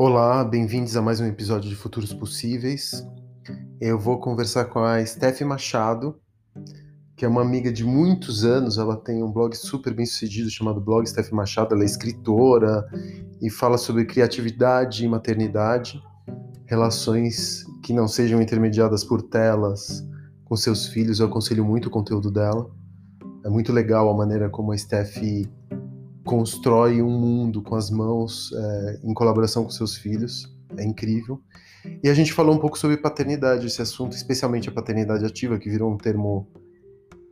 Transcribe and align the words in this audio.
Olá, 0.00 0.44
bem-vindos 0.44 0.96
a 0.96 1.02
mais 1.02 1.18
um 1.18 1.26
episódio 1.26 1.68
de 1.68 1.74
Futuros 1.74 2.14
Possíveis. 2.14 3.04
Eu 3.80 3.98
vou 3.98 4.20
conversar 4.20 4.66
com 4.66 4.78
a 4.78 5.04
Steph 5.04 5.40
Machado, 5.40 6.20
que 7.16 7.24
é 7.24 7.28
uma 7.28 7.42
amiga 7.42 7.72
de 7.72 7.82
muitos 7.82 8.44
anos. 8.44 8.78
Ela 8.78 8.96
tem 8.96 9.24
um 9.24 9.32
blog 9.32 9.56
super 9.56 9.92
bem 9.92 10.06
sucedido 10.06 10.48
chamado 10.50 10.80
Blog 10.80 11.04
Steph 11.04 11.32
Machado. 11.32 11.74
Ela 11.74 11.82
é 11.82 11.86
escritora 11.86 12.86
e 13.42 13.50
fala 13.50 13.76
sobre 13.76 14.04
criatividade 14.04 15.04
e 15.04 15.08
maternidade, 15.08 16.00
relações 16.66 17.64
que 17.82 17.92
não 17.92 18.06
sejam 18.06 18.40
intermediadas 18.40 19.02
por 19.02 19.20
telas 19.20 20.06
com 20.44 20.54
seus 20.54 20.86
filhos. 20.86 21.18
Eu 21.18 21.26
aconselho 21.26 21.64
muito 21.64 21.86
o 21.86 21.90
conteúdo 21.90 22.30
dela. 22.30 22.70
É 23.44 23.48
muito 23.48 23.72
legal 23.72 24.08
a 24.08 24.16
maneira 24.16 24.48
como 24.48 24.70
a 24.70 24.78
Steph 24.78 25.16
constrói 26.28 27.00
um 27.00 27.08
mundo 27.08 27.62
com 27.62 27.74
as 27.74 27.90
mãos 27.90 28.52
é, 28.52 29.00
em 29.02 29.14
colaboração 29.14 29.64
com 29.64 29.70
seus 29.70 29.96
filhos. 29.96 30.54
É 30.76 30.84
incrível. 30.84 31.40
E 32.04 32.08
a 32.10 32.12
gente 32.12 32.34
falou 32.34 32.54
um 32.54 32.58
pouco 32.58 32.78
sobre 32.78 32.98
paternidade, 32.98 33.66
esse 33.66 33.80
assunto, 33.80 34.12
especialmente 34.12 34.68
a 34.68 34.72
paternidade 34.72 35.24
ativa, 35.24 35.58
que 35.58 35.70
virou 35.70 35.90
um 35.90 35.96
termo 35.96 36.46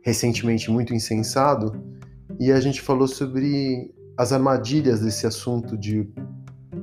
recentemente 0.01 0.71
muito 0.71 0.95
insensado. 0.95 1.79
E 2.39 2.51
a 2.51 2.59
gente 2.59 2.81
falou 2.81 3.07
sobre 3.07 3.93
as 4.17 4.33
armadilhas 4.33 5.01
desse 5.01 5.27
assunto 5.27 5.77
de 5.77 6.09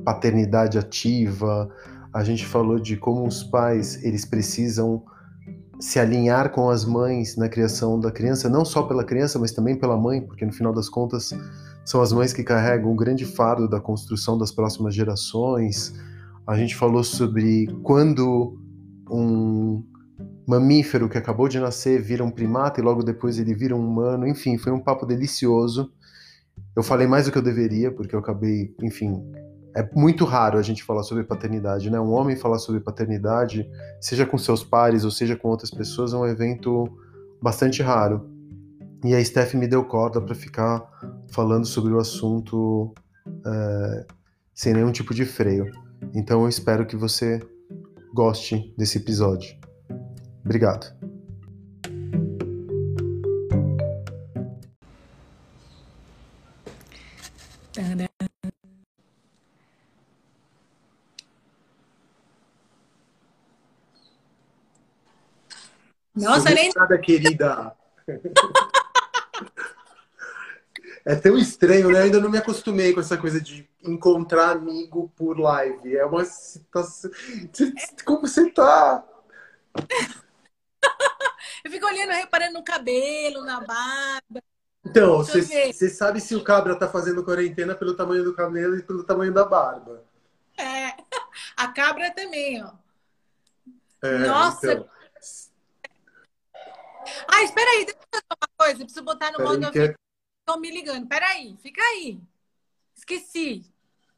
paternidade 0.04 0.78
ativa. 0.78 1.68
A 2.12 2.22
gente 2.22 2.46
falou 2.46 2.78
de 2.78 2.96
como 2.96 3.26
os 3.26 3.42
pais 3.42 4.00
eles 4.04 4.24
precisam 4.24 5.02
se 5.80 5.98
alinhar 5.98 6.52
com 6.52 6.70
as 6.70 6.84
mães 6.84 7.36
na 7.36 7.48
criação 7.48 7.98
da 7.98 8.12
criança, 8.12 8.48
não 8.48 8.64
só 8.64 8.84
pela 8.84 9.02
criança, 9.02 9.36
mas 9.36 9.50
também 9.50 9.74
pela 9.74 9.96
mãe, 9.96 10.20
porque 10.20 10.46
no 10.46 10.52
final 10.52 10.72
das 10.72 10.88
contas 10.88 11.32
são 11.84 12.00
as 12.00 12.12
mães 12.12 12.32
que 12.32 12.42
carregam 12.42 12.90
o 12.90 12.96
grande 12.96 13.24
fardo 13.24 13.68
da 13.68 13.80
construção 13.80 14.38
das 14.38 14.50
próximas 14.50 14.94
gerações. 14.94 15.94
A 16.46 16.56
gente 16.56 16.74
falou 16.74 17.04
sobre 17.04 17.66
quando 17.82 18.58
um 19.10 19.84
mamífero 20.46 21.08
que 21.08 21.18
acabou 21.18 21.48
de 21.48 21.58
nascer 21.58 22.00
vira 22.00 22.24
um 22.24 22.30
primata 22.30 22.80
e 22.80 22.84
logo 22.84 23.02
depois 23.02 23.38
ele 23.38 23.54
vira 23.54 23.76
um 23.76 23.86
humano. 23.86 24.26
Enfim, 24.26 24.56
foi 24.56 24.72
um 24.72 24.80
papo 24.80 25.06
delicioso. 25.06 25.92
Eu 26.74 26.82
falei 26.82 27.06
mais 27.06 27.26
do 27.26 27.32
que 27.32 27.38
eu 27.38 27.42
deveria, 27.42 27.92
porque 27.92 28.14
eu 28.14 28.18
acabei, 28.18 28.74
enfim, 28.82 29.22
é 29.76 29.88
muito 29.94 30.24
raro 30.24 30.58
a 30.58 30.62
gente 30.62 30.84
falar 30.84 31.02
sobre 31.02 31.24
paternidade, 31.24 31.90
né? 31.90 32.00
Um 32.00 32.12
homem 32.12 32.36
falar 32.36 32.58
sobre 32.58 32.80
paternidade, 32.80 33.68
seja 34.00 34.24
com 34.24 34.38
seus 34.38 34.62
pares 34.62 35.04
ou 35.04 35.10
seja 35.10 35.36
com 35.36 35.48
outras 35.48 35.70
pessoas, 35.70 36.12
é 36.12 36.16
um 36.16 36.26
evento 36.26 36.88
bastante 37.42 37.82
raro. 37.82 38.30
E 39.04 39.14
a 39.14 39.22
Steph 39.22 39.54
me 39.54 39.66
deu 39.66 39.84
corda 39.84 40.20
para 40.20 40.34
ficar 40.34 40.82
falando 41.34 41.66
sobre 41.66 41.92
o 41.92 41.98
assunto 41.98 42.94
é, 43.44 44.06
sem 44.54 44.72
nenhum 44.72 44.92
tipo 44.92 45.12
de 45.12 45.26
freio. 45.26 45.66
Então 46.14 46.42
eu 46.42 46.48
espero 46.48 46.86
que 46.86 46.96
você 46.96 47.40
goste 48.14 48.72
desse 48.78 48.98
episódio. 48.98 49.58
Obrigado. 50.44 50.94
Nossa, 66.14 66.50
nem. 66.50 66.70
Nada, 66.76 66.96
querida. 66.98 67.74
É 71.04 71.14
tão 71.14 71.36
estranho, 71.36 71.90
né? 71.90 72.00
Eu 72.00 72.04
ainda 72.04 72.20
não 72.20 72.30
me 72.30 72.38
acostumei 72.38 72.94
com 72.94 73.00
essa 73.00 73.18
coisa 73.18 73.38
de 73.38 73.68
encontrar 73.82 74.52
amigo 74.52 75.12
por 75.14 75.38
live. 75.38 75.96
É 75.96 76.04
uma 76.06 76.24
situação. 76.24 77.10
Como 78.06 78.22
você 78.22 78.50
tá? 78.50 79.04
Eu 81.62 81.70
fico 81.70 81.86
olhando, 81.86 82.10
reparando 82.12 82.54
no 82.54 82.64
cabelo, 82.64 83.44
na 83.44 83.60
barba. 83.60 84.42
Então, 84.84 85.18
você 85.18 85.90
sabe 85.90 86.20
se 86.20 86.34
o 86.34 86.42
cabra 86.42 86.78
tá 86.78 86.88
fazendo 86.88 87.24
quarentena 87.24 87.74
pelo 87.74 87.94
tamanho 87.94 88.24
do 88.24 88.34
cabelo 88.34 88.76
e 88.76 88.82
pelo 88.82 89.04
tamanho 89.04 89.32
da 89.32 89.44
barba. 89.44 90.04
É. 90.56 90.94
A 91.56 91.68
cabra 91.68 92.10
também, 92.12 92.62
ó. 92.62 92.72
É, 94.02 94.18
Nossa! 94.18 94.72
Então... 94.72 94.88
Ah, 97.28 97.42
espera 97.42 97.70
aí, 97.70 97.84
deixa 97.84 97.98
eu 98.00 98.08
fazer 98.10 98.24
uma 98.30 98.48
coisa. 98.56 98.80
Eu 98.80 98.84
preciso 98.84 99.04
botar 99.04 99.32
no 99.32 99.44
modo 99.44 99.70
que... 99.70 99.94
Estão 100.46 100.60
me 100.60 100.70
ligando. 100.70 101.08
Peraí, 101.08 101.56
fica 101.62 101.80
aí. 101.80 102.20
Esqueci. 102.94 103.64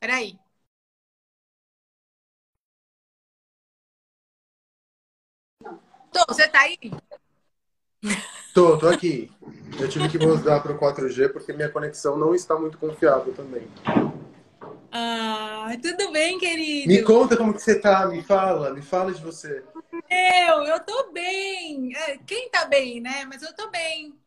Peraí. 0.00 0.36
Tô, 6.12 6.24
você 6.28 6.48
tá 6.48 6.62
aí? 6.62 6.76
Tô, 8.52 8.76
tô 8.76 8.88
aqui. 8.88 9.30
Eu 9.78 9.88
tive 9.88 10.08
que 10.08 10.18
mudar 10.18 10.60
para 10.60 10.72
o 10.72 10.78
4G 10.78 11.28
porque 11.28 11.52
minha 11.52 11.68
conexão 11.70 12.18
não 12.18 12.34
está 12.34 12.58
muito 12.58 12.76
confiável 12.76 13.32
também. 13.34 13.68
Ah, 14.90 15.68
tudo 15.80 16.10
bem, 16.10 16.40
querido? 16.40 16.88
Me 16.88 17.02
conta 17.04 17.36
como 17.36 17.54
que 17.54 17.62
você 17.62 17.78
tá, 17.78 18.04
me 18.06 18.20
fala, 18.24 18.72
me 18.74 18.82
fala 18.82 19.12
de 19.12 19.22
você. 19.22 19.62
Eu, 20.10 20.64
eu 20.64 20.80
tô 20.80 21.12
bem. 21.12 21.94
É, 21.94 22.18
quem 22.18 22.50
tá 22.50 22.64
bem, 22.64 23.00
né? 23.00 23.24
Mas 23.26 23.42
eu 23.42 23.54
tô 23.54 23.70
bem. 23.70 24.18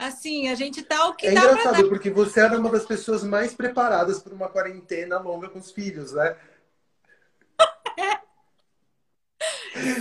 Assim, 0.00 0.48
a 0.48 0.54
gente 0.54 0.82
tá 0.82 1.08
o 1.08 1.14
que 1.14 1.26
é 1.26 1.32
dá 1.32 1.42
engraçado, 1.42 1.86
porque 1.90 2.08
você 2.08 2.40
era 2.40 2.58
uma 2.58 2.70
das 2.70 2.86
pessoas 2.86 3.22
mais 3.22 3.52
preparadas 3.52 4.18
para 4.18 4.32
uma 4.32 4.48
quarentena 4.48 5.18
longa 5.18 5.46
com 5.50 5.58
os 5.58 5.70
filhos, 5.70 6.14
né? 6.14 6.34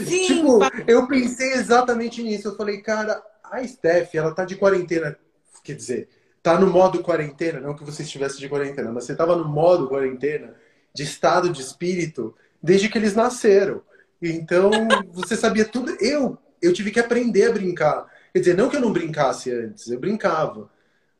Sim, 0.07 0.25
tipo, 0.25 0.59
eu 0.87 1.05
pensei 1.05 1.51
exatamente 1.51 2.23
nisso. 2.23 2.47
Eu 2.47 2.55
falei, 2.55 2.81
cara, 2.81 3.21
a 3.43 3.61
Steph, 3.67 4.15
ela 4.15 4.33
tá 4.33 4.45
de 4.45 4.55
quarentena. 4.55 5.19
Quer 5.65 5.75
dizer, 5.75 6.07
tá 6.41 6.57
no 6.57 6.67
modo 6.67 7.03
quarentena, 7.03 7.59
não 7.59 7.75
que 7.75 7.83
você 7.83 8.03
estivesse 8.03 8.39
de 8.39 8.47
quarentena, 8.47 8.93
mas 8.93 9.03
você 9.03 9.13
tava 9.13 9.35
no 9.35 9.49
modo 9.49 9.89
quarentena, 9.89 10.55
de 10.93 11.03
estado 11.03 11.49
de 11.49 11.61
espírito, 11.61 12.33
desde 12.63 12.87
que 12.87 12.97
eles 12.97 13.15
nasceram. 13.15 13.81
Então, 14.21 14.71
você 15.11 15.35
sabia 15.35 15.65
tudo. 15.65 15.93
Eu, 15.99 16.37
eu 16.61 16.71
tive 16.71 16.89
que 16.89 17.01
aprender 17.01 17.49
a 17.49 17.51
brincar. 17.51 18.08
Quer 18.33 18.39
dizer, 18.39 18.57
não 18.57 18.69
que 18.69 18.75
eu 18.75 18.81
não 18.81 18.93
brincasse 18.93 19.51
antes, 19.51 19.89
eu 19.89 19.99
brincava. 19.99 20.69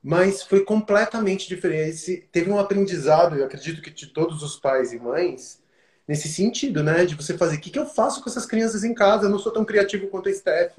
Mas 0.02 0.44
foi 0.44 0.64
completamente 0.64 1.48
diferente. 1.48 2.28
Teve 2.32 2.50
um 2.50 2.60
aprendizado, 2.60 3.36
eu 3.36 3.46
acredito 3.46 3.82
que 3.82 3.90
de 3.90 4.08
todos 4.08 4.42
os 4.44 4.56
pais 4.56 4.94
e 4.94 5.00
mães, 5.00 5.62
nesse 6.08 6.30
sentido, 6.30 6.84
né? 6.84 7.06
De 7.06 7.16
você 7.16 7.38
fazer, 7.38 7.58
o 7.58 7.60
que, 7.60 7.70
que 7.70 7.80
eu 7.80 7.86
faço 7.86 8.24
com 8.24 8.30
essas 8.30 8.46
crianças 8.46 8.84
em 8.84 8.94
casa? 8.94 9.26
Eu 9.26 9.30
não 9.30 9.40
sou 9.40 9.52
tão 9.52 9.66
criativo 9.66 10.08
quanto 10.08 10.30
a 10.30 10.34
Steph. 10.34 10.78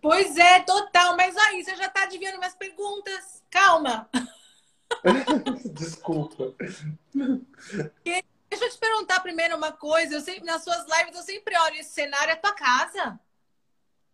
Pois 0.00 0.36
é, 0.36 0.60
total. 0.60 1.16
Mas 1.16 1.36
aí, 1.36 1.62
você 1.62 1.76
já 1.76 1.86
está 1.86 2.04
adivinhando 2.04 2.38
minhas 2.38 2.54
perguntas. 2.54 3.42
Calma. 3.50 4.08
Desculpa. 5.74 6.54
Deixa 8.04 8.64
eu 8.64 8.70
te 8.70 8.78
perguntar 8.78 9.20
primeiro 9.20 9.56
uma 9.56 9.72
coisa. 9.72 10.14
Eu 10.14 10.20
sempre, 10.20 10.44
nas 10.44 10.64
suas 10.64 10.84
lives, 10.86 11.14
eu 11.14 11.22
sempre 11.22 11.56
olho 11.56 11.76
esse 11.76 11.90
cenário, 11.90 12.32
é 12.32 12.36
tua 12.36 12.52
casa. 12.52 13.20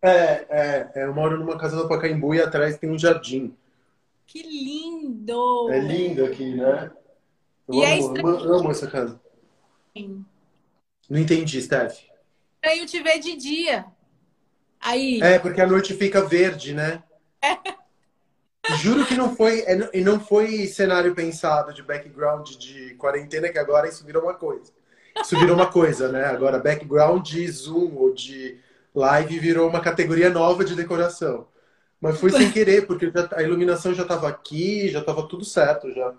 É, 0.01 0.09
é, 0.09 0.91
é, 0.95 1.03
eu 1.05 1.13
moro 1.13 1.37
numa 1.37 1.57
casa 1.57 1.75
no 1.75 1.87
Pacaembu 1.87 2.35
e 2.35 2.41
atrás 2.41 2.77
tem 2.77 2.89
um 2.89 2.99
jardim. 2.99 3.55
Que 4.25 4.43
lindo! 4.43 5.69
É 5.71 5.79
lindo 5.79 6.25
aqui, 6.25 6.55
né? 6.55 6.91
Eu 7.67 7.75
e 7.75 7.83
é 7.83 7.99
amo, 7.99 8.17
é 8.17 8.21
amo, 8.21 8.53
amo 8.53 8.71
essa 8.71 8.87
casa. 8.87 9.19
Sim. 9.95 10.25
Não 11.09 11.19
entendi, 11.19 11.61
Steph. 11.61 11.99
Eu 12.63 12.85
te 12.85 13.01
ver 13.01 13.19
de 13.19 13.35
dia. 13.35 13.85
Aí. 14.79 15.21
É, 15.21 15.39
porque 15.39 15.61
a 15.61 15.67
noite 15.67 15.93
fica 15.93 16.21
verde, 16.21 16.73
né? 16.73 17.01
É. 17.41 17.57
Juro 18.75 19.05
que 19.05 19.15
não 19.15 19.33
foi, 19.35 19.61
é, 19.61 19.89
e 19.93 20.01
não 20.01 20.19
foi 20.19 20.67
cenário 20.67 21.15
pensado 21.15 21.73
de 21.73 21.81
background 21.81 22.49
de 22.55 22.93
quarentena, 22.95 23.49
que 23.49 23.57
agora 23.57 23.87
isso 23.87 24.05
virou 24.05 24.23
uma 24.23 24.33
coisa. 24.33 24.71
Isso 25.21 25.39
virou 25.39 25.55
uma 25.55 25.71
coisa, 25.71 26.11
né? 26.11 26.25
Agora, 26.25 26.59
background 26.59 27.25
de 27.25 27.47
Zoom 27.47 27.95
ou 27.95 28.13
de 28.13 28.59
live 28.97 29.39
virou 29.39 29.69
uma 29.69 29.79
categoria 29.79 30.29
nova 30.29 30.65
de 30.65 30.75
decoração. 30.75 31.47
Mas 31.99 32.19
foi 32.19 32.31
sem 32.31 32.51
querer, 32.51 32.85
porque 32.85 33.11
a 33.35 33.41
iluminação 33.41 33.93
já 33.93 34.03
estava 34.03 34.27
aqui, 34.27 34.89
já 34.89 34.99
estava 34.99 35.27
tudo 35.27 35.43
certo 35.43 35.91
já. 35.91 36.13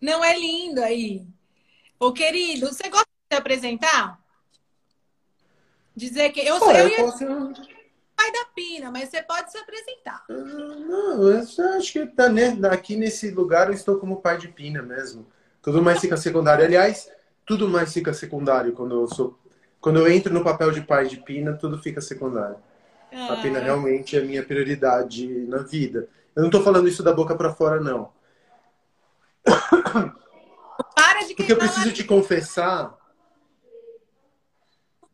Não 0.00 0.24
é 0.24 0.38
lindo 0.38 0.82
aí. 0.82 1.26
Ô, 1.98 2.12
querido, 2.12 2.68
você 2.68 2.88
gosta 2.88 3.06
de 3.06 3.34
se 3.34 3.38
apresentar? 3.38 4.18
Dizer 5.94 6.30
que 6.30 6.40
eu 6.40 6.58
sou 6.58 6.72
eu, 6.72 6.88
eu 6.88 7.04
posso... 7.04 7.24
pai 8.16 8.32
da 8.32 8.44
Pina, 8.54 8.90
mas 8.90 9.08
você 9.08 9.22
pode 9.22 9.52
se 9.52 9.58
apresentar. 9.58 10.24
Ah, 10.28 10.32
não, 10.32 11.30
eu 11.30 11.38
acho 11.76 11.92
que 11.92 12.06
tá 12.06 12.26
aqui 12.72 12.96
nesse 12.96 13.30
lugar 13.30 13.68
eu 13.68 13.74
estou 13.74 13.98
como 13.98 14.20
pai 14.20 14.38
de 14.38 14.48
Pina 14.48 14.82
mesmo. 14.82 15.26
Tudo 15.62 15.82
mais 15.82 16.00
fica 16.00 16.16
secundário. 16.16 16.64
Aliás, 16.64 17.10
tudo 17.46 17.68
mais 17.68 17.92
fica 17.92 18.12
secundário 18.12 18.72
quando 18.72 19.02
eu 19.02 19.08
sou 19.08 19.38
quando 19.84 19.98
eu 19.98 20.10
entro 20.10 20.32
no 20.32 20.42
papel 20.42 20.70
de 20.70 20.80
pai 20.80 21.06
de 21.06 21.18
Pina, 21.18 21.52
tudo 21.52 21.76
fica 21.76 22.00
secundário. 22.00 22.56
Ah. 23.12 23.34
A 23.34 23.42
Pina 23.42 23.58
realmente 23.58 24.16
é 24.16 24.20
minha 24.22 24.42
prioridade 24.42 25.28
na 25.46 25.58
vida. 25.58 26.08
Eu 26.34 26.40
não 26.40 26.48
estou 26.48 26.62
falando 26.62 26.88
isso 26.88 27.02
da 27.02 27.12
boca 27.12 27.36
para 27.36 27.52
fora, 27.52 27.78
não. 27.78 28.10
Para 29.44 31.20
de 31.26 31.34
Porque 31.34 31.52
eu 31.52 31.58
preciso 31.58 31.92
te 31.92 32.02
confessar. 32.02 32.96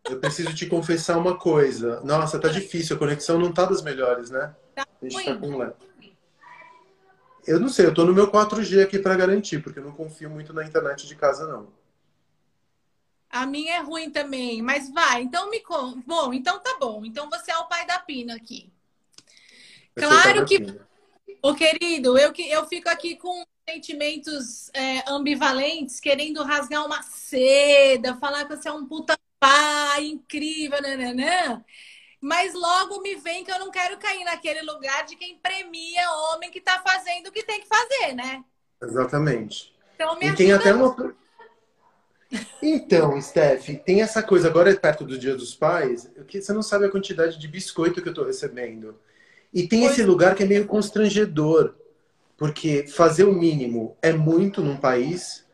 Eu 0.09 0.21
preciso 0.21 0.55
te 0.55 0.67
confessar 0.67 1.19
uma 1.19 1.37
coisa. 1.37 2.01
Nossa, 2.05 2.39
tá 2.39 2.47
difícil, 2.47 2.95
a 2.95 2.99
conexão 3.01 3.41
não 3.41 3.51
tá 3.51 3.65
das 3.65 3.83
melhores, 3.83 4.31
né? 4.31 4.55
Tá 4.77 4.87
a 5.03 5.05
gente 5.05 5.25
tá 5.25 5.35
com 5.35 5.73
Eu 7.45 7.59
não 7.59 7.69
sei, 7.69 7.87
eu 7.87 7.95
tô 7.95 8.05
no 8.05 8.15
meu 8.15 8.31
4G 8.31 8.85
aqui 8.85 9.01
para 9.01 9.17
garantir, 9.17 9.59
porque 9.59 9.81
eu 9.81 9.85
não 9.85 9.91
confio 9.91 10.31
muito 10.31 10.53
na 10.53 10.65
internet 10.65 11.09
de 11.09 11.17
casa, 11.17 11.45
não. 11.49 11.80
A 13.31 13.47
minha 13.47 13.77
é 13.77 13.79
ruim 13.79 14.11
também, 14.11 14.61
mas 14.61 14.91
vai. 14.91 15.23
Então 15.23 15.49
me 15.49 15.61
conta. 15.61 16.03
Bom, 16.05 16.35
então 16.35 16.59
tá 16.59 16.77
bom. 16.81 17.05
Então 17.05 17.31
você 17.31 17.53
é 17.53 17.59
o 17.59 17.69
pai 17.69 17.87
da 17.87 17.99
Pina 18.01 18.35
aqui. 18.35 18.69
Eu 19.95 20.09
claro 20.09 20.45
que, 20.45 20.81
o 21.43 21.55
querido, 21.55 22.19
eu 22.19 22.33
que 22.33 22.51
eu 22.51 22.67
fico 22.67 22.89
aqui 22.89 23.17
com 23.17 23.45
sentimentos 23.69 24.69
é, 24.75 25.09
ambivalentes, 25.09 26.01
querendo 26.01 26.43
rasgar 26.43 26.85
uma 26.85 27.03
seda, 27.03 28.17
falar 28.17 28.45
que 28.45 28.57
você 28.57 28.69
é 28.69 28.73
um 28.73 28.87
puta 28.87 29.17
pai 29.39 30.07
incrível, 30.07 30.83
nananã. 30.83 31.65
Mas 32.21 32.53
logo 32.53 33.01
me 33.01 33.15
vem 33.15 33.45
que 33.45 33.51
eu 33.51 33.59
não 33.59 33.71
quero 33.71 33.97
cair 33.97 34.25
naquele 34.25 34.61
lugar 34.63 35.07
de 35.07 35.17
quem 35.17 35.39
premia 35.39 36.11
homem 36.11 36.51
que 36.51 36.61
tá 36.61 36.83
fazendo 36.87 37.29
o 37.29 37.33
que 37.33 37.43
tem 37.43 37.61
que 37.61 37.69
fazer, 37.69 38.15
né? 38.15 38.45
Exatamente. 38.83 39.73
Então 39.95 40.19
me 40.19 40.27
e 40.27 40.35
tem 40.35 40.53
até 40.53 40.75
uma 40.75 40.95
então, 42.63 43.21
Steph, 43.21 43.69
tem 43.85 44.03
essa 44.03 44.23
coisa 44.23 44.49
agora 44.49 44.75
perto 44.77 45.05
do 45.05 45.19
Dia 45.19 45.35
dos 45.35 45.55
Pais, 45.55 46.11
que 46.29 46.41
você 46.41 46.53
não 46.53 46.63
sabe 46.63 46.87
a 46.87 46.91
quantidade 46.91 47.39
de 47.39 47.49
biscoito 47.49 48.01
que 48.01 48.09
eu 48.09 48.13
estou 48.13 48.25
recebendo. 48.25 48.99
E 49.53 49.67
tem 49.67 49.81
pois 49.81 49.93
esse 49.93 50.03
lugar 50.03 50.35
que 50.35 50.45
é 50.45 50.47
meio 50.47 50.67
constrangedor, 50.67 51.75
porque 52.37 52.87
fazer 52.87 53.25
o 53.25 53.33
mínimo 53.33 53.97
é 54.01 54.13
muito 54.13 54.63
num 54.63 54.77
país 54.77 55.45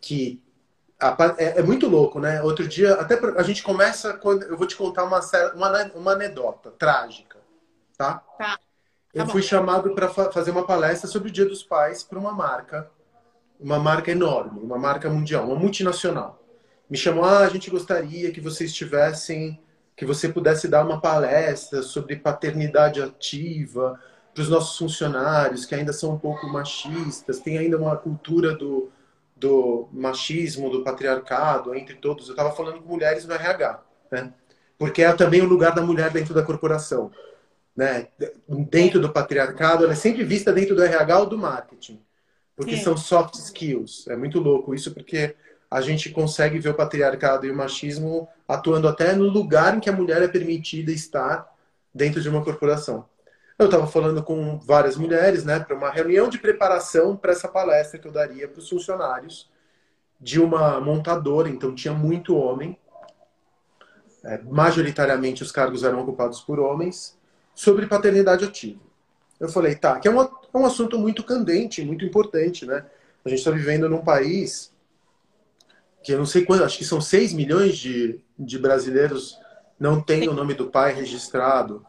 que 0.00 0.40
é, 1.36 1.58
é, 1.58 1.62
muito 1.62 1.88
louco, 1.88 2.20
né? 2.20 2.40
Outro 2.42 2.66
dia, 2.68 2.94
até 2.94 3.18
a 3.36 3.42
gente 3.42 3.62
começa 3.62 4.14
quando 4.14 4.44
eu 4.44 4.56
vou 4.56 4.66
te 4.66 4.76
contar 4.76 5.02
uma, 5.02 5.20
uma, 5.54 5.84
uma 5.94 6.12
anedota 6.12 6.70
trágica, 6.70 7.40
tá? 7.98 8.22
Tá. 8.38 8.56
tá 8.56 8.58
eu 9.12 9.26
fui 9.26 9.42
chamado 9.42 9.94
para 9.94 10.08
fa 10.08 10.30
fazer 10.30 10.52
uma 10.52 10.64
palestra 10.64 11.08
sobre 11.08 11.28
o 11.28 11.32
Dia 11.32 11.44
dos 11.44 11.64
Pais 11.64 12.04
para 12.04 12.18
uma 12.18 12.32
marca 12.32 12.88
uma 13.62 13.78
marca 13.78 14.10
enorme, 14.10 14.60
uma 14.60 14.78
marca 14.78 15.08
mundial, 15.08 15.46
uma 15.46 15.56
multinacional. 15.56 16.42
Me 16.90 16.96
chamou, 16.96 17.24
ah, 17.24 17.40
a 17.40 17.48
gente 17.48 17.70
gostaria 17.70 18.32
que 18.32 18.40
vocês 18.40 18.72
tivessem, 18.72 19.58
que 19.96 20.04
você 20.04 20.28
pudesse 20.28 20.68
dar 20.68 20.84
uma 20.84 21.00
palestra 21.00 21.82
sobre 21.82 22.16
paternidade 22.16 23.00
ativa 23.00 23.98
para 24.34 24.42
os 24.42 24.48
nossos 24.48 24.76
funcionários, 24.76 25.64
que 25.64 25.74
ainda 25.74 25.92
são 25.92 26.12
um 26.14 26.18
pouco 26.18 26.46
machistas, 26.48 27.38
tem 27.38 27.58
ainda 27.58 27.78
uma 27.78 27.96
cultura 27.96 28.54
do, 28.54 28.90
do 29.36 29.88
machismo, 29.92 30.70
do 30.70 30.82
patriarcado 30.82 31.74
entre 31.74 31.94
todos. 31.94 32.26
Eu 32.26 32.32
estava 32.32 32.52
falando 32.52 32.80
com 32.82 32.88
mulheres 32.88 33.24
no 33.26 33.34
RH, 33.34 33.82
né? 34.10 34.32
Porque 34.78 35.02
é 35.02 35.12
também 35.12 35.40
o 35.40 35.48
lugar 35.48 35.74
da 35.74 35.82
mulher 35.82 36.10
dentro 36.10 36.34
da 36.34 36.42
corporação. 36.42 37.10
Né? 37.76 38.08
Dentro 38.68 39.00
do 39.00 39.12
patriarcado, 39.12 39.84
ela 39.84 39.92
é 39.92 39.96
sempre 39.96 40.24
vista 40.24 40.52
dentro 40.52 40.74
do 40.74 40.82
RH 40.82 41.20
ou 41.20 41.26
do 41.26 41.38
marketing. 41.38 42.02
Porque 42.64 42.82
são 42.82 42.96
soft 42.96 43.34
skills. 43.34 44.06
É 44.08 44.16
muito 44.16 44.38
louco 44.38 44.74
isso, 44.74 44.92
porque 44.92 45.34
a 45.70 45.80
gente 45.80 46.10
consegue 46.10 46.58
ver 46.58 46.70
o 46.70 46.74
patriarcado 46.74 47.46
e 47.46 47.50
o 47.50 47.56
machismo 47.56 48.28
atuando 48.46 48.86
até 48.86 49.14
no 49.14 49.24
lugar 49.24 49.76
em 49.76 49.80
que 49.80 49.88
a 49.88 49.92
mulher 49.92 50.22
é 50.22 50.28
permitida 50.28 50.92
estar 50.92 51.50
dentro 51.94 52.20
de 52.20 52.28
uma 52.28 52.44
corporação. 52.44 53.06
Eu 53.58 53.66
estava 53.66 53.86
falando 53.86 54.22
com 54.22 54.58
várias 54.58 54.96
mulheres, 54.96 55.44
né, 55.44 55.60
para 55.60 55.76
uma 55.76 55.90
reunião 55.90 56.28
de 56.28 56.38
preparação 56.38 57.16
para 57.16 57.32
essa 57.32 57.48
palestra 57.48 57.98
que 57.98 58.06
eu 58.06 58.12
daria 58.12 58.48
para 58.48 58.58
os 58.58 58.68
funcionários 58.68 59.50
de 60.20 60.40
uma 60.40 60.80
montadora, 60.80 61.48
então 61.48 61.74
tinha 61.74 61.92
muito 61.92 62.36
homem, 62.36 62.78
é, 64.24 64.38
majoritariamente 64.42 65.42
os 65.42 65.50
cargos 65.50 65.82
eram 65.82 66.00
ocupados 66.00 66.40
por 66.40 66.60
homens, 66.60 67.18
sobre 67.54 67.86
paternidade 67.86 68.44
ativa. 68.44 68.80
Eu 69.42 69.48
falei, 69.48 69.74
tá, 69.74 69.98
que 69.98 70.06
é 70.06 70.10
um, 70.10 70.20
é 70.20 70.28
um 70.54 70.64
assunto 70.64 70.96
muito 70.96 71.24
candente, 71.24 71.84
muito 71.84 72.04
importante, 72.04 72.64
né? 72.64 72.86
A 73.24 73.28
gente 73.28 73.40
está 73.40 73.50
vivendo 73.50 73.88
num 73.88 74.00
país 74.00 74.72
que 76.00 76.12
eu 76.12 76.18
não 76.18 76.26
sei 76.26 76.44
quanto, 76.44 76.62
acho 76.62 76.78
que 76.78 76.84
são 76.84 77.00
6 77.00 77.32
milhões 77.32 77.76
de, 77.76 78.20
de 78.38 78.56
brasileiros 78.56 79.36
não 79.80 80.00
têm 80.00 80.28
o 80.28 80.32
nome 80.32 80.54
do 80.54 80.70
pai 80.70 80.92
registrado. 80.94 81.84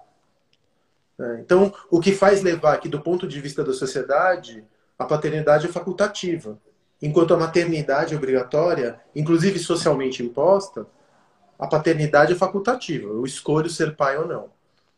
É, 1.19 1.41
então, 1.41 1.71
o 1.91 1.99
que 1.99 2.11
faz 2.11 2.41
levar 2.41 2.73
aqui, 2.73 2.89
do 2.89 2.99
ponto 2.99 3.27
de 3.27 3.39
vista 3.39 3.63
da 3.63 3.71
sociedade, 3.71 4.65
a 4.97 5.05
paternidade 5.05 5.67
é 5.67 5.69
facultativa. 5.69 6.59
Enquanto 6.99 7.35
a 7.35 7.37
maternidade 7.37 8.15
é 8.15 8.17
obrigatória, 8.17 8.99
inclusive 9.15 9.59
socialmente 9.59 10.23
imposta, 10.23 10.87
a 11.59 11.67
paternidade 11.67 12.33
é 12.33 12.35
facultativa. 12.35 13.09
Eu 13.09 13.23
escolho 13.25 13.69
ser 13.69 13.95
pai 13.95 14.17
ou 14.17 14.27
não. 14.27 14.49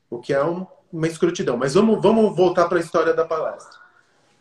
O 0.10 0.20
que 0.20 0.34
é 0.34 0.42
um, 0.42 0.66
uma 0.96 1.08
escrotidão. 1.08 1.58
Mas 1.58 1.74
vamos, 1.74 2.02
vamos 2.02 2.36
voltar 2.36 2.68
para 2.68 2.78
a 2.78 2.82
história 2.82 3.14
da 3.14 3.26
palestra. 3.26 3.80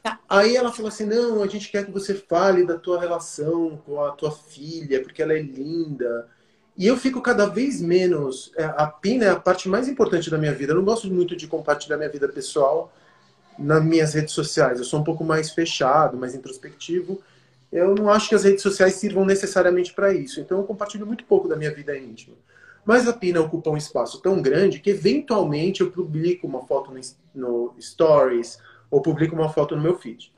Tá. 0.03 0.19
Aí 0.29 0.57
ela 0.57 0.73
falou 0.73 0.89
assim: 0.89 1.05
não, 1.05 1.43
a 1.43 1.47
gente 1.47 1.71
quer 1.71 1.85
que 1.85 1.91
você 1.91 2.15
fale 2.15 2.65
da 2.65 2.79
tua 2.79 3.01
relação 3.01 3.81
com 3.85 4.03
a 4.05 4.13
tua 4.13 4.31
filha, 4.31 5.03
porque 5.03 5.23
ela 5.23 5.33
é 5.33 5.43
linda. 5.43 6.29
E 6.77 6.87
eu 6.87 6.97
fico 6.97 7.21
cada 7.21 7.47
vez 7.47 7.81
menos. 7.81 8.53
É, 8.57 8.65
a 8.65 8.87
Pina 8.87 9.25
é 9.25 9.31
a 9.31 9.41
parte 9.41 9.69
mais 9.69 9.89
importante 9.89 10.31
da 10.31 10.39
minha 10.39 10.55
vida. 10.55 10.73
Eu 10.73 10.77
não 10.77 10.85
gosto 10.85 11.09
muito 11.09 11.37
de 11.37 11.47
compartilhar 11.47 11.97
minha 11.97 12.09
vida 12.09 12.29
pessoal 12.29 12.93
nas 13.59 13.83
minhas 13.85 14.15
redes 14.15 14.35
sociais. 14.35 14.79
Eu 14.79 14.85
sou 14.85 15.01
um 15.01 15.05
pouco 15.05 15.25
mais 15.25 15.51
fechado, 15.51 16.17
mais 16.17 16.35
introspectivo. 16.35 17.23
Eu 17.73 17.95
não 17.95 18.09
acho 18.09 18.29
que 18.29 18.35
as 18.35 18.45
redes 18.45 18.63
sociais 18.63 18.95
sirvam 18.95 19.25
necessariamente 19.25 19.93
para 19.93 20.13
isso. 20.13 20.41
Então 20.41 20.59
eu 20.59 20.65
compartilho 20.65 21.07
muito 21.07 21.25
pouco 21.25 21.49
da 21.49 21.57
minha 21.57 21.73
vida 21.73 21.97
íntima. 21.97 22.37
Mas 22.85 23.09
a 23.09 23.13
Pina 23.13 23.41
ocupa 23.41 23.71
um 23.71 23.77
espaço 23.77 24.21
tão 24.21 24.43
grande 24.43 24.81
que 24.81 24.91
eventualmente 24.91 25.81
eu 25.81 25.91
publico 25.91 26.47
uma 26.47 26.67
foto 26.67 26.93
no, 27.35 27.75
Stories 27.81 28.59
ou 28.91 29.01
publico 29.01 29.35
uma 29.35 29.49
foto 29.49 29.75
no 29.75 29.83
meu 29.83 29.99
feed. 29.99 30.33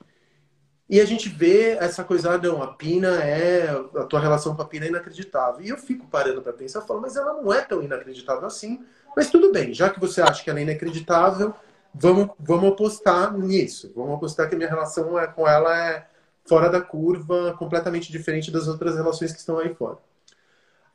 E 0.88 1.00
a 1.00 1.04
gente 1.04 1.28
vê 1.28 1.70
essa 1.72 2.04
coisa, 2.04 2.32
ah, 2.32 2.38
não, 2.38 2.62
a 2.62 2.68
Pina 2.68 3.22
é. 3.22 3.68
A 3.96 4.04
tua 4.04 4.20
relação 4.20 4.54
com 4.54 4.62
a 4.62 4.64
Pina 4.64 4.86
é 4.86 4.88
inacreditável. 4.88 5.60
E 5.60 5.68
eu 5.68 5.76
fico 5.76 6.06
parando 6.06 6.40
para 6.40 6.52
pensar, 6.52 6.82
falo, 6.82 7.00
mas 7.00 7.16
ela 7.16 7.34
não 7.34 7.52
é 7.52 7.60
tão 7.62 7.82
inacreditável 7.82 8.46
assim. 8.46 8.84
Mas 9.16 9.28
tudo 9.28 9.50
bem, 9.50 9.74
já 9.74 9.90
que 9.90 9.98
você 9.98 10.22
acha 10.22 10.44
que 10.44 10.48
ela 10.48 10.60
é 10.60 10.62
inacreditável, 10.62 11.52
vamos, 11.92 12.28
vamos 12.38 12.70
apostar 12.70 13.36
nisso. 13.36 13.92
Vamos 13.96 14.14
apostar 14.14 14.48
que 14.48 14.54
a 14.54 14.58
minha 14.58 14.70
relação 14.70 15.18
é, 15.18 15.26
com 15.26 15.48
ela 15.48 15.76
é 15.76 16.06
fora 16.44 16.68
da 16.68 16.80
curva, 16.80 17.56
completamente 17.58 18.12
diferente 18.12 18.52
das 18.52 18.68
outras 18.68 18.94
relações 18.94 19.32
que 19.32 19.38
estão 19.40 19.58
aí 19.58 19.74
fora. 19.74 19.98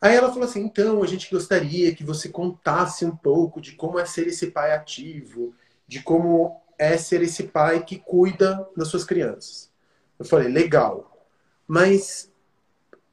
Aí 0.02 0.16
ela 0.16 0.30
falou 0.30 0.46
assim: 0.46 0.62
então, 0.62 1.04
a 1.04 1.08
gente 1.08 1.30
gostaria 1.30 1.94
que 1.94 2.04
você 2.04 2.28
contasse 2.28 3.06
um 3.06 3.16
pouco 3.16 3.62
de 3.62 3.74
como 3.74 4.00
é 4.00 4.06
ser 4.06 4.28
esse 4.28 4.48
pai 4.48 4.74
ativo, 4.74 5.54
de 5.88 6.02
como 6.02 6.60
é 6.78 6.98
ser 6.98 7.22
esse 7.22 7.44
pai 7.44 7.84
que 7.84 8.00
cuida 8.00 8.68
das 8.76 8.88
suas 8.88 9.04
crianças. 9.04 9.70
Eu 10.18 10.26
falei: 10.26 10.48
legal, 10.48 11.26
mas 11.68 12.32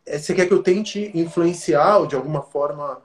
eh, 0.07 0.19
você 0.19 0.35
quer 0.35 0.47
que 0.47 0.55
eu 0.55 0.63
tente 0.63 1.11
influenciar 1.15 1.99
ou 1.99 2.07
de 2.07 2.17
alguma 2.17 2.41
forma 2.41 3.03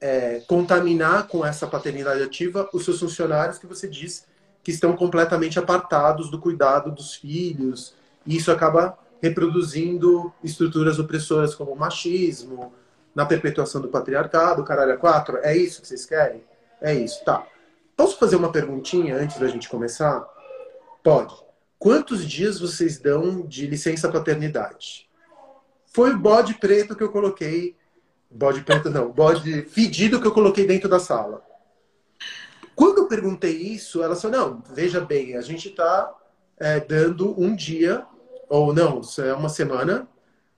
é, 0.00 0.40
contaminar 0.48 1.28
com 1.28 1.46
essa 1.46 1.66
paternidade 1.66 2.22
ativa 2.22 2.68
os 2.72 2.84
seus 2.84 2.98
funcionários 2.98 3.58
que 3.58 3.68
você 3.68 3.86
diz 3.86 4.26
que 4.64 4.72
estão 4.72 4.96
completamente 4.96 5.58
apartados 5.58 6.28
do 6.28 6.40
cuidado 6.40 6.90
dos 6.90 7.14
filhos, 7.14 7.94
e 8.26 8.36
isso 8.36 8.50
acaba 8.50 8.98
reproduzindo 9.22 10.34
estruturas 10.42 10.98
opressoras 10.98 11.54
como 11.54 11.70
o 11.70 11.78
machismo, 11.78 12.74
na 13.14 13.24
perpetuação 13.24 13.80
do 13.80 13.88
patriarcado, 13.88 14.64
caralho, 14.64 14.98
quatro. 14.98 15.38
É 15.38 15.56
isso 15.56 15.80
que 15.80 15.86
vocês 15.86 16.04
querem? 16.04 16.42
É 16.80 16.92
isso, 16.92 17.24
tá. 17.24 17.46
Posso 17.96 18.18
fazer 18.18 18.34
uma 18.34 18.50
perguntinha 18.50 19.16
antes 19.16 19.38
da 19.38 19.46
gente 19.46 19.68
começar? 19.68 20.26
Pode. 21.04 21.34
Quantos 21.78 22.28
dias 22.28 22.58
vocês 22.58 22.98
dão 22.98 23.42
de 23.42 23.66
licença 23.66 24.10
paternidade? 24.10 25.08
Foi 25.86 26.10
o 26.10 26.18
bode 26.18 26.54
preto 26.54 26.96
que 26.96 27.02
eu 27.02 27.10
coloquei. 27.10 27.76
Bode 28.28 28.62
preto 28.62 28.90
não, 28.90 29.12
bode 29.12 29.62
fedido 29.62 30.20
que 30.20 30.26
eu 30.26 30.32
coloquei 30.32 30.66
dentro 30.66 30.88
da 30.88 30.98
sala. 30.98 31.44
Quando 32.74 32.98
eu 32.98 33.06
perguntei 33.06 33.52
isso, 33.52 34.02
ela 34.02 34.16
falou: 34.16 34.36
não, 34.36 34.62
veja 34.74 35.00
bem, 35.00 35.36
a 35.36 35.42
gente 35.42 35.68
está 35.68 36.12
é, 36.58 36.80
dando 36.80 37.38
um 37.38 37.54
dia 37.54 38.06
ou 38.52 38.74
não, 38.74 39.00
isso 39.00 39.22
é 39.22 39.32
uma 39.32 39.48
semana, 39.48 40.06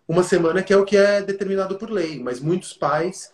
uma 0.08 0.24
semana 0.24 0.64
que 0.64 0.72
é 0.72 0.76
o 0.76 0.84
que 0.84 0.96
é 0.96 1.22
determinado 1.22 1.78
por 1.78 1.88
lei, 1.88 2.20
mas 2.20 2.40
muitos 2.40 2.72
pais 2.72 3.32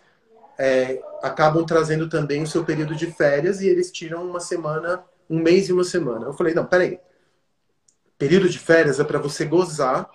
é, 0.59 1.01
acabam 1.23 1.65
trazendo 1.65 2.11
também 2.11 2.43
o 2.43 2.47
seu 2.47 2.63
período 2.63 2.95
de 2.95 3.07
férias 3.11 3.63
e 3.63 3.69
eles 3.69 3.91
tiram 3.91 4.23
uma 4.23 4.39
semana, 4.39 5.03
um 5.31 5.39
mês 5.39 5.71
e 5.71 5.73
uma 5.73 5.83
semana. 5.83 6.27
Eu 6.27 6.35
falei, 6.35 6.53
não, 6.53 6.67
peraí. 6.67 7.01
Período 8.19 8.51
de 8.51 8.59
férias 8.59 9.01
é 9.01 9.05
para 9.05 9.19
você 9.19 9.47
gozar 9.47 10.11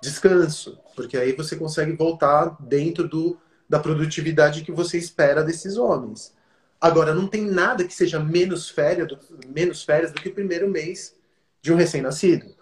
descanso, 0.00 0.78
porque 0.94 1.16
aí 1.16 1.32
você 1.32 1.56
consegue 1.56 1.90
voltar 1.96 2.56
dentro 2.60 3.08
do, 3.08 3.36
da 3.68 3.80
produtividade 3.80 4.62
que 4.62 4.70
você 4.70 4.96
espera 4.96 5.42
desses 5.42 5.76
homens. 5.76 6.32
Agora, 6.80 7.12
não 7.12 7.26
tem 7.26 7.42
nada 7.42 7.82
que 7.82 7.92
seja 7.92 8.20
menos 8.20 8.70
férias 8.70 9.08
menos 9.48 9.82
férias 9.82 10.12
do 10.12 10.20
que 10.20 10.28
o 10.28 10.34
primeiro 10.34 10.68
mês 10.70 11.16
de 11.60 11.72
um 11.72 11.76
recém-nascido. 11.76 12.61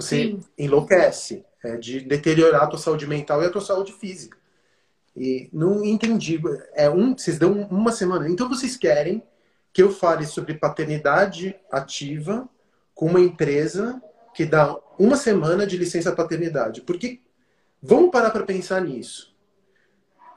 Você 0.00 0.16
Sim. 0.16 0.40
enlouquece, 0.58 1.44
é 1.62 1.76
de 1.76 2.00
deteriorar 2.00 2.62
a 2.62 2.66
tua 2.66 2.78
saúde 2.78 3.06
mental 3.06 3.42
e 3.42 3.46
a 3.46 3.50
tua 3.50 3.60
saúde 3.60 3.92
física. 3.92 4.38
E 5.16 5.48
não 5.52 5.84
entendi. 5.84 6.40
É 6.74 6.88
um, 6.88 7.16
vocês 7.16 7.38
dão 7.38 7.52
uma 7.70 7.92
semana. 7.92 8.28
Então 8.28 8.48
vocês 8.48 8.76
querem 8.76 9.22
que 9.72 9.82
eu 9.82 9.90
fale 9.90 10.26
sobre 10.26 10.54
paternidade 10.54 11.54
ativa 11.70 12.48
com 12.94 13.06
uma 13.06 13.20
empresa 13.20 14.02
que 14.34 14.44
dá 14.44 14.76
uma 14.98 15.16
semana 15.16 15.66
de 15.66 15.76
licença 15.76 16.12
paternidade. 16.12 16.80
Porque 16.82 17.20
vamos 17.82 18.10
parar 18.10 18.30
para 18.30 18.44
pensar 18.44 18.80
nisso. 18.80 19.34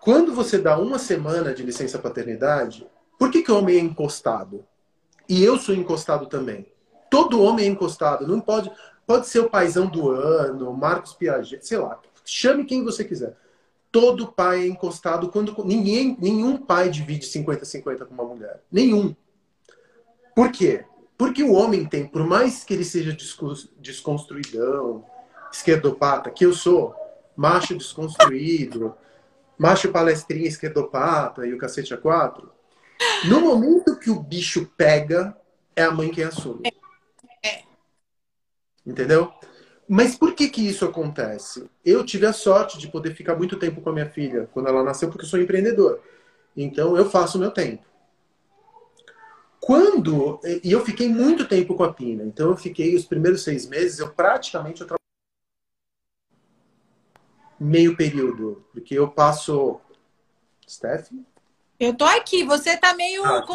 Quando 0.02 0.34
você 0.34 0.58
dá 0.58 0.78
uma 0.78 1.00
semana 1.00 1.54
de 1.54 1.64
licença 1.64 1.98
paternidade, 1.98 2.86
por 3.18 3.32
que, 3.32 3.42
que 3.42 3.52
o 3.52 3.58
homem 3.58 3.78
é 3.78 3.80
encostado? 3.80 4.66
E 5.30 5.42
eu 5.42 5.58
sou 5.58 5.74
encostado 5.74 6.26
também. 6.26 6.68
Todo 7.10 7.42
homem 7.42 7.66
é 7.66 7.70
encostado. 7.70 8.28
Não 8.28 8.42
pode. 8.42 8.70
Pode 9.06 9.28
ser 9.28 9.40
o 9.40 9.50
paizão 9.50 9.88
do 9.88 10.10
ano, 10.10 10.74
Marcos 10.74 11.14
Piaget, 11.14 11.66
sei 11.68 11.78
lá. 11.78 12.00
Chame 12.26 12.66
quem 12.66 12.84
você 12.84 13.04
quiser. 13.04 13.36
Todo 13.92 14.32
pai 14.32 14.64
é 14.64 14.68
encostado 14.68 15.30
quando 15.30 15.56
ninguém, 15.64 16.18
nenhum 16.20 16.58
pai 16.58 16.90
divide 16.90 17.28
50-50 17.28 18.06
com 18.06 18.14
uma 18.14 18.24
mulher. 18.24 18.64
Nenhum. 18.72 19.16
Por 20.36 20.52
quê? 20.52 20.86
Porque 21.18 21.44
o 21.44 21.54
homem 21.54 21.86
tem, 21.86 22.08
por 22.08 22.26
mais 22.26 22.64
que 22.64 22.74
ele 22.74 22.84
seja 22.84 23.16
desconstruidão, 23.78 25.06
esquerdopata, 25.52 26.32
que 26.32 26.46
eu 26.46 26.54
sou, 26.54 26.96
macho 27.36 27.78
desconstruído, 27.78 28.96
macho 29.58 29.92
palestrinha 29.92 30.48
esquerdopata 30.48 31.46
e 31.46 31.54
o 31.54 31.58
cacete 31.58 31.94
a 31.94 31.98
quatro, 31.98 32.52
no 33.26 33.42
momento 33.42 34.00
que 34.00 34.10
o 34.10 34.20
bicho 34.20 34.66
pega, 34.76 35.38
é 35.76 35.84
a 35.84 35.92
mãe 35.92 36.10
quem 36.10 36.24
assume. 36.24 36.73
Entendeu? 38.86 39.34
Mas 39.88 40.16
por 40.16 40.34
que 40.34 40.50
que 40.50 40.68
isso 40.68 40.86
acontece? 40.86 41.70
Eu 41.84 42.06
tive 42.06 42.26
a 42.26 42.34
sorte 42.34 42.78
de 42.78 42.88
poder 42.88 43.14
ficar 43.14 43.36
muito 43.36 43.58
tempo 43.58 43.82
com 43.82 43.90
a 43.90 43.94
minha 43.94 44.10
filha 44.10 44.50
quando 44.54 44.68
ela 44.70 44.84
nasceu, 44.84 45.10
porque 45.10 45.26
eu 45.26 45.30
sou 45.30 45.40
empreendedor. 45.40 46.02
Então 46.56 46.96
eu 46.98 47.10
faço 47.10 47.38
o 47.38 47.42
meu 47.42 47.52
tempo. 47.52 47.86
Quando. 49.60 50.40
E 50.64 50.72
eu 50.72 50.84
fiquei 50.84 51.08
muito 51.08 51.48
tempo 51.48 51.76
com 51.76 51.84
a 51.84 51.94
Pina. 51.94 52.24
Então 52.24 52.50
eu 52.50 52.58
fiquei 52.58 52.96
os 52.96 53.06
primeiros 53.06 53.44
seis 53.44 53.68
meses, 53.68 54.00
eu 54.00 54.10
praticamente 54.10 54.82
eu 54.82 54.88
meio 57.60 57.96
período. 57.96 58.66
Porque 58.74 58.94
eu 58.94 59.10
passo. 59.10 59.80
Steph? 60.70 61.12
Eu 61.80 61.94
tô 61.94 62.06
aqui, 62.06 62.44
você 62.44 62.78
tá 62.78 62.94
meio. 62.94 63.24
Ah. 63.26 63.46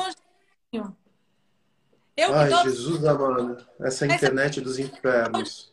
Eu 2.19 2.35
Ai, 2.35 2.51
tô... 2.51 2.65
Jesus 2.65 3.05
amado. 3.05 3.65
Essa 3.79 4.05
internet 4.05 4.61
dos 4.61 4.77
infernos. 4.77 5.73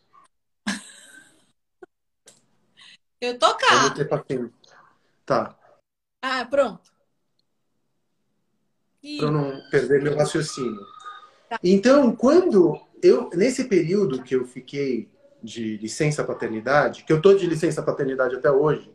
Eu 3.20 3.40
tô 3.40 3.56
cá. 3.56 3.86
Eu 3.86 3.94
ter 3.96 4.06
paciência. 4.06 4.54
Tá. 5.26 5.58
Ah, 6.22 6.46
pronto. 6.46 6.94
Para 9.18 9.32
não 9.32 9.70
perder 9.72 10.04
meu 10.04 10.16
raciocínio. 10.16 10.86
Tá. 11.50 11.58
Então, 11.64 12.16
quando 12.16 12.80
eu 13.02 13.32
nesse 13.34 13.64
período 13.64 14.22
que 14.22 14.36
eu 14.36 14.46
fiquei 14.46 15.10
de 15.42 15.78
licença 15.78 16.24
paternidade, 16.24 17.04
que 17.06 17.14
eu 17.14 17.20
tô 17.20 17.34
de 17.34 17.48
licença 17.48 17.82
paternidade 17.82 18.36
até 18.36 18.52
hoje, 18.52 18.94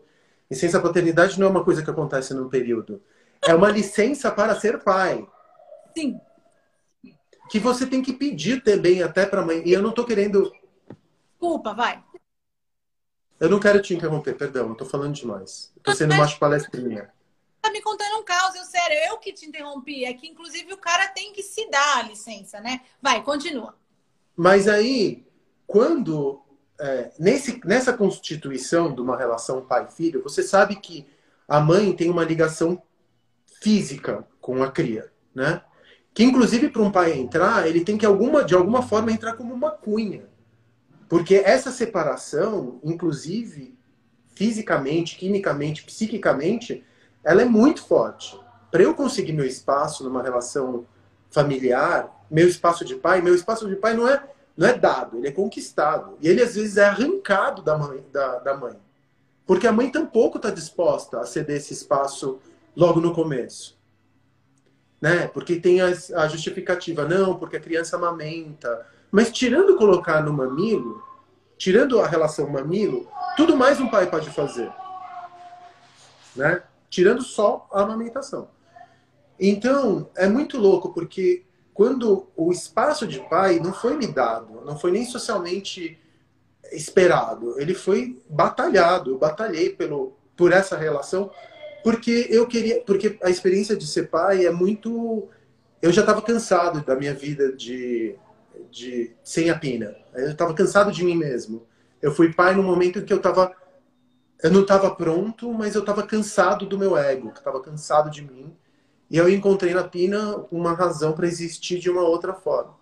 licença 0.49 0.80
paternidade 0.80 1.40
não 1.40 1.49
é 1.49 1.50
uma 1.50 1.64
coisa 1.64 1.83
que 1.83 1.90
acontece 1.90 2.33
num 2.33 2.49
período. 2.49 3.02
É 3.42 3.52
uma 3.52 3.71
licença 3.71 4.30
para 4.30 4.54
ser 4.54 4.78
pai. 4.85 5.26
Sim. 5.97 6.21
Que 7.50 7.59
você 7.59 7.85
tem 7.87 8.00
que 8.00 8.12
pedir 8.12 8.62
também 8.62 9.02
até 9.02 9.26
para 9.26 9.45
mãe. 9.45 9.62
E 9.66 9.73
eu 9.73 9.83
não 9.83 9.92
tô 9.92 10.04
querendo. 10.04 10.52
Desculpa, 11.33 11.75
vai. 11.75 12.02
Eu 13.40 13.49
não 13.49 13.59
quero 13.59 13.80
te 13.80 13.95
interromper, 13.95 14.37
perdão, 14.37 14.69
eu 14.69 14.75
tô 14.75 14.85
falando 14.85 15.14
demais. 15.14 15.73
Eu 15.75 15.83
tô 15.83 15.95
sendo 15.95 16.14
macho 16.14 16.38
palestrinha. 16.38 17.11
Tá 17.62 17.71
me 17.71 17.80
contando 17.80 18.19
um 18.19 18.25
caos, 18.25 18.54
eu 18.54 18.64
sério, 18.64 18.97
eu 19.09 19.19
que 19.19 19.33
te 19.33 19.47
interrompi. 19.47 20.04
É 20.04 20.12
que, 20.12 20.28
inclusive, 20.28 20.73
o 20.73 20.78
cara 20.78 21.09
tem 21.09 21.33
que 21.33 21.42
se 21.42 21.69
dar 21.71 21.99
a 21.99 22.02
licença, 22.02 22.61
né? 22.61 22.83
Vai, 23.02 23.23
continua. 23.23 23.75
Mas 24.37 24.69
aí, 24.69 25.26
quando. 25.66 26.42
É, 26.78 27.12
nesse, 27.19 27.61
nessa 27.64 27.92
constituição 27.92 28.95
de 28.95 29.02
uma 29.02 29.16
relação 29.16 29.66
pai-filho, 29.66 30.23
você 30.23 30.42
sabe 30.42 30.76
que 30.76 31.07
a 31.47 31.61
mãe 31.61 31.95
tem 31.95 32.09
uma 32.09 32.25
ligação 32.25 32.83
física 33.61 34.26
com 34.40 34.62
a 34.62 34.71
cria, 34.71 35.12
né? 35.35 35.62
Que, 36.12 36.25
inclusive, 36.25 36.69
para 36.69 36.83
um 36.83 36.90
pai 36.90 37.19
entrar, 37.19 37.67
ele 37.67 37.85
tem 37.85 37.97
que, 37.97 38.07
alguma, 38.07 38.45
de 38.45 38.55
alguma 38.55 38.83
forma, 38.83 39.12
entrar 39.12 39.35
como 39.35 39.55
uma 39.55 39.71
cunha. 39.71 40.25
Porque 41.09 41.37
essa 41.37 41.71
separação, 41.71 42.81
inclusive 42.85 43.79
fisicamente, 44.35 45.19
quimicamente, 45.19 45.83
psiquicamente, 45.85 46.85
ela 47.23 47.43
é 47.43 47.45
muito 47.45 47.85
forte. 47.85 48.40
Para 48.71 48.83
eu 48.83 48.95
conseguir 48.95 49.33
meu 49.33 49.45
espaço 49.45 50.02
numa 50.02 50.23
relação 50.23 50.87
familiar, 51.31 52.25
meu 52.31 52.49
espaço 52.49 52.85
de 52.85 52.95
pai, 52.95 53.21
meu 53.21 53.35
espaço 53.35 53.69
de 53.69 53.76
pai 53.76 53.95
não 53.95 54.09
é 54.09 54.23
não 54.57 54.67
é 54.67 54.76
dado, 54.76 55.17
ele 55.17 55.29
é 55.29 55.33
conquistado. 55.33 56.19
E 56.21 56.29
ele 56.29 56.43
às 56.43 56.55
vezes 56.55 56.76
é 56.76 56.85
arrancado 56.85 57.62
da 57.62 57.79
mãe. 57.79 58.05
Da, 58.12 58.38
da 58.40 58.57
mãe. 58.57 58.76
Porque 59.47 59.67
a 59.67 59.73
mãe 59.73 59.90
tampouco 59.90 60.37
está 60.37 60.50
disposta 60.50 61.19
a 61.19 61.25
ceder 61.25 61.57
esse 61.57 61.73
espaço 61.73 62.38
logo 62.76 63.00
no 63.00 63.14
começo. 63.14 63.79
Né? 65.00 65.26
Porque 65.28 65.57
tem 65.57 65.80
a, 65.80 65.87
a 66.16 66.28
justificativa, 66.28 67.07
não, 67.07 67.37
porque 67.37 67.57
a 67.57 67.61
criança 67.61 67.97
amamenta, 67.97 68.87
mas 69.11 69.30
tirando 69.30 69.76
colocar 69.76 70.23
no 70.23 70.33
mamilo, 70.33 71.02
tirando 71.57 72.00
a 72.00 72.07
relação 72.07 72.49
mamilo, 72.49 73.09
tudo 73.37 73.57
mais 73.57 73.80
um 73.80 73.88
pai 73.88 74.11
pode 74.11 74.30
fazer. 74.30 74.71
Né? 76.37 76.62
Tirando 76.88 77.23
só 77.23 77.69
a 77.73 77.83
amamentação. 77.83 78.49
Então, 79.38 80.11
é 80.16 80.28
muito 80.28 80.59
louco, 80.59 80.92
porque 80.92 81.45
quando 81.73 82.26
o 82.37 82.52
espaço 82.52 83.07
de 83.07 83.21
pai 83.21 83.59
não 83.59 83.73
foi 83.73 83.97
me 83.97 84.07
dado, 84.07 84.61
não 84.66 84.78
foi 84.78 84.90
nem 84.90 85.07
socialmente 85.07 85.99
esperado, 86.73 87.59
ele 87.59 87.75
foi 87.75 88.23
batalhado. 88.28 89.11
Eu 89.12 89.19
batalhei 89.19 89.71
pelo, 89.71 90.14
por 90.37 90.52
essa 90.52 90.76
relação, 90.76 91.30
porque 91.82 92.26
eu 92.30 92.46
queria. 92.46 92.80
Porque 92.82 93.18
a 93.22 93.30
experiência 93.30 93.76
de 93.76 93.87
ser 93.87 94.08
pai 94.08 94.46
é 94.46 94.50
muito. 94.50 95.28
Eu 95.80 95.92
já 95.92 96.02
estava 96.02 96.22
cansado 96.22 96.84
da 96.84 96.94
minha 96.94 97.14
vida 97.14 97.52
de 97.52 98.16
de 98.70 99.12
sem 99.25 99.50
a 99.50 99.58
pina. 99.58 99.96
Eu 100.14 100.30
estava 100.30 100.54
cansado 100.54 100.92
de 100.92 101.04
mim 101.04 101.16
mesmo. 101.16 101.66
Eu 102.00 102.12
fui 102.12 102.32
pai 102.32 102.54
no 102.54 102.62
momento 102.62 102.99
em 102.99 103.04
que 103.04 103.12
eu 103.12 103.18
estava 103.18 103.54
eu 104.42 104.50
não 104.50 104.62
estava 104.62 104.90
pronto, 104.94 105.52
mas 105.52 105.75
eu 105.75 105.82
estava 105.82 106.02
cansado 106.02 106.64
do 106.64 106.78
meu 106.78 106.96
ego, 106.96 107.28
estava 107.28 107.60
cansado 107.60 108.10
de 108.10 108.22
mim. 108.22 108.56
E 109.10 109.16
eu 109.16 109.28
encontrei 109.28 109.75
na 109.75 109.84
Pina 109.84 110.37
uma 110.50 110.72
razão 110.72 111.12
para 111.12 111.26
existir 111.26 111.78
de 111.78 111.90
uma 111.90 112.02
outra 112.02 112.32
forma. 112.32 112.75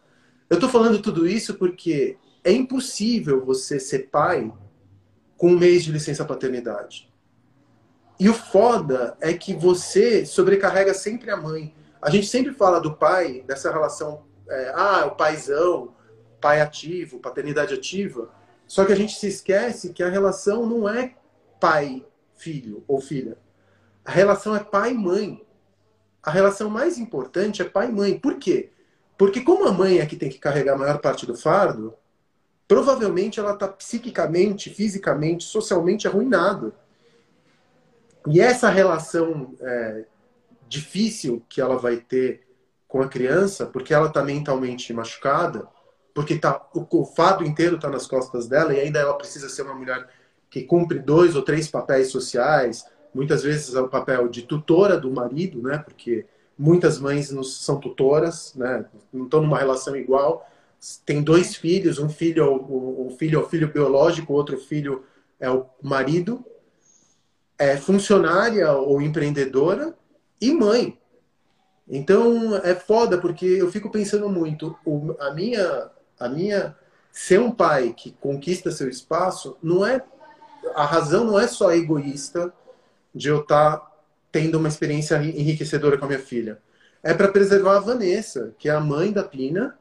Eu 0.49 0.55
estou 0.55 0.69
falando 0.69 1.00
tudo 1.02 1.26
isso 1.26 1.55
porque 1.55 2.17
é 2.45 2.52
impossível 2.52 3.45
você 3.45 3.81
ser 3.81 4.11
pai 4.11 4.52
com 5.37 5.52
um 5.52 5.59
mês 5.59 5.85
de 5.85 5.93
licença 5.93 6.25
paternidade. 6.25 7.08
E 8.19 8.29
o 8.29 8.35
foda 8.35 9.17
é 9.21 9.33
que 9.33 9.55
você 9.55 10.27
sobrecarrega 10.27 10.93
sempre 10.93 11.31
a 11.31 11.37
mãe. 11.37 11.75
A 12.03 12.11
gente 12.11 12.27
sempre 12.27 12.53
fala 12.53 12.81
do 12.81 12.95
pai, 12.95 13.45
dessa 13.47 13.71
relação 13.71 14.25
é, 14.49 14.73
ah, 14.75 15.07
o 15.07 15.17
paizão, 15.17 15.95
pai 16.41 16.61
ativo, 16.61 17.21
paternidade 17.21 17.75
ativa. 17.75 18.31
Só 18.67 18.85
que 18.85 18.93
a 18.93 18.97
gente 18.97 19.15
se 19.15 19.29
esquece 19.29 19.93
que 19.93 20.03
a 20.03 20.09
relação 20.09 20.67
não 20.67 20.89
é 20.89 21.15
pai-filho 21.61 22.85
ou 22.89 23.01
filha. 23.01 23.37
A 24.05 24.11
relação 24.11 24.55
é 24.57 24.61
pai-mãe. 24.61 25.45
A 26.23 26.31
relação 26.31 26.69
mais 26.69 26.99
importante 26.99 27.63
é 27.63 27.65
pai-mãe. 27.65 28.19
Por 28.19 28.37
quê? 28.37 28.71
Porque 29.17 29.41
como 29.41 29.67
a 29.67 29.73
mãe 29.73 29.99
é 29.99 30.07
que 30.07 30.17
tem 30.17 30.29
que 30.29 30.39
carregar 30.39 30.75
a 30.75 30.79
maior 30.79 30.99
parte 30.99 31.27
do 31.27 31.37
fardo, 31.37 31.95
provavelmente 32.67 33.41
ela 33.41 33.55
está 33.55 33.67
psiquicamente, 33.67 34.71
fisicamente, 34.71 35.45
socialmente 35.45 36.07
arruinada. 36.07 36.73
E 38.31 38.41
essa 38.41 38.69
relação 38.69 39.55
é, 39.61 40.05
difícil 40.69 41.43
que 41.49 41.61
ela 41.61 41.77
vai 41.77 41.97
ter 41.97 42.47
com 42.87 43.03
a 43.03 43.09
criança, 43.09 43.67
porque 43.67 43.93
ela 43.93 44.09
está 44.09 44.23
mentalmente 44.23 44.93
machucada, 44.93 45.67
porque 46.15 46.37
tá, 46.37 46.67
o, 46.75 46.87
o 47.01 47.05
fado 47.05 47.45
inteiro 47.45 47.77
está 47.77 47.89
nas 47.89 48.07
costas 48.07 48.49
dela 48.49 48.73
e 48.75 48.81
ainda 48.81 48.99
ela 48.99 49.15
precisa 49.15 49.49
ser 49.49 49.63
uma 49.63 49.75
mulher 49.75 50.09
que 50.51 50.63
cumpre 50.63 50.99
dois 50.99 51.37
ou 51.37 51.43
três 51.43 51.69
papéis 51.69 52.09
sociais, 52.09 52.85
muitas 53.15 53.43
vezes 53.43 53.75
é 53.75 53.81
o 53.81 53.89
papel 53.89 54.29
de 54.29 54.43
tutora 54.43 54.97
do 54.99 55.11
marido, 55.11 55.63
né? 55.63 55.79
Porque 55.79 56.27
muitas 56.59 56.99
mães 56.99 57.31
não 57.31 57.43
são 57.43 57.79
tutoras, 57.79 58.55
né? 58.55 58.85
Não 59.13 59.25
estão 59.25 59.43
numa 59.43 59.59
relação 59.59 59.95
igual. 59.97 60.49
Tem 61.05 61.23
dois 61.23 61.57
filhos, 61.57 61.99
um 61.99 62.09
filho, 62.09 62.47
o, 62.47 63.07
o 63.07 63.11
filho 63.11 63.41
é 63.41 63.43
o 63.43 63.49
filho 63.49 63.69
biológico, 63.69 64.33
outro 64.33 64.59
filho 64.59 65.05
é 65.39 65.51
o 65.51 65.67
marido, 65.83 66.45
é 67.59 67.77
funcionária 67.77 68.73
ou 68.73 69.03
empreendedora 69.03 69.95
e 70.41 70.53
mãe. 70.53 70.99
Então 71.88 72.57
é 72.57 72.75
foda 72.75 73.19
porque 73.19 73.45
eu 73.45 73.71
fico 73.71 73.91
pensando 73.91 74.29
muito. 74.29 74.79
O, 74.85 75.17
a 75.19 75.33
minha, 75.33 75.91
a 76.21 76.29
minha 76.29 76.77
ser 77.11 77.41
um 77.41 77.50
pai 77.50 77.93
que 77.97 78.12
conquista 78.12 78.71
seu 78.71 78.88
espaço 78.88 79.57
não 79.62 79.85
é 79.85 80.03
a 80.75 80.85
razão 80.85 81.25
não 81.25 81.38
é 81.38 81.47
só 81.49 81.73
egoísta 81.73 82.53
de 83.15 83.29
eu 83.29 83.41
estar 83.41 83.79
tá 83.79 83.93
tendo 84.31 84.59
uma 84.59 84.69
experiência 84.69 85.17
enriquecedora 85.17 85.97
com 85.97 86.05
a 86.05 86.09
minha 86.09 86.21
filha. 86.21 86.59
É 87.03 87.15
para 87.15 87.29
preservar 87.29 87.77
a 87.77 87.81
Vanessa, 87.81 88.55
que 88.59 88.69
é 88.69 88.73
a 88.73 88.81
mãe 88.81 89.12
da 89.12 89.23
Pina, 89.23 89.79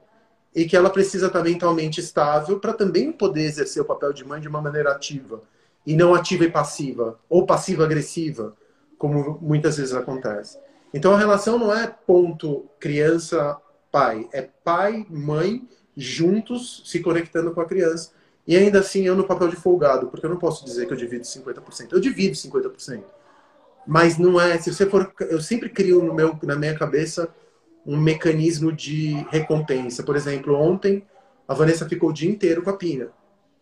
e 0.55 0.65
que 0.65 0.77
ela 0.77 0.89
precisa 0.89 1.27
estar 1.27 1.43
mentalmente 1.43 1.99
estável 1.99 2.59
para 2.59 2.73
também 2.73 3.11
poder 3.11 3.43
exercer 3.43 3.81
o 3.81 3.85
papel 3.85 4.13
de 4.13 4.23
mãe 4.23 4.39
de 4.39 4.47
uma 4.47 4.61
maneira 4.61 4.91
ativa 4.91 5.41
e 5.87 5.95
não 5.95 6.13
ativa 6.13 6.43
e 6.43 6.51
passiva 6.51 7.17
ou 7.29 7.45
passiva 7.45 7.85
agressiva, 7.85 8.53
como 8.97 9.39
muitas 9.41 9.77
vezes 9.77 9.95
acontece. 9.95 10.59
Então 10.93 11.13
a 11.13 11.17
relação 11.17 11.57
não 11.57 11.73
é 11.73 11.87
ponto 11.87 12.65
criança 12.77 13.57
pai, 13.89 14.27
é 14.33 14.41
pai 14.41 15.07
mãe 15.09 15.65
juntos 15.95 16.83
se 16.85 16.99
conectando 16.99 17.51
com 17.51 17.61
a 17.61 17.65
criança. 17.65 18.11
E 18.45 18.57
ainda 18.57 18.79
assim 18.79 19.03
eu 19.07 19.15
no 19.15 19.25
papel 19.25 19.47
de 19.47 19.55
folgado, 19.55 20.07
porque 20.07 20.25
eu 20.25 20.29
não 20.29 20.37
posso 20.37 20.65
dizer 20.65 20.87
que 20.87 20.93
eu 20.93 20.97
divido 20.97 21.23
50%. 21.23 21.93
Eu 21.93 22.01
divido 22.01 22.35
50%. 22.35 23.03
Mas 23.87 24.17
não 24.17 24.39
é, 24.39 24.57
se 24.57 24.73
você 24.73 24.85
for, 24.85 25.13
eu 25.21 25.39
sempre 25.39 25.69
crio 25.69 26.03
no 26.03 26.13
meu 26.13 26.37
na 26.43 26.57
minha 26.57 26.77
cabeça 26.77 27.33
um 27.85 27.95
mecanismo 27.95 28.73
de 28.73 29.25
recompensa. 29.29 30.03
Por 30.03 30.17
exemplo, 30.17 30.53
ontem 30.53 31.05
a 31.47 31.53
Vanessa 31.53 31.87
ficou 31.87 32.09
o 32.09 32.13
dia 32.13 32.29
inteiro 32.29 32.61
com 32.61 32.69
a 32.69 32.75
Pina. 32.75 33.09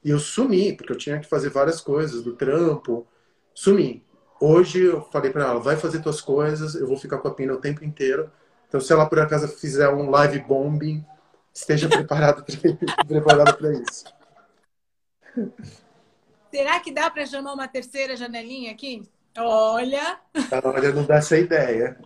E 0.06 0.12
eu 0.12 0.20
sumi, 0.20 0.72
porque 0.72 0.94
eu 0.94 0.98
tinha 0.98 1.20
que 1.20 1.28
fazer 1.28 1.50
várias 1.50 1.82
coisas 1.82 2.22
do 2.22 2.36
trampo. 2.36 3.08
Sumi. 3.56 4.06
Hoje 4.40 4.84
eu 4.84 5.02
falei 5.02 5.32
para 5.32 5.46
ela, 5.46 5.60
vai 5.60 5.78
fazer 5.78 6.00
tuas 6.00 6.22
coisas, 6.22 6.76
eu 6.76 6.86
vou 6.86 6.96
ficar 6.96 7.18
com 7.18 7.28
a 7.28 7.34
Pina 7.34 7.54
o 7.54 7.60
tempo 7.60 7.84
inteiro. 7.84 8.32
Então, 8.68 8.80
se 8.80 8.94
ela 8.94 9.10
por 9.10 9.20
acaso 9.20 9.48
fizer 9.48 9.90
um 9.90 10.12
live 10.12 10.42
bombing, 10.42 11.04
esteja 11.52 11.90
preparado 11.90 12.46
para 13.58 13.74
isso. 13.74 14.06
Será 16.52 16.80
que 16.80 16.92
dá 16.92 17.10
para 17.10 17.26
chamar 17.26 17.54
uma 17.54 17.68
terceira 17.68 18.16
janelinha 18.16 18.74
aqui? 18.74 19.10
Olha! 19.36 20.20
Olha, 20.64 20.92
não 20.92 21.04
dá 21.04 21.16
essa 21.16 21.36
ideia. 21.36 22.00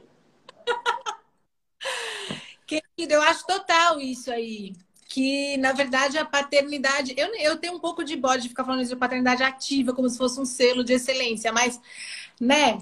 Querido, 2.65 3.13
eu 3.13 3.21
acho 3.23 3.45
total 3.45 3.99
isso 3.99 4.31
aí. 4.31 4.73
Que, 5.09 5.57
na 5.57 5.73
verdade, 5.73 6.17
a 6.17 6.23
paternidade. 6.23 7.15
Eu, 7.17 7.33
eu 7.35 7.57
tenho 7.57 7.73
um 7.73 7.79
pouco 7.79 8.03
de 8.03 8.15
bode 8.15 8.43
de 8.43 8.49
ficar 8.49 8.63
falando 8.63 8.81
isso 8.81 8.93
de 8.93 8.99
paternidade 8.99 9.41
ativa, 9.41 9.91
como 9.91 10.07
se 10.07 10.17
fosse 10.17 10.39
um 10.39 10.45
selo 10.45 10.83
de 10.83 10.93
excelência, 10.93 11.51
mas, 11.51 11.81
né? 12.39 12.77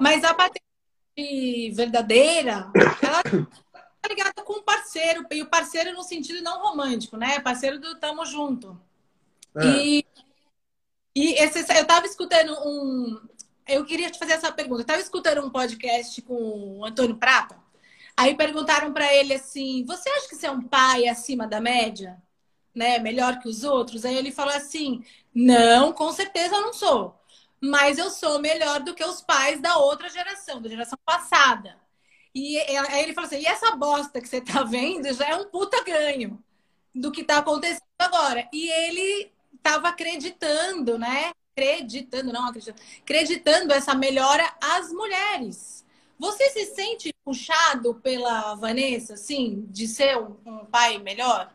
Mas 0.00 0.24
a 0.24 0.32
paternidade 0.34 1.74
verdadeira, 1.74 2.72
ela 3.02 3.22
tá 3.22 4.08
ligada 4.08 4.42
com 4.42 4.54
o 4.54 4.62
parceiro, 4.62 5.26
e 5.30 5.42
o 5.42 5.46
parceiro 5.46 5.92
no 5.92 6.02
sentido 6.02 6.42
não 6.42 6.62
romântico, 6.62 7.16
né? 7.16 7.38
Parceiro 7.40 7.78
do 7.78 7.94
tamo 7.96 8.24
junto. 8.24 8.80
É. 9.54 9.66
E, 9.66 10.06
e 11.14 11.34
esse, 11.34 11.60
eu 11.78 11.86
tava 11.86 12.06
escutando 12.06 12.52
um. 12.66 13.20
Eu 13.66 13.84
queria 13.84 14.10
te 14.10 14.18
fazer 14.18 14.32
essa 14.32 14.52
pergunta. 14.52 14.82
Eu 14.82 14.86
tava 14.86 15.00
escutando 15.00 15.44
um 15.44 15.50
podcast 15.50 16.22
com 16.22 16.78
o 16.78 16.84
Antônio 16.84 17.16
Prata. 17.16 17.65
Aí 18.16 18.34
perguntaram 18.36 18.92
para 18.92 19.12
ele 19.14 19.34
assim: 19.34 19.84
"Você 19.86 20.08
acha 20.10 20.28
que 20.28 20.36
você 20.36 20.46
é 20.46 20.50
um 20.50 20.62
pai 20.62 21.08
acima 21.08 21.46
da 21.46 21.60
média, 21.60 22.22
né? 22.74 22.98
Melhor 22.98 23.38
que 23.38 23.48
os 23.48 23.64
outros?" 23.64 24.04
Aí 24.04 24.16
ele 24.16 24.32
falou 24.32 24.54
assim: 24.54 25.04
"Não, 25.34 25.92
com 25.92 26.12
certeza 26.12 26.56
eu 26.56 26.62
não 26.62 26.72
sou. 26.72 27.14
Mas 27.60 27.98
eu 27.98 28.10
sou 28.10 28.38
melhor 28.38 28.80
do 28.80 28.94
que 28.94 29.04
os 29.04 29.22
pais 29.22 29.60
da 29.60 29.78
outra 29.78 30.08
geração, 30.08 30.60
da 30.62 30.68
geração 30.68 30.98
passada." 31.04 31.76
E 32.34 32.58
aí 32.58 33.02
ele 33.02 33.14
falou 33.14 33.28
assim: 33.28 33.40
"E 33.40 33.46
essa 33.46 33.76
bosta 33.76 34.20
que 34.20 34.28
você 34.28 34.40
tá 34.40 34.62
vendo 34.62 35.12
já 35.14 35.26
é 35.28 35.36
um 35.36 35.46
puta 35.50 35.82
ganho 35.84 36.42
do 36.94 37.10
que 37.12 37.24
tá 37.24 37.38
acontecendo 37.38 37.82
agora." 37.98 38.48
E 38.52 38.68
ele 38.68 39.32
tava 39.62 39.88
acreditando, 39.88 40.98
né? 40.98 41.32
Acreditando, 41.56 42.32
não 42.32 42.46
acreditando, 42.48 42.78
acreditando 43.02 43.72
essa 43.72 43.94
melhora 43.94 44.44
às 44.60 44.92
mulheres. 44.92 45.85
Você 46.18 46.48
se 46.50 46.66
sente 46.74 47.14
puxado 47.24 47.94
pela 47.94 48.54
Vanessa, 48.54 49.14
assim, 49.14 49.66
de 49.68 49.86
ser 49.86 50.16
um, 50.16 50.36
um 50.46 50.64
pai 50.64 50.98
melhor? 50.98 51.52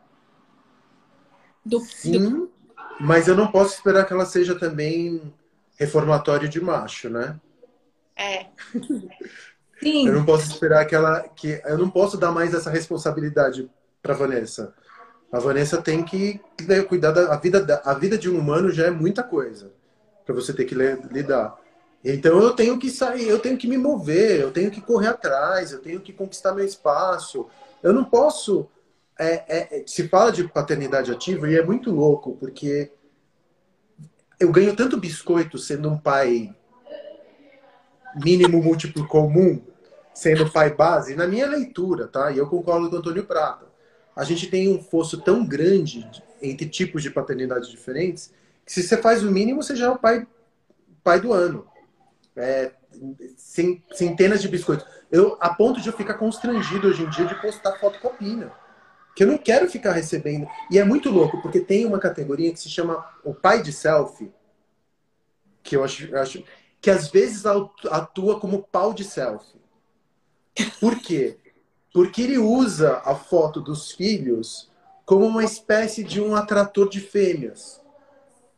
Do, 1.65 1.80
Sim, 1.80 2.30
do... 2.30 2.52
mas 3.00 3.28
eu 3.28 3.36
não 3.36 3.52
posso 3.52 3.76
esperar 3.76 4.06
que 4.06 4.13
ela 4.13 4.26
seja 4.26 4.58
também 4.58 5.34
reformatório 5.78 6.47
de 6.47 6.62
macho, 6.62 7.10
né? 7.10 7.39
É. 8.15 8.47
Sim. 9.82 10.08
Eu 10.08 10.13
não 10.13 10.26
posso 10.26 10.52
esperar 10.52 10.86
que 10.86 10.93
ela. 10.93 11.21
Que, 11.30 11.60
eu 11.65 11.78
não 11.78 11.89
posso 11.89 12.15
dar 12.17 12.32
mais 12.32 12.54
essa 12.54 12.69
responsabilidade 12.69 13.69
para 14.02 14.13
Vanessa. 14.13 14.76
A 15.32 15.39
Vanessa 15.39 15.82
tem 15.82 16.04
que 16.04 16.39
cuidar 16.88 17.12
da 17.12 17.34
a 17.34 17.38
vida. 17.38 17.82
A 17.84 17.93
vida 17.95 18.17
de 18.17 18.30
um 18.30 18.38
humano 18.38 18.71
já 18.71 18.86
é 18.86 18.91
muita 18.91 19.24
coisa 19.24 19.71
para 20.24 20.36
você 20.36 20.54
ter 20.54 20.65
que 20.65 20.76
lidar. 20.76 21.58
Então 22.03 22.41
eu 22.41 22.53
tenho 22.53 22.79
que 22.79 22.89
sair, 22.89 23.27
eu 23.27 23.39
tenho 23.39 23.57
que 23.57 23.67
me 23.67 23.77
mover, 23.77 24.39
eu 24.39 24.51
tenho 24.51 24.71
que 24.71 24.81
correr 24.81 25.09
atrás, 25.09 25.71
eu 25.71 25.79
tenho 25.79 26.01
que 26.01 26.11
conquistar 26.11 26.53
meu 26.53 26.65
espaço. 26.65 27.47
Eu 27.81 27.93
não 27.93 28.03
posso. 28.03 28.67
É, 29.19 29.77
é, 29.79 29.83
se 29.85 30.07
fala 30.07 30.31
de 30.31 30.47
paternidade 30.47 31.11
ativa 31.11 31.47
e 31.47 31.55
é 31.55 31.63
muito 31.63 31.91
louco, 31.91 32.35
porque 32.39 32.91
eu 34.39 34.51
ganho 34.51 34.75
tanto 34.75 34.99
biscoito 34.99 35.59
sendo 35.59 35.89
um 35.89 35.97
pai 35.97 36.55
mínimo 38.15 38.63
múltiplo 38.63 39.07
comum, 39.07 39.61
sendo 40.11 40.49
pai 40.49 40.73
base, 40.73 41.15
na 41.15 41.27
minha 41.27 41.45
leitura, 41.45 42.07
tá? 42.07 42.31
E 42.31 42.39
eu 42.39 42.47
concordo 42.47 42.89
com 42.89 42.95
o 42.95 42.99
Antônio 42.99 43.25
Prata. 43.25 43.67
A 44.15 44.23
gente 44.23 44.47
tem 44.47 44.73
um 44.73 44.81
fosso 44.81 45.21
tão 45.21 45.45
grande 45.45 46.09
entre 46.41 46.67
tipos 46.67 47.03
de 47.03 47.11
paternidade 47.11 47.69
diferentes 47.69 48.33
que 48.65 48.73
se 48.73 48.81
você 48.81 48.97
faz 48.97 49.23
o 49.23 49.31
mínimo, 49.31 49.61
você 49.61 49.75
já 49.75 49.85
é 49.85 49.89
o 49.89 49.99
pai, 49.99 50.25
pai 51.03 51.21
do 51.21 51.31
ano 51.31 51.70
é, 52.35 52.71
centenas 53.37 54.41
de 54.41 54.47
biscoitos. 54.47 54.85
Eu, 55.11 55.37
a 55.39 55.53
ponto 55.53 55.81
de 55.81 55.87
eu 55.87 55.93
ficar 55.93 56.15
constrangido 56.15 56.87
hoje 56.87 57.03
em 57.03 57.09
dia 57.09 57.25
de 57.25 57.35
postar 57.41 57.77
foto 57.77 57.99
com 57.99 58.07
a 58.07 58.11
Pina. 58.11 58.51
Que 59.15 59.23
eu 59.23 59.27
não 59.27 59.37
quero 59.37 59.69
ficar 59.69 59.91
recebendo. 59.91 60.47
E 60.69 60.79
é 60.79 60.83
muito 60.83 61.09
louco, 61.09 61.41
porque 61.41 61.59
tem 61.59 61.85
uma 61.85 61.99
categoria 61.99 62.51
que 62.51 62.59
se 62.59 62.69
chama 62.69 63.05
o 63.23 63.33
pai 63.33 63.61
de 63.61 63.73
selfie, 63.73 64.31
que 65.61 65.75
eu 65.75 65.83
acho, 65.83 66.15
acho 66.15 66.43
que 66.79 66.89
às 66.89 67.09
vezes 67.09 67.45
atua 67.45 68.39
como 68.39 68.63
pau 68.63 68.93
de 68.93 69.03
selfie. 69.03 69.59
Por 70.79 70.99
quê? 70.99 71.37
Porque 71.93 72.21
ele 72.21 72.37
usa 72.37 73.01
a 73.03 73.15
foto 73.15 73.59
dos 73.59 73.91
filhos 73.91 74.71
como 75.05 75.25
uma 75.25 75.43
espécie 75.43 76.03
de 76.03 76.21
um 76.21 76.35
atrator 76.35 76.89
de 76.89 77.01
fêmeas. 77.01 77.81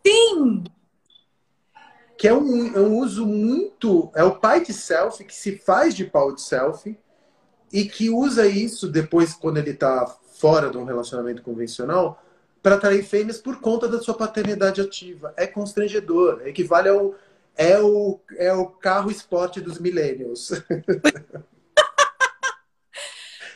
Sim! 0.06 0.64
Que 2.24 2.28
é 2.30 2.34
um, 2.34 2.74
é 2.74 2.80
um 2.80 3.00
uso 3.00 3.26
muito. 3.26 4.10
É 4.16 4.24
o 4.24 4.40
pai 4.40 4.64
de 4.64 4.72
selfie 4.72 5.26
que 5.26 5.36
se 5.36 5.58
faz 5.58 5.94
de 5.94 6.06
pau 6.06 6.34
de 6.34 6.42
selfie 6.42 6.98
e 7.70 7.84
que 7.84 8.10
usa 8.10 8.48
isso 8.48 8.88
depois, 8.88 9.34
quando 9.34 9.58
ele 9.58 9.72
está 9.72 10.06
fora 10.40 10.70
de 10.70 10.78
um 10.78 10.86
relacionamento 10.86 11.42
convencional, 11.42 12.24
para 12.62 12.76
atrair 12.76 13.04
fêmeas 13.04 13.40
por 13.40 13.60
conta 13.60 13.90
da 13.90 14.00
sua 14.00 14.14
paternidade 14.14 14.80
ativa. 14.80 15.34
É 15.36 15.46
constrangedor. 15.46 16.48
Equivale 16.48 16.88
ao. 16.88 17.14
É 17.58 17.78
o, 17.78 18.22
é 18.38 18.54
o 18.54 18.68
carro 18.68 19.12
esporte 19.12 19.60
dos 19.60 19.78
millennials. 19.78 20.52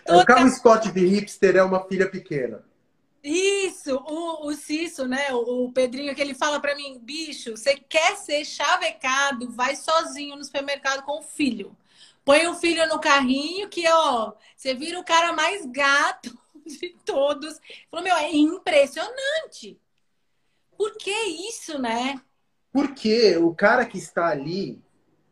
é 0.06 0.14
o 0.14 0.26
carro 0.26 0.46
esporte 0.46 0.92
de 0.92 1.06
hipster 1.06 1.56
é 1.56 1.64
uma 1.64 1.86
filha 1.86 2.10
pequena. 2.12 2.62
Isso, 3.30 3.94
o, 4.08 4.48
o 4.48 4.54
Cício, 4.54 5.06
né? 5.06 5.34
O, 5.34 5.66
o 5.66 5.72
Pedrinho, 5.74 6.16
que 6.16 6.22
ele 6.22 6.34
fala 6.34 6.62
para 6.62 6.74
mim, 6.74 6.98
bicho, 6.98 7.58
você 7.58 7.76
quer 7.76 8.16
ser 8.16 8.46
chavecado, 8.46 9.52
vai 9.52 9.76
sozinho 9.76 10.38
no 10.38 10.46
supermercado 10.46 11.04
com 11.04 11.20
o 11.20 11.24
filho. 11.24 11.76
Põe 12.24 12.48
o 12.48 12.56
filho 12.56 12.88
no 12.88 13.02
carrinho 13.02 13.68
que, 13.68 13.86
ó, 13.86 14.32
você 14.56 14.74
vira 14.74 14.98
o 14.98 15.04
cara 15.04 15.34
mais 15.34 15.66
gato 15.66 16.38
de 16.66 16.96
todos. 17.04 17.60
Falou, 17.92 18.06
meu, 18.06 18.16
é 18.16 18.34
impressionante. 18.34 19.78
Por 20.78 20.96
que 20.96 21.12
isso, 21.50 21.78
né? 21.78 22.22
Porque 22.72 23.36
o 23.36 23.54
cara 23.54 23.86
que 23.86 23.98
está 23.98 24.28
ali, 24.28 24.82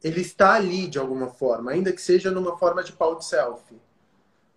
ele 0.04 0.20
está 0.20 0.56
ali 0.56 0.88
de 0.88 1.00
alguma 1.00 1.30
forma, 1.30 1.72
ainda 1.72 1.94
que 1.94 2.02
seja 2.02 2.30
numa 2.30 2.58
forma 2.58 2.84
de 2.84 2.92
pau 2.92 3.16
de 3.16 3.24
selfie. 3.24 3.80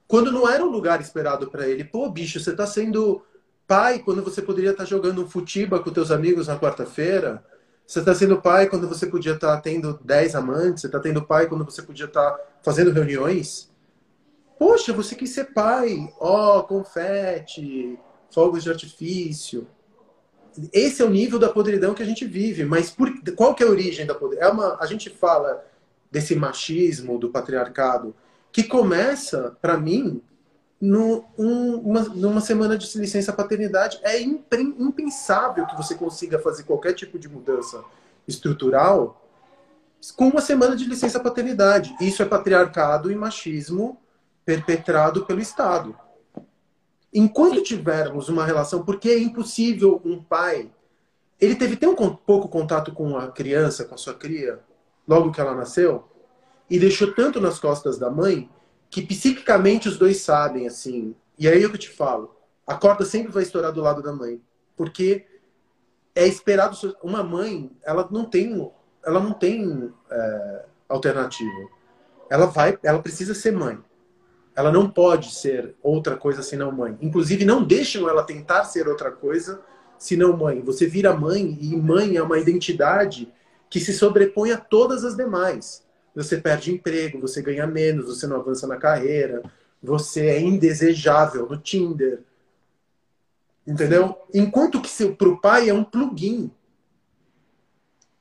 Quando 0.09 0.33
não 0.33 0.48
era 0.48 0.64
um 0.64 0.70
lugar 0.70 1.01
esperado 1.01 1.48
para 1.51 1.68
ele. 1.68 1.85
Pô, 1.85 2.09
bicho, 2.09 2.40
você 2.40 2.51
está 2.51 2.66
sendo 2.66 3.22
pai 3.68 3.98
quando 3.98 4.22
você 4.22 4.40
poderia 4.40 4.70
estar 4.70 4.87
jogando 4.87 5.22
um 5.22 5.28
futiba 5.28 5.78
com 5.78 5.90
teus 5.90 6.11
amigos 6.11 6.48
na 6.48 6.59
quarta-feira. 6.59 7.44
Você 7.87 8.00
está 8.00 8.14
sendo 8.14 8.40
pai 8.40 8.66
quando 8.66 8.88
você 8.88 9.07
podia 9.07 9.35
estar 9.35 9.61
tendo 9.61 10.00
10 10.02 10.35
amantes. 10.35 10.81
Você 10.81 10.87
está 10.88 10.98
tendo 10.98 11.24
pai 11.24 11.46
quando 11.46 11.66
você 11.66 11.83
podia 11.83 12.07
estar 12.07 12.37
fazendo 12.62 12.90
reuniões. 12.90 13.70
Poxa, 14.59 14.92
você 14.92 15.14
quis 15.14 15.31
ser 15.31 15.52
pai. 15.52 16.11
Ó, 16.18 16.59
oh, 16.59 16.64
confete, 16.64 17.98
fogos 18.33 18.64
de 18.64 18.70
artifício. 18.70 19.68
Esse 20.72 21.02
é 21.02 21.04
o 21.04 21.11
nível 21.11 21.38
da 21.38 21.50
podridão 21.50 21.92
que 21.92 22.02
a 22.02 22.07
gente 22.07 22.24
vive. 22.24 22.64
Mas 22.64 22.90
por, 22.90 23.12
qual 23.37 23.54
que 23.54 23.62
é 23.62 23.66
a 23.66 23.70
origem 23.70 24.07
da 24.07 24.14
podridão? 24.14 24.48
É 24.48 24.50
uma, 24.50 24.78
a 24.81 24.87
gente 24.87 25.11
fala 25.11 25.62
desse 26.11 26.35
machismo, 26.35 27.18
do 27.18 27.28
patriarcado, 27.28 28.14
que 28.50 28.64
começa, 28.64 29.57
para 29.61 29.76
mim, 29.76 30.22
no, 30.80 31.24
um, 31.36 31.76
uma, 31.76 32.02
numa 32.02 32.40
semana 32.40 32.78
de 32.78 32.98
licença 32.98 33.32
paternidade. 33.32 33.98
É 34.02 34.20
impensável 34.20 35.66
que 35.66 35.76
você 35.76 35.94
consiga 35.94 36.38
fazer 36.38 36.64
qualquer 36.64 36.94
tipo 36.94 37.18
de 37.18 37.28
mudança 37.28 37.82
estrutural 38.26 39.24
com 40.16 40.28
uma 40.28 40.40
semana 40.40 40.76
de 40.76 40.84
licença 40.84 41.18
paternidade. 41.18 41.94
Isso 42.00 42.22
é 42.22 42.26
patriarcado 42.26 43.10
e 43.10 43.16
machismo 43.16 44.00
perpetrado 44.44 45.26
pelo 45.26 45.40
Estado. 45.40 45.96
Enquanto 47.12 47.62
tivermos 47.62 48.28
uma 48.28 48.44
relação, 48.44 48.84
porque 48.84 49.08
é 49.10 49.18
impossível 49.18 50.00
um 50.04 50.22
pai. 50.22 50.70
Ele 51.40 51.54
teve 51.54 51.76
tão 51.76 51.94
pouco 51.94 52.48
contato 52.48 52.92
com 52.92 53.16
a 53.16 53.28
criança, 53.28 53.84
com 53.84 53.94
a 53.94 53.98
sua 53.98 54.14
cria, 54.14 54.60
logo 55.06 55.32
que 55.32 55.40
ela 55.40 55.54
nasceu, 55.54 56.04
e 56.68 56.78
deixou 56.78 57.14
tanto 57.14 57.40
nas 57.40 57.58
costas 57.58 57.98
da 57.98 58.10
mãe, 58.10 58.48
que 58.90 59.03
psiquicamente 59.03 59.88
os 59.88 59.98
dois 59.98 60.20
sabem, 60.20 60.66
assim. 60.66 61.14
E 61.38 61.48
aí 61.48 61.62
é 61.62 61.66
o 61.66 61.70
que 61.70 61.77
eu 61.77 61.81
te 61.81 61.90
falo: 61.90 62.35
a 62.66 62.74
corda 62.74 63.05
sempre 63.05 63.33
vai 63.33 63.42
estourar 63.42 63.72
do 63.72 63.81
lado 63.81 64.03
da 64.03 64.12
mãe. 64.12 64.40
Porque 64.77 65.27
é 66.14 66.27
esperado. 66.27 66.77
Uma 67.03 67.22
mãe, 67.22 67.70
ela 67.85 68.09
não 68.11 68.24
tem, 68.24 68.70
ela 69.05 69.20
não 69.20 69.33
tem 69.33 69.92
é, 70.11 70.64
alternativa. 70.88 71.68
Ela 72.31 72.46
vai, 72.46 72.79
ela 72.83 73.01
precisa 73.01 73.35
ser 73.35 73.53
mãe. 73.53 73.79
Ela 74.55 74.72
não 74.72 74.90
pode 74.90 75.35
ser 75.35 75.77
outra 75.83 76.16
coisa 76.16 76.42
senão 76.42 76.72
mãe. 76.72 76.98
Inclusive, 77.01 77.44
não 77.44 77.62
deixam 77.62 78.09
ela 78.09 78.24
tentar 78.24 78.64
ser 78.64 78.88
outra 78.88 79.11
coisa 79.11 79.62
senão 79.96 80.37
mãe. 80.37 80.61
Você 80.62 80.87
vira 80.87 81.14
mãe 81.14 81.57
e 81.61 81.77
mãe 81.77 82.16
é 82.16 82.22
uma 82.22 82.38
identidade 82.38 83.33
que 83.70 83.81
se 83.81 83.92
sobrepõe 83.92 84.53
a 84.53 84.59
todas 84.59 85.05
as 85.05 85.14
demais. 85.16 85.85
Você 86.18 86.37
perde 86.37 86.72
emprego, 86.72 87.20
você 87.20 87.40
ganha 87.40 87.64
menos, 87.64 88.07
você 88.07 88.26
não 88.26 88.40
avança 88.40 88.66
na 88.66 88.76
carreira, 88.76 89.40
você 89.81 90.26
é 90.26 90.40
indesejável 90.40 91.48
no 91.48 91.57
Tinder. 91.57 92.22
Entendeu? 93.64 94.18
Enquanto 94.35 94.83
que 94.83 95.07
para 95.12 95.28
o 95.28 95.40
pai 95.40 95.68
é 95.68 95.74
um 95.74 95.85
plugin 95.85 96.50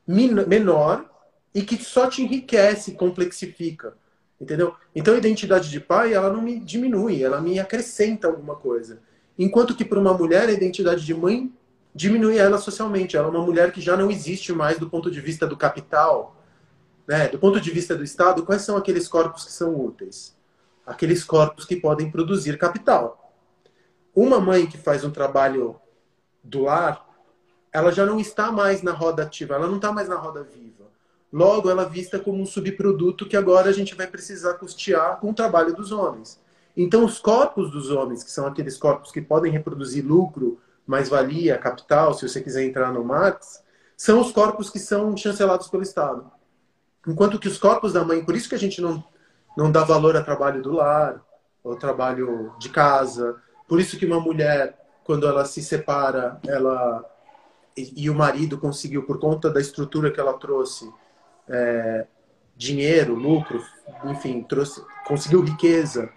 menor 0.06 1.10
e 1.56 1.64
que 1.64 1.84
só 1.84 2.08
te 2.08 2.22
enriquece, 2.22 2.92
complexifica. 2.92 3.96
Entendeu? 4.40 4.76
Então 4.96 5.16
a 5.16 5.18
identidade 5.18 5.68
de 5.68 5.80
pai, 5.80 6.14
ela 6.14 6.32
não 6.32 6.44
me 6.44 6.60
diminui, 6.60 7.24
ela 7.24 7.42
me 7.42 7.60
acrescenta 7.60 8.28
alguma 8.28 8.56
coisa. 8.56 9.00
Enquanto 9.40 9.76
que 9.76 9.84
para 9.84 10.00
uma 10.00 10.14
mulher, 10.14 10.48
a 10.48 10.54
identidade 10.54 11.04
de 11.04 11.16
mãe 11.16 11.52
diminui 11.96 12.38
ela 12.38 12.60
socialmente. 12.60 13.18
Ela 13.18 13.26
é 13.26 13.32
uma 13.32 13.44
mulher 13.44 13.72
que 13.72 13.82
já 13.82 13.98
não 13.98 14.12
existe 14.12 14.54
mais 14.54 14.78
do 14.78 14.88
ponto 14.88 15.10
de 15.10 15.20
vista 15.20 15.48
do 15.48 15.58
capital, 15.58 16.37
né? 17.08 17.30
Do 17.30 17.40
ponto 17.40 17.62
de 17.62 17.72
vista 17.72 17.96
do 17.96 18.04
Estado, 18.04 18.44
quais 18.44 18.64
são 18.64 18.76
aqueles 18.76 19.08
corpos 19.08 19.46
que 19.46 19.52
são 19.52 19.80
úteis? 19.80 20.36
Aqueles 20.86 21.24
corpos 21.24 21.66
que 21.66 21.78
podem 21.78 22.12
produzir 22.12 22.58
capital. 22.58 23.34
Uma 24.14 24.40
mãe 24.40 24.68
que 24.68 24.78
faz 24.78 25.04
um 25.04 25.12
trabalho 25.12 25.80
do 26.44 26.64
lar, 26.64 27.08
ela 27.72 27.92
já 27.92 28.06
não 28.06 28.20
está 28.20 28.52
mais 28.52 28.82
na 28.82 28.92
roda 28.92 29.24
ativa, 29.24 29.56
ela 29.56 29.68
não 29.68 29.76
está 29.78 29.92
mais 29.92 30.10
na 30.10 30.16
roda 30.16 30.44
viva. 30.44 30.86
Logo, 31.32 31.70
ela 31.70 31.84
é 31.84 31.90
vista 31.90 32.20
como 32.20 32.42
um 32.42 32.46
subproduto 32.46 33.28
que 33.28 33.38
agora 33.38 33.70
a 33.70 33.74
gente 33.74 33.96
vai 33.96 34.08
precisar 34.08 34.56
custear 34.56 35.20
com 35.20 35.30
o 35.30 35.34
trabalho 35.34 35.76
dos 35.76 35.92
homens. 35.92 36.40
Então, 36.76 37.04
os 37.04 37.20
corpos 37.20 37.70
dos 37.72 37.90
homens, 37.90 38.24
que 38.24 38.32
são 38.32 38.48
aqueles 38.48 38.78
corpos 38.78 39.12
que 39.12 39.22
podem 39.22 39.52
reproduzir 39.52 40.06
lucro, 40.06 40.60
mais-valia, 40.86 41.58
capital, 41.58 42.14
se 42.14 42.28
você 42.28 42.42
quiser 42.42 42.64
entrar 42.64 42.94
no 42.94 43.04
Marx, 43.04 43.62
são 43.96 44.22
os 44.22 44.32
corpos 44.32 44.70
que 44.70 44.80
são 44.80 45.16
chancelados 45.18 45.68
pelo 45.68 45.84
Estado. 45.84 46.32
Enquanto 47.08 47.40
que 47.40 47.48
os 47.48 47.58
corpos 47.58 47.94
da 47.94 48.04
mãe, 48.04 48.24
por 48.24 48.36
isso 48.36 48.50
que 48.50 48.56
a 48.56 48.60
gente 48.60 48.82
não, 48.82 49.04
não 49.56 49.72
dá 49.72 49.84
valor 49.84 50.16
ao 50.16 50.24
trabalho 50.24 50.62
do 50.62 50.74
lar, 50.74 51.22
ao 51.64 51.76
trabalho 51.76 52.54
de 52.60 52.70
casa, 52.70 53.42
por 53.68 53.80
isso 53.80 53.98
que 53.98 54.06
uma 54.06 54.20
mulher, 54.20 54.78
quando 55.04 55.28
ela 55.28 55.46
se 55.46 55.62
separa, 55.62 56.40
ela 56.46 57.04
e, 57.78 58.10
o 58.10 58.16
marido 58.16 58.58
conseguiu, 58.58 59.04
por 59.04 59.20
conta 59.20 59.52
da 59.52 59.62
estrutura 59.62 60.12
que 60.12 60.20
ela 60.20 60.34
trouxe, 60.34 60.92
é, 61.48 62.08
dinheiro, 62.56 63.14
lucro, 63.14 63.64
enfim, 64.06 64.42
trouxe, 64.42 64.84
conseguiu 65.06 65.44
riqueza, 65.44 66.10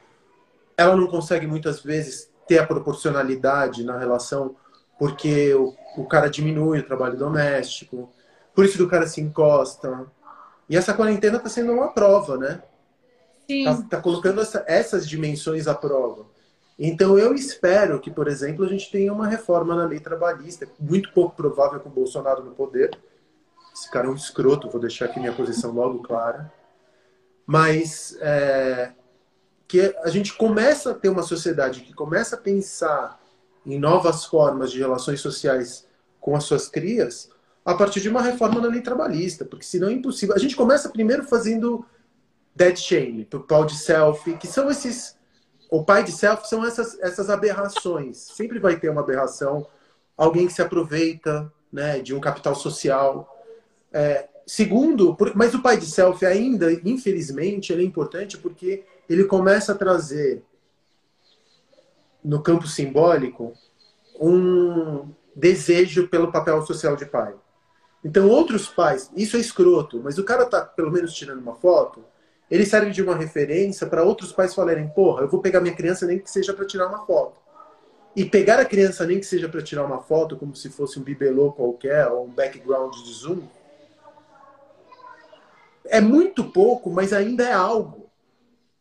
ela 0.76 0.96
não 0.96 1.06
consegue 1.06 1.46
muitas 1.46 1.82
vezes 1.82 2.30
ter 2.48 2.58
a 2.58 2.66
proporcionalidade 2.66 3.84
na 3.84 3.98
relação 3.98 4.56
porque 4.98 5.54
o, 5.54 5.74
o 5.96 6.06
cara 6.06 6.28
diminui 6.28 6.80
o 6.80 6.86
trabalho 6.86 7.16
doméstico, 7.16 8.10
por 8.54 8.64
isso 8.64 8.76
que 8.76 8.82
o 8.82 8.88
cara 8.88 9.06
se 9.06 9.20
encosta. 9.20 10.06
E 10.70 10.76
essa 10.76 10.94
quarentena 10.94 11.38
está 11.38 11.48
sendo 11.48 11.72
uma 11.72 11.88
prova, 11.88 12.38
né? 12.38 12.62
Sim. 13.48 13.64
Tá, 13.64 13.96
tá 13.96 14.00
colocando 14.00 14.40
essa, 14.40 14.64
essas 14.68 15.06
dimensões 15.06 15.66
à 15.66 15.74
prova. 15.74 16.26
Então 16.78 17.18
eu 17.18 17.34
espero 17.34 17.98
que, 17.98 18.08
por 18.08 18.28
exemplo, 18.28 18.64
a 18.64 18.68
gente 18.68 18.88
tenha 18.88 19.12
uma 19.12 19.26
reforma 19.26 19.74
na 19.74 19.84
lei 19.84 19.98
trabalhista, 19.98 20.68
muito 20.78 21.12
pouco 21.12 21.34
provável 21.34 21.80
com 21.80 21.88
o 21.88 21.92
Bolsonaro 21.92 22.44
no 22.44 22.52
poder, 22.52 22.96
esse 23.74 23.90
cara 23.90 24.06
é 24.06 24.10
um 24.10 24.14
escroto, 24.14 24.70
vou 24.70 24.80
deixar 24.80 25.06
aqui 25.06 25.18
minha 25.18 25.32
posição 25.32 25.72
logo 25.72 26.02
clara. 26.04 26.52
Mas 27.44 28.16
é, 28.20 28.92
que 29.66 29.94
a 30.04 30.08
gente 30.08 30.34
começa 30.34 30.92
a 30.92 30.94
ter 30.94 31.08
uma 31.08 31.24
sociedade 31.24 31.80
que 31.80 31.92
começa 31.92 32.36
a 32.36 32.38
pensar 32.38 33.20
em 33.66 33.76
novas 33.76 34.24
formas 34.24 34.70
de 34.70 34.78
relações 34.78 35.20
sociais 35.20 35.84
com 36.20 36.36
as 36.36 36.44
suas 36.44 36.68
crias 36.68 37.29
a 37.64 37.74
partir 37.74 38.00
de 38.00 38.08
uma 38.08 38.22
reforma 38.22 38.60
na 38.60 38.68
lei 38.68 38.80
trabalhista, 38.80 39.44
porque 39.44 39.64
senão 39.64 39.88
é 39.88 39.92
impossível. 39.92 40.34
A 40.34 40.38
gente 40.38 40.56
começa 40.56 40.88
primeiro 40.88 41.24
fazendo 41.24 41.84
dead 42.54 42.76
shame, 42.76 43.28
o 43.32 43.40
pau 43.40 43.64
de 43.64 43.76
selfie, 43.76 44.36
que 44.36 44.46
são 44.46 44.70
esses. 44.70 45.16
O 45.70 45.84
pai 45.84 46.02
de 46.02 46.10
selfie 46.10 46.48
são 46.48 46.64
essas, 46.64 46.98
essas 47.00 47.30
aberrações. 47.30 48.16
Sempre 48.16 48.58
vai 48.58 48.78
ter 48.78 48.90
uma 48.90 49.02
aberração, 49.02 49.66
alguém 50.16 50.46
que 50.46 50.52
se 50.52 50.62
aproveita 50.62 51.52
né, 51.72 52.00
de 52.00 52.14
um 52.14 52.20
capital 52.20 52.54
social 52.54 53.28
é, 53.92 54.28
segundo, 54.46 55.16
mas 55.34 55.54
o 55.54 55.62
pai 55.62 55.76
de 55.76 55.86
selfie 55.86 56.26
ainda, 56.26 56.72
infelizmente, 56.84 57.72
ele 57.72 57.82
é 57.82 57.86
importante 57.86 58.36
porque 58.36 58.84
ele 59.08 59.24
começa 59.24 59.72
a 59.72 59.76
trazer 59.76 60.42
no 62.22 62.42
campo 62.42 62.66
simbólico 62.66 63.52
um 64.20 65.08
desejo 65.34 66.08
pelo 66.08 66.32
papel 66.32 66.64
social 66.66 66.96
de 66.96 67.06
pai. 67.06 67.34
Então, 68.04 68.28
outros 68.28 68.66
pais, 68.66 69.10
isso 69.14 69.36
é 69.36 69.40
escroto, 69.40 70.00
mas 70.02 70.18
o 70.18 70.24
cara 70.24 70.46
tá 70.46 70.62
pelo 70.62 70.90
menos 70.90 71.12
tirando 71.12 71.40
uma 71.40 71.54
foto, 71.54 72.02
ele 72.50 72.64
serve 72.66 72.90
de 72.90 73.02
uma 73.02 73.14
referência 73.14 73.86
para 73.86 74.02
outros 74.02 74.32
pais 74.32 74.54
falarem: 74.54 74.88
porra, 74.88 75.22
eu 75.22 75.28
vou 75.28 75.40
pegar 75.40 75.60
minha 75.60 75.74
criança 75.74 76.06
nem 76.06 76.18
que 76.18 76.30
seja 76.30 76.52
para 76.52 76.66
tirar 76.66 76.88
uma 76.88 77.06
foto. 77.06 77.40
E 78.16 78.24
pegar 78.24 78.58
a 78.58 78.64
criança 78.64 79.06
nem 79.06 79.20
que 79.20 79.26
seja 79.26 79.48
para 79.48 79.62
tirar 79.62 79.84
uma 79.84 80.02
foto, 80.02 80.36
como 80.36 80.56
se 80.56 80.68
fosse 80.68 80.98
um 80.98 81.02
bibelô 81.02 81.52
qualquer, 81.52 82.08
ou 82.08 82.26
um 82.26 82.30
background 82.30 82.92
de 82.92 83.12
zoom, 83.12 83.42
é 85.84 86.00
muito 86.00 86.44
pouco, 86.44 86.90
mas 86.90 87.12
ainda 87.12 87.44
é 87.44 87.52
algo. 87.52 88.10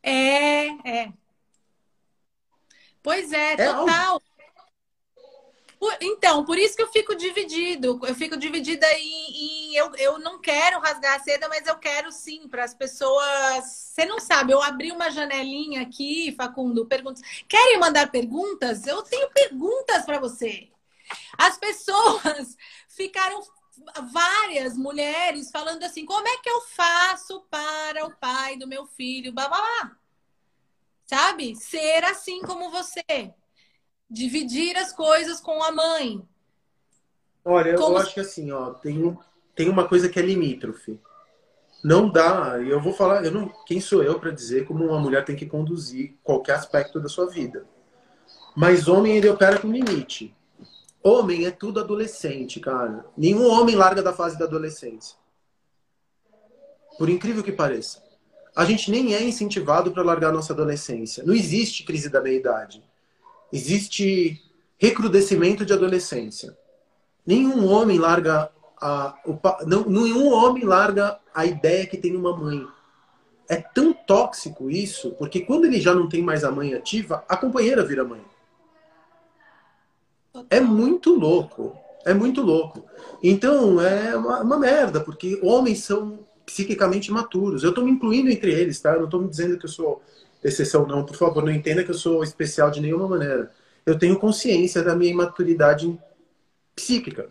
É, 0.01 0.67
é. 0.89 1.13
Pois 3.03 3.31
é, 3.31 3.53
é 3.53 3.55
total. 3.57 3.89
Algo. 3.89 4.28
Então, 6.01 6.43
por 6.43 6.57
isso 6.57 6.75
que 6.75 6.81
eu 6.81 6.91
fico 6.91 7.15
dividido. 7.15 7.99
Eu 8.05 8.13
fico 8.13 8.35
dividida 8.35 8.85
em. 8.93 9.75
eu, 9.75 9.95
eu 9.95 10.19
não 10.19 10.39
quero 10.39 10.79
rasgar 10.79 11.15
a 11.15 11.23
seda, 11.23 11.47
mas 11.47 11.65
eu 11.67 11.77
quero 11.77 12.11
sim, 12.11 12.47
para 12.49 12.65
as 12.65 12.73
pessoas. 12.73 13.65
Você 13.65 14.05
não 14.05 14.19
sabe, 14.19 14.51
eu 14.51 14.61
abri 14.61 14.91
uma 14.91 15.09
janelinha 15.09 15.81
aqui, 15.81 16.33
Facundo, 16.35 16.85
perguntas. 16.85 17.21
Querem 17.47 17.79
mandar 17.79 18.11
perguntas? 18.11 18.85
Eu 18.85 19.01
tenho 19.03 19.29
perguntas 19.31 20.05
para 20.05 20.19
você. 20.19 20.69
As 21.37 21.57
pessoas 21.57 22.57
ficaram 22.89 23.41
várias 24.11 24.77
mulheres 24.77 25.49
falando 25.49 25.83
assim: 25.83 26.05
como 26.05 26.27
é 26.27 26.37
que 26.37 26.49
eu 26.49 26.61
faço 26.61 27.41
para 27.49 28.05
o 28.05 28.15
pai 28.17 28.57
do 28.57 28.67
meu 28.67 28.85
filho? 28.85 29.31
Blá, 29.31 29.47
blá, 29.47 29.61
blá. 29.61 29.97
Sabe? 31.05 31.55
Ser 31.55 32.03
assim 32.05 32.41
como 32.41 32.69
você. 32.69 33.33
Dividir 34.09 34.75
as 34.77 34.91
coisas 34.91 35.39
com 35.39 35.61
a 35.63 35.71
mãe. 35.71 36.21
Olha, 37.45 37.75
como... 37.75 37.95
eu 37.95 37.97
acho 37.97 38.13
que 38.13 38.19
assim, 38.19 38.51
ó, 38.51 38.71
tem, 38.71 39.17
tem 39.55 39.69
uma 39.69 39.87
coisa 39.87 40.09
que 40.09 40.19
é 40.19 40.21
limítrofe. 40.21 40.99
Não 41.83 42.09
dá, 42.09 42.59
eu 42.59 42.81
vou 42.81 42.91
falar, 42.91 43.23
eu 43.23 43.31
não, 43.31 43.47
quem 43.65 43.79
sou 43.79 44.03
eu 44.03 44.19
para 44.19 44.31
dizer 44.31 44.65
como 44.65 44.85
uma 44.85 44.99
mulher 44.99 45.23
tem 45.23 45.35
que 45.35 45.45
conduzir 45.45 46.17
qualquer 46.23 46.55
aspecto 46.55 46.99
da 46.99 47.07
sua 47.07 47.29
vida. 47.29 47.65
Mas 48.55 48.87
homem 48.87 49.17
ele 49.17 49.29
opera 49.29 49.59
com 49.59 49.71
limite. 49.71 50.35
Homem 51.01 51.45
é 51.45 51.51
tudo 51.51 51.79
adolescente, 51.79 52.59
cara. 52.59 53.05
Nenhum 53.15 53.49
homem 53.49 53.75
larga 53.75 54.03
da 54.03 54.11
fase 54.11 54.37
da 54.37 54.43
adolescência. 54.43 55.17
Por 56.97 57.09
incrível 57.09 57.41
que 57.41 57.53
pareça. 57.53 58.03
A 58.53 58.65
gente 58.65 58.91
nem 58.91 59.13
é 59.13 59.23
incentivado 59.23 59.91
para 59.91 60.03
largar 60.03 60.33
nossa 60.33 60.51
adolescência. 60.51 61.23
Não 61.23 61.33
existe 61.33 61.83
crise 61.83 62.09
da 62.09 62.19
meia-idade. 62.19 62.83
Existe 63.51 64.41
recrudescimento 64.77 65.65
de 65.65 65.73
adolescência. 65.73 66.57
Nenhum 67.25 67.67
homem 67.67 67.97
larga 67.97 68.49
a, 68.81 69.15
o, 69.25 69.37
não, 69.65 69.83
nenhum 69.85 70.31
homem 70.31 70.63
larga 70.63 71.19
a 71.33 71.45
ideia 71.45 71.85
que 71.85 71.97
tem 71.97 72.15
uma 72.15 72.35
mãe. 72.35 72.65
é 73.49 73.57
tão 73.57 73.91
tóxico 73.93 74.69
isso, 74.69 75.11
porque 75.11 75.41
quando 75.41 75.65
ele 75.65 75.81
já 75.81 75.93
não 75.93 76.07
tem 76.07 76.21
mais 76.21 76.43
a 76.43 76.51
mãe 76.51 76.73
ativa, 76.73 77.25
a 77.27 77.35
companheira 77.35 77.83
vira 77.83 78.03
mãe. 78.03 78.21
É 80.49 80.61
muito 80.61 81.13
louco. 81.13 81.75
É 82.05 82.13
muito 82.13 82.41
louco. 82.41 82.85
Então, 83.21 83.81
é 83.81 84.15
uma, 84.15 84.41
uma 84.41 84.57
merda, 84.57 85.01
porque 85.01 85.39
homens 85.43 85.83
são 85.83 86.19
psiquicamente 86.45 87.11
maturos. 87.11 87.63
Eu 87.63 87.69
estou 87.69 87.83
me 87.83 87.91
incluindo 87.91 88.29
entre 88.29 88.51
eles, 88.51 88.79
tá? 88.79 88.93
Eu 88.93 88.99
não 88.99 89.05
estou 89.05 89.21
me 89.21 89.27
dizendo 89.27 89.57
que 89.57 89.65
eu 89.65 89.69
sou 89.69 90.01
exceção, 90.43 90.85
não. 90.85 91.05
Por 91.05 91.15
favor, 91.15 91.43
não 91.43 91.51
entenda 91.51 91.83
que 91.83 91.91
eu 91.91 91.95
sou 91.95 92.23
especial 92.23 92.71
de 92.71 92.81
nenhuma 92.81 93.07
maneira. 93.07 93.51
Eu 93.85 93.97
tenho 93.97 94.19
consciência 94.19 94.83
da 94.83 94.95
minha 94.95 95.11
imaturidade 95.11 95.97
psíquica. 96.75 97.27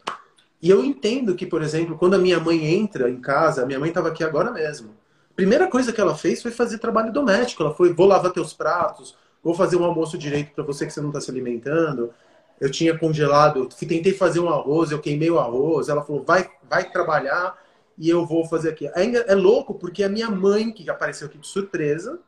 E 0.61 0.69
eu 0.69 0.85
entendo 0.85 1.35
que, 1.35 1.47
por 1.47 1.63
exemplo, 1.63 1.97
quando 1.97 2.15
a 2.15 2.19
minha 2.19 2.41
mãe 2.41 2.67
entra 2.67 3.09
em 3.09 3.21
casa, 3.21 3.63
a 3.63 3.67
minha 3.67 3.79
mãe 3.79 3.89
estava 3.91 4.09
aqui 4.09 4.25
agora 4.25 4.51
mesmo. 4.51 4.91
A 5.31 5.35
primeira 5.35 5.69
coisa 5.69 5.93
que 5.93 6.01
ela 6.01 6.17
fez 6.17 6.43
foi 6.43 6.51
fazer 6.51 6.79
trabalho 6.79 7.13
doméstico. 7.13 7.63
Ela 7.63 7.75
foi, 7.75 7.93
vou 7.93 8.07
lavar 8.07 8.33
teus 8.33 8.53
pratos, 8.53 9.17
vou 9.43 9.55
fazer 9.55 9.77
um 9.77 9.85
almoço 9.85 10.19
direito 10.19 10.53
para 10.53 10.65
você 10.65 10.85
que 10.85 10.93
você 10.93 11.01
não 11.01 11.09
está 11.09 11.21
se 11.21 11.31
alimentando. 11.31 12.13
Eu 12.61 12.71
tinha 12.71 12.99
congelado, 12.99 13.69
tentei 13.69 14.13
fazer 14.13 14.41
um 14.41 14.49
arroz, 14.49 14.91
eu 14.91 14.99
queimei 14.99 15.31
o 15.31 15.39
arroz. 15.39 15.89
Ela 15.89 16.03
falou, 16.03 16.25
vai, 16.25 16.51
vai 16.69 16.91
trabalhar 16.91 17.57
e 17.97 18.11
eu 18.11 18.27
vou 18.27 18.45
fazer 18.47 18.71
aqui. 18.71 18.89
É, 18.89 19.33
é 19.33 19.35
louco 19.37 19.75
porque 19.75 20.03
a 20.03 20.09
minha 20.09 20.29
mãe, 20.29 20.73
que 20.73 20.91
apareceu 20.91 21.29
aqui 21.29 21.39
de 21.39 21.47
surpresa, 21.47 22.19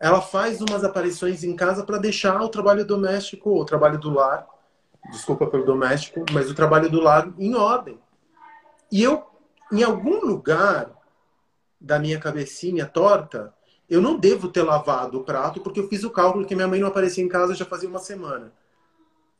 ela 0.00 0.22
faz 0.22 0.62
umas 0.62 0.82
aparições 0.82 1.44
em 1.44 1.54
casa 1.54 1.84
para 1.84 1.98
deixar 1.98 2.40
o 2.40 2.48
trabalho 2.48 2.86
doméstico, 2.86 3.60
o 3.60 3.64
trabalho 3.66 3.98
do 3.98 4.10
lar, 4.10 4.46
desculpa 5.10 5.46
pelo 5.46 5.66
doméstico, 5.66 6.24
mas 6.32 6.50
o 6.50 6.54
trabalho 6.54 6.88
do 6.88 7.00
lar 7.00 7.30
em 7.38 7.54
ordem. 7.54 7.98
E 8.90 9.02
eu, 9.02 9.22
em 9.70 9.82
algum 9.82 10.24
lugar 10.24 10.90
da 11.78 11.98
minha 11.98 12.18
cabecinha 12.18 12.86
torta, 12.86 13.52
eu 13.88 14.00
não 14.00 14.18
devo 14.18 14.48
ter 14.48 14.62
lavado 14.62 15.18
o 15.18 15.24
prato 15.24 15.60
porque 15.60 15.80
eu 15.80 15.88
fiz 15.88 16.02
o 16.02 16.10
cálculo 16.10 16.46
que 16.46 16.54
minha 16.54 16.68
mãe 16.68 16.80
não 16.80 16.88
aparecia 16.88 17.22
em 17.22 17.28
casa 17.28 17.54
já 17.54 17.66
fazia 17.66 17.88
uma 17.88 17.98
semana. 17.98 18.52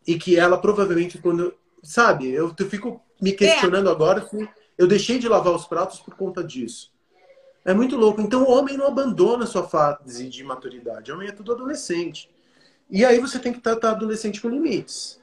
E 0.06 0.18
que 0.18 0.38
ela 0.38 0.58
provavelmente, 0.58 1.18
quando. 1.18 1.54
Sabe, 1.82 2.28
eu, 2.28 2.54
eu 2.58 2.66
fico 2.68 3.00
me 3.20 3.32
questionando 3.32 3.88
é. 3.88 3.92
agora 3.92 4.26
se 4.26 4.48
eu 4.76 4.86
deixei 4.86 5.18
de 5.18 5.28
lavar 5.28 5.54
os 5.54 5.66
pratos 5.66 6.00
por 6.00 6.14
conta 6.14 6.44
disso. 6.44 6.92
É 7.64 7.74
muito 7.74 7.96
louco. 7.96 8.20
Então 8.20 8.44
o 8.44 8.50
homem 8.50 8.76
não 8.76 8.86
abandona 8.86 9.44
a 9.44 9.46
sua 9.46 9.68
fase 9.68 10.28
de 10.28 10.42
maturidade. 10.42 11.10
O 11.10 11.14
homem 11.14 11.28
é 11.28 11.32
tudo 11.32 11.52
adolescente. 11.52 12.30
E 12.90 13.04
aí 13.04 13.20
você 13.20 13.38
tem 13.38 13.52
que 13.52 13.60
tratar 13.60 13.90
adolescente 13.90 14.40
com 14.40 14.48
limites. 14.48 15.20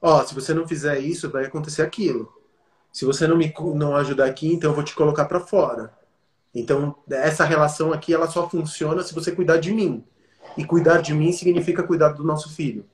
Ó, 0.00 0.24
se 0.24 0.34
você 0.34 0.54
não 0.54 0.66
fizer 0.66 0.98
isso, 0.98 1.30
vai 1.30 1.44
acontecer 1.44 1.82
aquilo. 1.82 2.32
Se 2.92 3.04
você 3.04 3.26
não 3.26 3.36
me 3.36 3.52
não 3.74 3.96
ajudar 3.96 4.26
aqui, 4.26 4.52
então 4.52 4.70
eu 4.70 4.74
vou 4.74 4.84
te 4.84 4.94
colocar 4.94 5.26
para 5.26 5.40
fora. 5.40 5.92
Então, 6.54 6.96
essa 7.10 7.44
relação 7.44 7.92
aqui, 7.92 8.14
ela 8.14 8.26
só 8.26 8.48
funciona 8.48 9.02
se 9.02 9.14
você 9.14 9.30
cuidar 9.30 9.58
de 9.58 9.72
mim. 9.72 10.02
E 10.56 10.64
cuidar 10.64 11.02
de 11.02 11.12
mim 11.12 11.32
significa 11.32 11.82
cuidar 11.82 12.10
do 12.10 12.24
nosso 12.24 12.48
filho. 12.54 12.86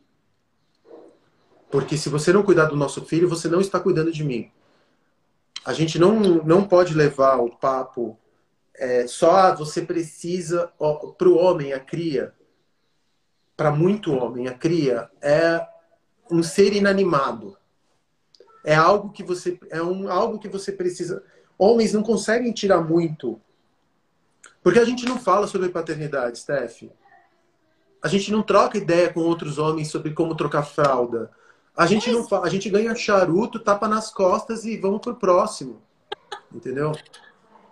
Porque 1.71 1.97
se 1.97 2.09
você 2.09 2.33
não 2.33 2.43
cuidar 2.43 2.65
do 2.67 2.77
nosso 2.77 3.05
filho, 3.05 3.29
você 3.29 3.49
não 3.49 3.61
está 3.61 3.79
cuidando 3.79 4.11
de 4.11 4.25
mim. 4.25 4.51
A 5.65 5.73
gente 5.73 5.99
não, 5.99 6.19
não 6.19 6.65
pode 6.65 6.93
levar 6.93 7.37
o 7.37 7.51
papo 7.51 8.19
é, 8.77 9.07
só 9.07 9.55
você 9.55 9.83
precisa 9.83 10.73
para 11.19 11.29
o 11.29 11.37
homem 11.37 11.73
a 11.73 11.81
cria 11.81 12.35
para 13.57 13.71
muito 13.71 14.13
homem 14.13 14.49
a 14.49 14.55
cria 14.55 15.09
é 15.21 15.65
um 16.31 16.43
ser 16.43 16.73
inanimado. 16.73 17.57
É 18.65 18.75
algo 18.75 19.11
que 19.11 19.23
você 19.23 19.59
é 19.71 19.83
um 19.83 20.11
algo 20.11 20.39
que 20.39 20.49
você 20.49 20.73
precisa. 20.73 21.23
Homens 21.59 21.93
não 21.93 22.03
conseguem 22.03 22.53
tirar 22.53 22.81
muito. 22.81 23.41
Porque 24.63 24.79
a 24.79 24.85
gente 24.85 25.05
não 25.05 25.19
fala 25.19 25.47
sobre 25.47 25.69
paternidade 25.69 26.39
Steph. 26.39 26.85
A 28.03 28.09
gente 28.09 28.33
não 28.33 28.43
troca 28.43 28.79
ideia 28.79 29.13
com 29.13 29.21
outros 29.21 29.59
homens 29.59 29.89
sobre 29.89 30.13
como 30.13 30.35
trocar 30.35 30.65
fralda. 30.65 31.31
A 31.77 31.87
gente 31.87 32.11
não 32.11 32.27
fala, 32.27 32.47
a 32.47 32.51
gente 32.51 32.69
ganha 32.69 32.95
charuto 32.95 33.59
tapa 33.59 33.87
nas 33.87 34.13
costas 34.13 34.65
e 34.65 34.77
vamos 34.77 35.01
pro 35.01 35.15
próximo. 35.15 35.81
Entendeu 36.53 36.93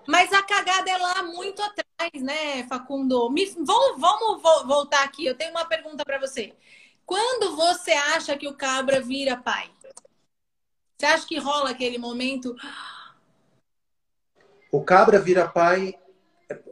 mas 0.06 0.32
a 0.32 0.42
cagada 0.42 0.90
é 0.90 0.98
lá 0.98 1.22
muito 1.22 1.62
atrás, 1.62 2.22
né, 2.22 2.66
Facundo? 2.68 3.30
Me, 3.30 3.46
vamos, 3.58 4.42
voltar 4.66 5.04
aqui. 5.04 5.26
Eu 5.26 5.34
tenho 5.34 5.50
uma 5.50 5.64
pergunta 5.64 6.04
para 6.04 6.18
você. 6.18 6.54
Quando 7.04 7.56
você 7.56 7.92
acha 7.92 8.36
que 8.36 8.48
o 8.48 8.54
cabra 8.54 9.00
vira 9.00 9.36
pai? 9.36 9.70
Você 10.96 11.06
acha 11.06 11.26
que 11.26 11.38
rola 11.38 11.70
aquele 11.70 11.98
momento? 11.98 12.54
O 14.70 14.84
cabra 14.84 15.18
vira 15.18 15.48
pai, 15.48 15.94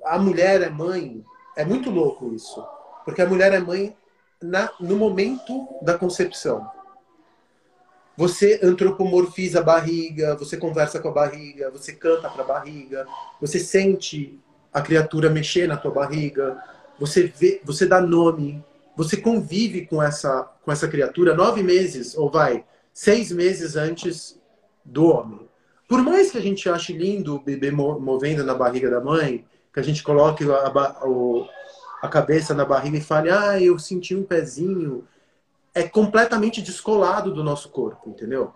a 0.05 0.19
mulher 0.19 0.63
é 0.63 0.69
mãe. 0.69 1.25
É 1.57 1.65
muito 1.65 1.91
louco 1.91 2.33
isso. 2.33 2.65
Porque 3.05 3.23
a 3.23 3.27
mulher 3.27 3.53
é 3.53 3.59
mãe 3.59 3.97
na, 4.41 4.71
no 4.79 4.97
momento 4.97 5.69
da 5.83 5.99
concepção. 5.99 6.71
Você 8.19 8.59
antropomorfiza 8.65 9.61
a 9.61 9.63
barriga, 9.63 10.35
você 10.35 10.57
conversa 10.57 10.99
com 10.99 11.07
a 11.07 11.13
barriga, 11.13 11.71
você 11.71 11.93
canta 11.93 12.29
para 12.29 12.43
a 12.43 12.47
barriga, 12.47 13.07
você 13.41 13.61
sente 13.61 14.37
a 14.73 14.83
criatura 14.83 15.31
mexer 15.31 15.69
na 15.69 15.77
tua 15.77 15.93
barriga, 15.93 16.61
você 16.99 17.29
vê, 17.29 17.61
você 17.65 17.87
dá 17.87 18.01
nome, 18.01 18.61
você 18.97 19.17
convive 19.17 19.87
com 19.87 20.03
essa 20.03 20.43
com 20.65 20.73
essa 20.73 20.89
criatura 20.89 21.33
nove 21.33 21.63
meses 21.63 22.19
ou 22.19 22.29
vai 22.29 22.65
seis 22.93 23.31
meses 23.31 23.77
antes 23.77 24.37
do 24.85 25.07
homem. 25.13 25.49
Por 25.87 26.03
mais 26.03 26.33
que 26.33 26.39
a 26.39 26.43
gente 26.43 26.69
ache 26.69 26.93
lindo 26.93 27.37
o 27.37 27.41
bebê 27.41 27.71
movendo 27.71 28.43
na 28.43 28.53
barriga 28.53 28.91
da 28.91 29.01
mãe, 29.01 29.45
que 29.73 29.79
a 29.79 29.85
gente 29.85 30.03
coloque 30.03 30.43
a, 30.43 30.57
a, 30.57 31.07
a 32.03 32.09
cabeça 32.09 32.53
na 32.53 32.65
barriga 32.65 32.99
e 32.99 33.01
fale, 33.01 33.31
ah, 33.31 33.63
eu 33.63 33.79
senti 33.79 34.17
um 34.17 34.25
pezinho, 34.25 35.07
é 35.79 35.89
completamente 35.89 36.61
descolado 36.61 37.33
do 37.33 37.45
nosso 37.45 37.69
corpo, 37.69 38.11
entendeu? 38.11 38.53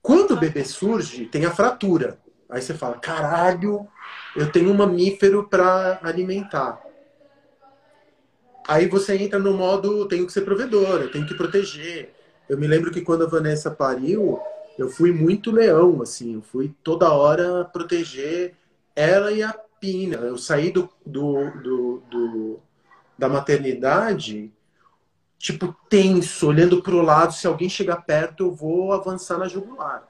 Quando 0.00 0.32
o 0.32 0.36
bebê 0.36 0.64
surge, 0.64 1.26
tem 1.26 1.44
a 1.44 1.50
fratura. 1.50 2.18
Aí 2.48 2.62
você 2.62 2.74
fala: 2.74 2.96
caralho, 2.96 3.88
eu 4.36 4.50
tenho 4.50 4.70
um 4.70 4.76
mamífero 4.76 5.48
para 5.48 5.98
alimentar. 6.02 6.80
Aí 8.68 8.86
você 8.86 9.16
entra 9.16 9.38
no 9.38 9.52
modo: 9.52 10.06
tenho 10.06 10.26
que 10.26 10.32
ser 10.32 10.42
provedor, 10.42 11.00
eu 11.00 11.10
tenho 11.10 11.26
que 11.26 11.34
proteger. 11.34 12.14
Eu 12.48 12.56
me 12.56 12.68
lembro 12.68 12.92
que 12.92 13.00
quando 13.00 13.24
a 13.24 13.28
Vanessa 13.28 13.70
pariu, 13.70 14.40
eu 14.78 14.88
fui 14.88 15.12
muito 15.12 15.50
leão, 15.50 16.00
assim, 16.02 16.34
eu 16.34 16.42
fui 16.42 16.72
toda 16.84 17.12
hora 17.12 17.64
proteger 17.64 18.54
ela 18.94 19.32
e 19.32 19.42
a 19.42 19.52
Pina. 19.80 20.18
Eu 20.18 20.38
saí 20.38 20.70
do, 20.70 20.88
do, 21.04 21.50
do, 21.62 22.02
do 22.10 22.60
da 23.18 23.28
maternidade 23.28 24.52
tipo, 25.40 25.74
tenso, 25.88 26.46
olhando 26.46 26.82
para 26.82 26.94
o 26.94 27.00
lado. 27.00 27.32
Se 27.32 27.46
alguém 27.46 27.68
chegar 27.68 27.96
perto, 28.02 28.44
eu 28.44 28.54
vou 28.54 28.92
avançar 28.92 29.38
na 29.38 29.48
jugular. 29.48 30.06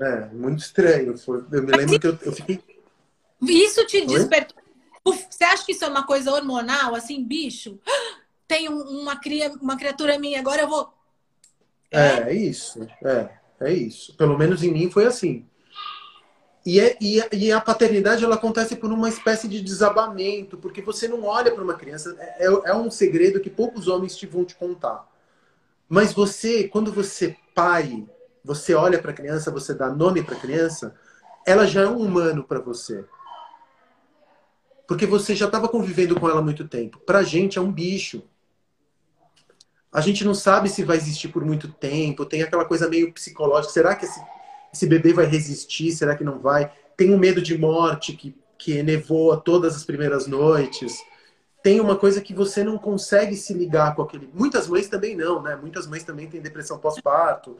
É, 0.00 0.26
muito 0.26 0.60
estranho. 0.60 1.14
Eu 1.50 1.62
me 1.64 1.72
lembro 1.76 1.98
que 1.98 2.06
eu, 2.06 2.16
eu 2.22 2.32
fiquei. 2.32 2.62
Isso 3.42 3.84
te 3.84 4.06
despertou. 4.06 4.56
Você 5.04 5.42
acha 5.42 5.64
que 5.66 5.72
isso 5.72 5.84
é 5.84 5.88
uma 5.88 6.06
coisa 6.06 6.32
hormonal, 6.32 6.94
assim, 6.94 7.22
bicho? 7.24 7.78
Tem 8.46 8.68
uma, 8.68 9.16
cria, 9.16 9.52
uma 9.60 9.76
criatura 9.76 10.18
minha, 10.18 10.40
agora 10.40 10.62
eu 10.62 10.68
vou. 10.68 10.90
É, 11.90 12.30
é 12.30 12.32
isso. 12.32 12.86
É, 13.04 13.28
é 13.60 13.72
isso. 13.72 14.16
Pelo 14.16 14.38
menos 14.38 14.62
em 14.62 14.72
mim 14.72 14.90
foi 14.90 15.04
assim. 15.04 15.46
E, 16.68 16.80
é, 16.80 16.98
e, 17.00 17.18
e, 17.32 17.50
a 17.50 17.62
paternidade 17.62 18.22
ela 18.22 18.34
acontece 18.34 18.76
por 18.76 18.92
uma 18.92 19.08
espécie 19.08 19.48
de 19.48 19.62
desabamento, 19.62 20.58
porque 20.58 20.82
você 20.82 21.08
não 21.08 21.24
olha 21.24 21.50
para 21.50 21.64
uma 21.64 21.72
criança. 21.72 22.14
É, 22.18 22.44
é, 22.44 22.46
é 22.46 22.74
um 22.74 22.90
segredo 22.90 23.40
que 23.40 23.48
poucos 23.48 23.88
homens 23.88 24.14
te 24.14 24.26
vão 24.26 24.44
te 24.44 24.54
contar. 24.54 25.08
Mas 25.88 26.12
você, 26.12 26.68
quando 26.68 26.92
você 26.92 27.34
pai, 27.54 28.06
você 28.44 28.74
olha 28.74 29.00
para 29.00 29.12
a 29.12 29.14
criança, 29.14 29.50
você 29.50 29.72
dá 29.72 29.88
nome 29.88 30.22
para 30.22 30.36
a 30.36 30.40
criança, 30.40 30.94
ela 31.46 31.66
já 31.66 31.80
é 31.80 31.86
um 31.86 32.02
humano 32.02 32.44
para 32.44 32.60
você. 32.60 33.02
Porque 34.86 35.06
você 35.06 35.34
já 35.34 35.46
estava 35.46 35.70
convivendo 35.70 36.20
com 36.20 36.28
ela 36.28 36.40
há 36.40 36.44
muito 36.44 36.68
tempo. 36.68 36.98
Para 36.98 37.20
a 37.20 37.24
gente 37.24 37.56
é 37.56 37.62
um 37.62 37.72
bicho. 37.72 38.22
A 39.90 40.02
gente 40.02 40.22
não 40.22 40.34
sabe 40.34 40.68
se 40.68 40.84
vai 40.84 40.98
existir 40.98 41.28
por 41.28 41.42
muito 41.46 41.66
tempo, 41.66 42.26
tem 42.26 42.42
aquela 42.42 42.66
coisa 42.66 42.90
meio 42.90 43.10
psicológica. 43.10 43.72
Será 43.72 43.96
que 43.96 44.04
esse 44.04 44.20
esse 44.72 44.86
bebê 44.86 45.12
vai 45.12 45.26
resistir? 45.26 45.92
Será 45.92 46.16
que 46.16 46.24
não 46.24 46.38
vai? 46.38 46.72
Tem 46.96 47.12
um 47.12 47.18
medo 47.18 47.40
de 47.40 47.56
morte 47.56 48.12
que, 48.12 48.36
que 48.58 48.82
nevoa 48.82 49.36
todas 49.36 49.76
as 49.76 49.84
primeiras 49.84 50.26
noites. 50.26 51.02
Tem 51.62 51.80
uma 51.80 51.96
coisa 51.96 52.20
que 52.20 52.34
você 52.34 52.62
não 52.62 52.78
consegue 52.78 53.36
se 53.36 53.52
ligar 53.52 53.94
com 53.94 54.02
aquele. 54.02 54.30
Muitas 54.32 54.68
mães 54.68 54.88
também 54.88 55.16
não, 55.16 55.42
né? 55.42 55.56
Muitas 55.56 55.86
mães 55.86 56.04
também 56.04 56.28
têm 56.28 56.40
depressão 56.40 56.78
pós-parto. 56.78 57.56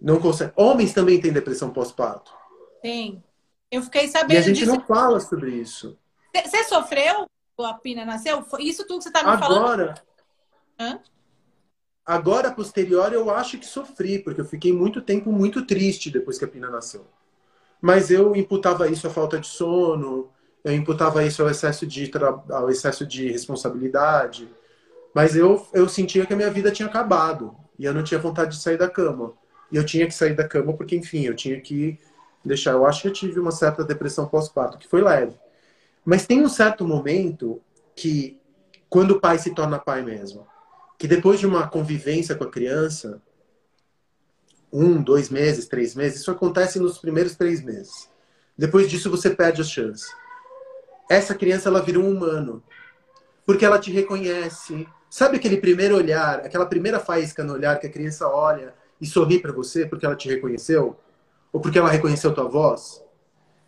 Não 0.00 0.20
consegue. 0.20 0.52
Homens 0.56 0.92
também 0.92 1.20
têm 1.20 1.32
depressão 1.32 1.70
pós-parto. 1.70 2.32
Tem. 2.82 3.22
Eu 3.70 3.82
fiquei 3.82 4.08
sabendo. 4.08 4.34
E 4.34 4.36
a 4.36 4.42
gente 4.42 4.60
disso. 4.60 4.72
não 4.72 4.80
fala 4.80 5.18
sobre 5.20 5.50
isso. 5.50 5.98
Você 6.34 6.64
sofreu? 6.64 7.26
A 7.60 7.74
Pina 7.74 8.04
nasceu? 8.04 8.44
Isso 8.58 8.84
tudo 8.86 8.98
que 8.98 9.04
você 9.04 9.08
está 9.08 9.22
me 9.22 9.30
Agora, 9.30 9.46
falando? 9.46 9.80
Agora. 10.78 11.02
Agora, 12.06 12.50
posterior, 12.50 13.12
eu 13.12 13.30
acho 13.30 13.58
que 13.58 13.66
sofri, 13.66 14.18
porque 14.18 14.40
eu 14.40 14.44
fiquei 14.44 14.72
muito 14.72 15.00
tempo 15.00 15.32
muito 15.32 15.64
triste 15.64 16.10
depois 16.10 16.38
que 16.38 16.44
a 16.44 16.48
Pina 16.48 16.70
nasceu. 16.70 17.06
Mas 17.80 18.10
eu 18.10 18.36
imputava 18.36 18.88
isso 18.88 19.06
à 19.06 19.10
falta 19.10 19.38
de 19.38 19.46
sono, 19.46 20.30
eu 20.62 20.72
imputava 20.72 21.24
isso 21.24 21.42
ao 21.42 21.48
excesso 21.48 21.86
de, 21.86 22.10
ao 22.50 22.70
excesso 22.70 23.06
de 23.06 23.30
responsabilidade, 23.30 24.48
mas 25.14 25.36
eu, 25.36 25.66
eu 25.72 25.88
sentia 25.88 26.26
que 26.26 26.32
a 26.32 26.36
minha 26.36 26.50
vida 26.50 26.70
tinha 26.70 26.88
acabado 26.88 27.54
e 27.78 27.84
eu 27.84 27.94
não 27.94 28.02
tinha 28.02 28.20
vontade 28.20 28.56
de 28.56 28.62
sair 28.62 28.76
da 28.76 28.88
cama. 28.88 29.32
E 29.70 29.76
eu 29.76 29.84
tinha 29.84 30.06
que 30.06 30.14
sair 30.14 30.34
da 30.34 30.46
cama 30.46 30.72
porque, 30.74 30.96
enfim, 30.96 31.22
eu 31.22 31.34
tinha 31.34 31.60
que 31.60 31.98
deixar. 32.44 32.72
Eu 32.72 32.86
acho 32.86 33.02
que 33.02 33.08
eu 33.08 33.12
tive 33.12 33.40
uma 33.40 33.50
certa 33.50 33.84
depressão 33.84 34.26
pós-parto, 34.26 34.78
que 34.78 34.88
foi 34.88 35.02
leve. 35.02 35.34
Mas 36.04 36.26
tem 36.26 36.42
um 36.42 36.48
certo 36.48 36.86
momento 36.86 37.60
que, 37.96 38.38
quando 38.88 39.12
o 39.12 39.20
pai 39.20 39.38
se 39.38 39.54
torna 39.54 39.78
pai 39.78 40.02
mesmo, 40.02 40.46
que 41.04 41.08
depois 41.08 41.38
de 41.38 41.46
uma 41.46 41.68
convivência 41.68 42.34
com 42.34 42.44
a 42.44 42.50
criança, 42.50 43.20
um, 44.72 45.02
dois 45.02 45.28
meses, 45.28 45.68
três 45.68 45.94
meses, 45.94 46.22
isso 46.22 46.30
acontece 46.30 46.80
nos 46.80 46.96
primeiros 46.96 47.36
três 47.36 47.62
meses. 47.62 48.08
Depois 48.56 48.88
disso, 48.88 49.10
você 49.10 49.28
perde 49.28 49.60
as 49.60 49.68
chances. 49.68 50.10
Essa 51.06 51.34
criança, 51.34 51.68
ela 51.68 51.82
vira 51.82 51.98
um 51.98 52.08
humano. 52.08 52.62
Porque 53.44 53.66
ela 53.66 53.78
te 53.78 53.90
reconhece. 53.90 54.88
Sabe 55.10 55.36
aquele 55.36 55.58
primeiro 55.58 55.94
olhar, 55.94 56.38
aquela 56.38 56.64
primeira 56.64 56.98
faísca 56.98 57.44
no 57.44 57.52
olhar 57.52 57.78
que 57.78 57.86
a 57.86 57.92
criança 57.92 58.26
olha 58.26 58.72
e 58.98 59.04
sorri 59.04 59.38
para 59.38 59.52
você 59.52 59.84
porque 59.84 60.06
ela 60.06 60.16
te 60.16 60.30
reconheceu? 60.30 60.98
Ou 61.52 61.60
porque 61.60 61.78
ela 61.78 61.90
reconheceu 61.90 62.32
tua 62.32 62.48
voz? 62.48 63.04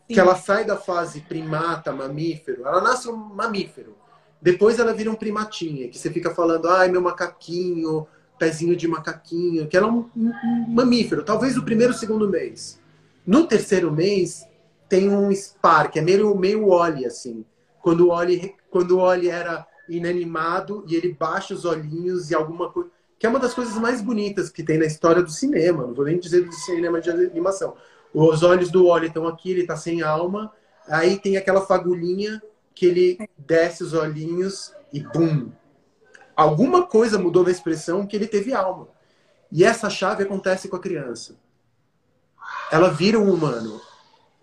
Sim. 0.09 0.15
Que 0.15 0.21
ela 0.21 0.37
sai 0.37 0.65
da 0.65 0.79
fase 0.79 1.21
primata, 1.21 1.93
mamífero. 1.93 2.67
Ela 2.67 2.81
nasce 2.81 3.11
um 3.11 3.15
mamífero. 3.15 3.95
Depois 4.41 4.79
ela 4.79 4.93
vira 4.93 5.11
um 5.11 5.15
primatinha, 5.15 5.89
que 5.89 5.99
você 5.99 6.11
fica 6.11 6.35
falando, 6.35 6.69
ai, 6.69 6.89
meu 6.89 7.01
macaquinho, 7.01 8.07
pezinho 8.39 8.77
de 8.77 8.87
macaquinho, 8.87 9.67
que 9.67 9.77
ela 9.77 9.89
é 9.89 9.91
um, 9.91 10.09
um, 10.17 10.33
um 10.45 10.67
mamífero, 10.69 11.25
talvez 11.25 11.57
o 11.57 11.63
primeiro 11.63 11.93
ou 11.93 11.99
segundo 11.99 12.29
mês. 12.29 12.81
No 13.27 13.47
terceiro 13.47 13.91
mês, 13.91 14.47
tem 14.89 15.09
um 15.09 15.33
spark, 15.33 15.97
é 15.97 16.01
meio, 16.01 16.35
meio 16.37 16.69
Oli, 16.69 17.05
assim. 17.05 17.45
Quando 17.81 18.09
o 18.09 18.11
Oli, 18.11 18.55
quando 18.71 18.93
o 18.93 19.01
Oli 19.01 19.29
era 19.29 19.67
inanimado 19.89 20.85
e 20.87 20.95
ele 20.95 21.13
baixa 21.13 21.55
os 21.55 21.65
olhinhos 21.65 22.31
e 22.31 22.35
alguma 22.35 22.71
coisa. 22.71 22.91
Que 23.19 23.27
é 23.27 23.29
uma 23.29 23.39
das 23.39 23.55
coisas 23.55 23.75
mais 23.77 24.01
bonitas 24.01 24.51
que 24.51 24.63
tem 24.63 24.79
na 24.79 24.85
história 24.85 25.23
do 25.23 25.31
cinema, 25.31 25.87
não 25.87 25.95
vou 25.95 26.05
nem 26.05 26.19
dizer 26.19 26.45
do 26.45 26.53
cinema 26.53 27.01
de 27.01 27.11
animação. 27.11 27.75
Os 28.13 28.43
olhos 28.43 28.71
do 28.71 28.87
Oli 28.87 29.07
estão 29.07 29.27
aqui, 29.27 29.51
ele 29.51 29.63
está 29.63 29.77
sem 29.77 30.03
alma, 30.03 30.53
aí 30.87 31.19
tem 31.19 31.37
aquela 31.37 31.63
fagulhinha 31.63 32.43
que 32.77 32.85
ele 32.85 33.19
desce 33.39 33.83
os 33.83 33.95
olhinhos 33.95 34.71
e 34.93 35.01
bum, 35.01 35.51
alguma 36.37 36.87
coisa 36.87 37.19
mudou 37.19 37.43
na 37.43 37.51
expressão 37.51 38.07
que 38.07 38.15
ele 38.15 38.27
teve 38.27 38.53
alma. 38.53 38.89
E 39.51 39.65
essa 39.65 39.89
chave 39.89 40.25
acontece 40.25 40.69
com 40.69 40.77
a 40.77 40.81
criança. 40.81 41.37
Ela 42.71 42.91
vira 42.91 43.19
um 43.19 43.33
humano. 43.33 43.81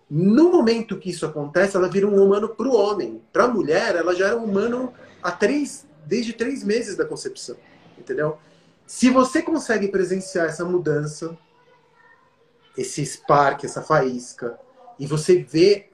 No 0.10 0.52
momento 0.52 0.98
que 0.98 1.12
isso 1.12 1.26
acontece, 1.28 1.78
ela 1.78 1.88
vira 1.88 2.08
um 2.08 2.24
humano 2.24 2.50
para 2.50 2.68
o 2.68 2.76
homem. 2.76 3.22
Para 3.32 3.46
a 3.46 3.48
mulher, 3.48 3.96
ela 3.96 4.16
já 4.16 4.28
era 4.28 4.38
um 4.38 4.46
humano 4.46 4.92
há 5.22 5.32
três, 5.32 5.88
desde 6.04 6.34
três 6.34 6.64
meses 6.64 6.98
da 6.98 7.06
concepção. 7.06 7.56
Entendeu? 7.98 8.40
Se 8.88 9.12
você 9.12 9.44
consegue 9.44 9.90
presenciar 9.90 10.48
essa 10.48 10.66
mudança, 10.66 11.38
esse 12.76 13.06
spark, 13.06 13.64
essa 13.64 13.82
faísca, 13.84 14.60
e 14.98 15.06
você 15.06 15.44
vê 15.44 15.90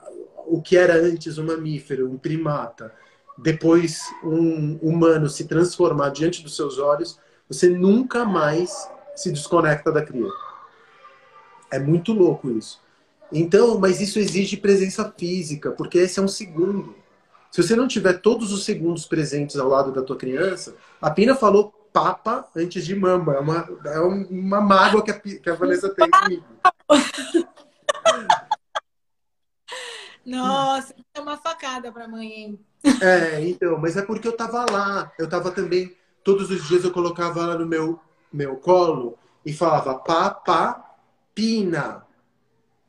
o 0.50 0.62
que 0.62 0.76
era 0.76 0.96
antes 0.96 1.38
um 1.38 1.46
mamífero, 1.46 2.10
um 2.10 2.18
primata, 2.18 2.94
depois 3.38 4.02
um 4.24 4.78
humano 4.82 5.30
se 5.30 5.46
transformar 5.46 6.10
diante 6.10 6.44
dos 6.44 6.56
seus 6.56 6.78
olhos, 6.78 7.20
você 7.48 7.70
nunca 7.70 8.26
mais 8.26 8.90
se 9.16 9.32
desconecta 9.32 9.92
da 9.92 10.04
cria. 10.04 10.30
É 11.72 11.80
muito 11.80 12.12
louco 12.14 12.50
isso. 12.50 12.82
Então, 13.32 13.80
mas 13.80 14.02
isso 14.02 14.20
exige 14.20 14.58
presença 14.58 15.14
física, 15.18 15.72
porque 15.72 16.00
esse 16.00 16.20
é 16.20 16.24
um 16.24 16.28
segundo. 16.28 16.96
Se 17.52 17.62
você 17.62 17.76
não 17.76 17.88
tiver 17.88 18.14
todos 18.14 18.52
os 18.52 18.66
segundos 18.66 19.06
presentes 19.06 19.58
ao 19.58 19.70
lado 19.70 19.92
da 19.92 20.02
tua 20.02 20.18
criança, 20.18 20.76
a 21.02 21.12
Pina 21.12 21.36
falou 21.36 21.74
papa 21.94 22.48
antes 22.56 22.86
de 22.86 22.96
mama. 22.96 23.36
É 23.36 23.40
uma, 23.40 23.70
é 23.86 24.00
uma 24.00 24.62
mágoa 24.62 25.04
que 25.04 25.12
a, 25.12 25.20
que 25.20 25.50
a 25.50 25.56
Vanessa 25.56 25.90
tem 25.90 26.10
comigo. 26.10 26.44
Nossa, 30.30 30.96
é 31.14 31.20
uma 31.20 31.38
facada 31.38 31.92
para 31.92 32.08
mãe, 32.08 32.28
hein? 32.28 32.60
É, 33.02 33.42
então, 33.48 33.78
mas 33.78 33.98
é 33.98 34.02
porque 34.02 34.28
eu 34.28 34.36
tava 34.36 34.66
lá. 34.70 35.12
Eu 35.18 35.28
tava 35.28 35.52
também, 35.52 35.96
todos 36.24 36.50
os 36.50 36.68
dias 36.68 36.84
eu 36.84 36.92
colocava 36.92 37.42
ela 37.42 37.58
no 37.58 37.66
meu, 37.66 38.00
meu 38.32 38.56
colo 38.58 39.18
e 39.46 39.52
falava 39.54 39.96
papá, 39.96 40.98
pina. 41.34 42.06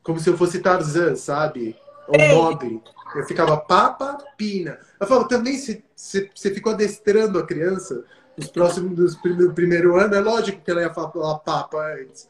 Como 0.03 0.19
se 0.19 0.29
eu 0.29 0.37
fosse 0.37 0.59
Tarzan, 0.59 1.15
sabe? 1.15 1.75
Ou 2.07 2.17
Mogli. 2.35 2.81
Eu 3.15 3.25
ficava 3.25 3.57
papa, 3.57 4.17
pina. 4.37 4.79
Eu 4.99 5.07
falava, 5.07 5.27
também 5.27 5.57
se 5.57 5.83
você 5.95 6.53
ficou 6.53 6.71
adestrando 6.71 7.37
a 7.37 7.45
criança 7.45 8.03
nos 8.37 8.47
próximos 8.47 8.95
dos 8.95 9.15
primeiro, 9.15 9.53
primeiro 9.53 9.95
ano, 9.97 10.15
é 10.15 10.19
lógico 10.19 10.61
que 10.63 10.71
ela 10.71 10.81
ia 10.81 10.93
falar 10.93 11.39
papa 11.39 11.93
antes. 11.93 12.29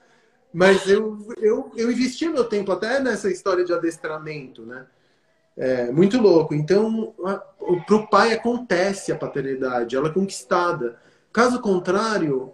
Mas 0.53 0.87
eu, 0.87 1.17
eu, 1.37 1.71
eu 1.77 1.91
investi 1.91 2.27
meu 2.27 2.43
tempo 2.45 2.71
até 2.71 2.99
nessa 2.99 3.29
história 3.29 3.63
de 3.63 3.71
adestramento, 3.71 4.63
né? 4.65 4.85
É 5.57 5.91
muito 5.91 6.19
louco. 6.19 6.53
Então, 6.53 7.13
para 7.85 7.95
o 7.95 8.07
pai 8.07 8.33
acontece 8.33 9.11
a 9.11 9.17
paternidade, 9.17 9.95
ela 9.95 10.07
é 10.07 10.13
conquistada. 10.13 10.97
Caso 11.31 11.61
contrário, 11.61 12.53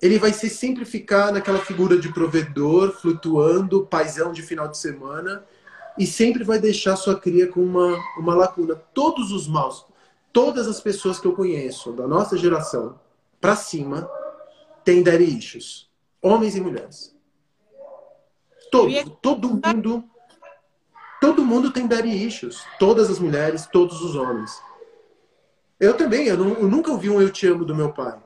ele 0.00 0.18
vai 0.18 0.32
ser 0.32 0.48
sempre 0.48 0.84
ficar 0.84 1.32
naquela 1.32 1.58
figura 1.58 1.98
de 1.98 2.12
provedor, 2.12 2.92
flutuando, 2.92 3.86
paisão 3.86 4.32
de 4.32 4.42
final 4.42 4.68
de 4.68 4.78
semana, 4.78 5.44
e 5.98 6.06
sempre 6.06 6.44
vai 6.44 6.58
deixar 6.60 6.96
sua 6.96 7.18
cria 7.18 7.48
com 7.48 7.60
uma, 7.60 7.96
uma 8.16 8.34
lacuna. 8.34 8.76
Todos 8.94 9.32
os 9.32 9.48
maus, 9.48 9.84
todas 10.32 10.68
as 10.68 10.80
pessoas 10.80 11.18
que 11.18 11.26
eu 11.26 11.32
conheço, 11.32 11.92
da 11.92 12.06
nossa 12.06 12.36
geração 12.36 12.98
para 13.40 13.56
cima, 13.56 14.08
têm 14.84 15.02
daddy 15.02 15.38
issues. 15.38 15.88
Homens 16.22 16.56
e 16.56 16.60
mulheres. 16.60 17.16
Todo, 18.70 19.10
todo 19.22 19.48
mundo 19.48 20.04
Todo 21.20 21.44
mundo 21.44 21.72
tem 21.72 21.86
daddy 21.86 22.26
issues. 22.26 22.64
Todas 22.78 23.10
as 23.10 23.18
mulheres, 23.18 23.66
todos 23.66 24.02
os 24.02 24.14
homens. 24.14 24.60
Eu 25.80 25.96
também, 25.96 26.26
eu, 26.26 26.36
não, 26.36 26.54
eu, 26.54 26.68
nunca 26.68 26.90
ouvi 26.90 27.08
um 27.08 27.20
eu 27.20 27.30
te 27.30 27.46
amo 27.46 27.64
do 27.64 27.74
meu 27.74 27.92
pai. 27.92 28.18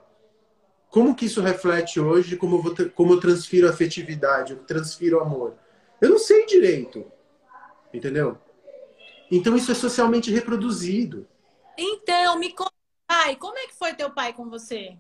Como 0.90 1.14
que 1.14 1.26
isso 1.26 1.40
reflete 1.40 1.98
hoje? 2.00 2.36
Como 2.36 2.56
eu, 2.56 2.62
vou, 2.62 2.74
como 2.94 3.12
eu 3.14 3.20
transfiro 3.20 3.68
afetividade, 3.68 4.52
eu 4.52 4.58
transfiro 4.58 5.20
amor? 5.20 5.54
Eu 6.00 6.10
não 6.10 6.18
sei 6.18 6.46
direito. 6.46 7.04
Entendeu? 7.92 8.38
Então 9.30 9.56
isso 9.56 9.72
é 9.72 9.74
socialmente 9.74 10.30
reproduzido. 10.30 11.26
Então, 11.76 12.38
me 12.38 12.52
conta, 12.52 12.72
pai, 13.06 13.36
como 13.36 13.56
é 13.56 13.66
que 13.66 13.74
foi 13.74 13.94
teu 13.94 14.10
pai 14.10 14.32
com 14.32 14.48
você? 14.48 14.96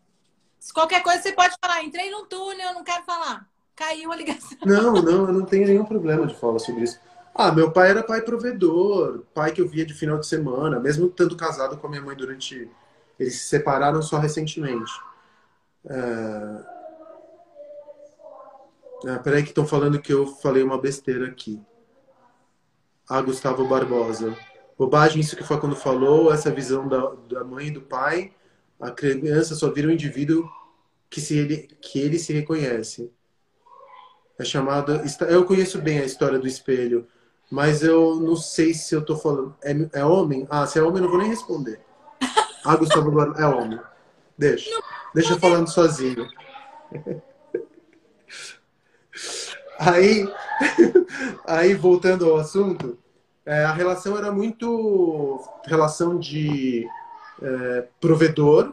Se 0.58 0.72
qualquer 0.72 1.02
coisa 1.02 1.20
você 1.20 1.32
pode 1.32 1.54
falar, 1.60 1.82
entrei 1.82 2.10
num 2.10 2.24
túnel, 2.24 2.68
eu 2.68 2.74
não 2.74 2.84
quero 2.84 3.04
falar. 3.04 3.48
Caiu 3.74 4.12
a 4.12 4.16
ligação. 4.16 4.56
Não, 4.64 4.92
não, 4.92 5.26
eu 5.26 5.32
não 5.32 5.44
tenho 5.44 5.66
nenhum 5.66 5.84
problema 5.84 6.26
de 6.26 6.34
falar 6.34 6.58
sobre 6.58 6.84
isso. 6.84 7.00
Ah, 7.34 7.50
meu 7.50 7.72
pai 7.72 7.90
era 7.90 8.02
pai 8.02 8.20
provedor, 8.22 9.24
pai 9.32 9.52
que 9.52 9.60
eu 9.60 9.68
via 9.68 9.86
de 9.86 9.94
final 9.94 10.18
de 10.18 10.26
semana, 10.26 10.78
mesmo 10.78 11.06
estando 11.06 11.36
casado 11.36 11.78
com 11.78 11.86
a 11.86 11.90
minha 11.90 12.02
mãe 12.02 12.16
durante. 12.16 12.70
Eles 13.18 13.34
se 13.40 13.48
separaram 13.48 14.02
só 14.02 14.18
recentemente. 14.18 14.92
É... 15.86 16.72
É, 19.04 19.18
peraí 19.18 19.42
que 19.42 19.48
estão 19.48 19.66
falando 19.66 20.00
que 20.00 20.12
eu 20.12 20.26
falei 20.26 20.62
uma 20.62 20.80
besteira 20.80 21.26
aqui. 21.26 21.60
Ah, 23.08 23.20
Gustavo 23.20 23.66
Barbosa. 23.66 24.36
Bobagem 24.78 25.20
isso 25.20 25.36
que 25.36 25.42
foi 25.42 25.58
quando 25.58 25.74
falou, 25.74 26.32
essa 26.32 26.50
visão 26.50 26.86
da, 26.86 27.14
da 27.28 27.44
mãe 27.44 27.66
e 27.66 27.70
do 27.70 27.80
pai. 27.80 28.32
A 28.80 28.90
criança 28.90 29.54
só 29.54 29.70
vira 29.70 29.88
um 29.88 29.92
indivíduo 29.92 30.48
que, 31.10 31.20
se 31.20 31.36
ele, 31.36 31.68
que 31.80 31.98
ele 31.98 32.18
se 32.18 32.32
reconhece. 32.32 33.12
É 34.38 34.44
chamada. 34.44 35.04
Eu 35.28 35.44
conheço 35.44 35.80
bem 35.80 35.98
a 35.98 36.04
história 36.04 36.38
do 36.38 36.46
espelho. 36.46 37.06
Mas 37.52 37.82
eu 37.82 38.16
não 38.16 38.34
sei 38.34 38.72
se 38.72 38.94
eu 38.94 39.04
tô 39.04 39.14
falando. 39.14 39.54
É, 39.62 40.00
é 40.00 40.02
homem? 40.02 40.46
Ah, 40.48 40.66
se 40.66 40.78
é 40.78 40.82
homem, 40.82 40.96
eu 40.96 41.02
não 41.02 41.10
vou 41.10 41.18
nem 41.18 41.28
responder. 41.28 41.82
Ah, 42.64 42.76
Gustavo 42.76 43.10
Guarani. 43.10 43.38
É 43.38 43.44
homem. 43.44 43.80
Deixa. 44.38 44.70
Deixa 45.14 45.38
falando 45.38 45.68
sozinho. 45.68 46.26
Aí, 49.78 50.26
aí 51.46 51.74
voltando 51.74 52.24
ao 52.24 52.38
assunto, 52.38 52.98
é, 53.44 53.64
a 53.64 53.72
relação 53.74 54.16
era 54.16 54.32
muito 54.32 55.38
relação 55.66 56.18
de 56.18 56.88
é, 57.42 57.86
provedor. 58.00 58.72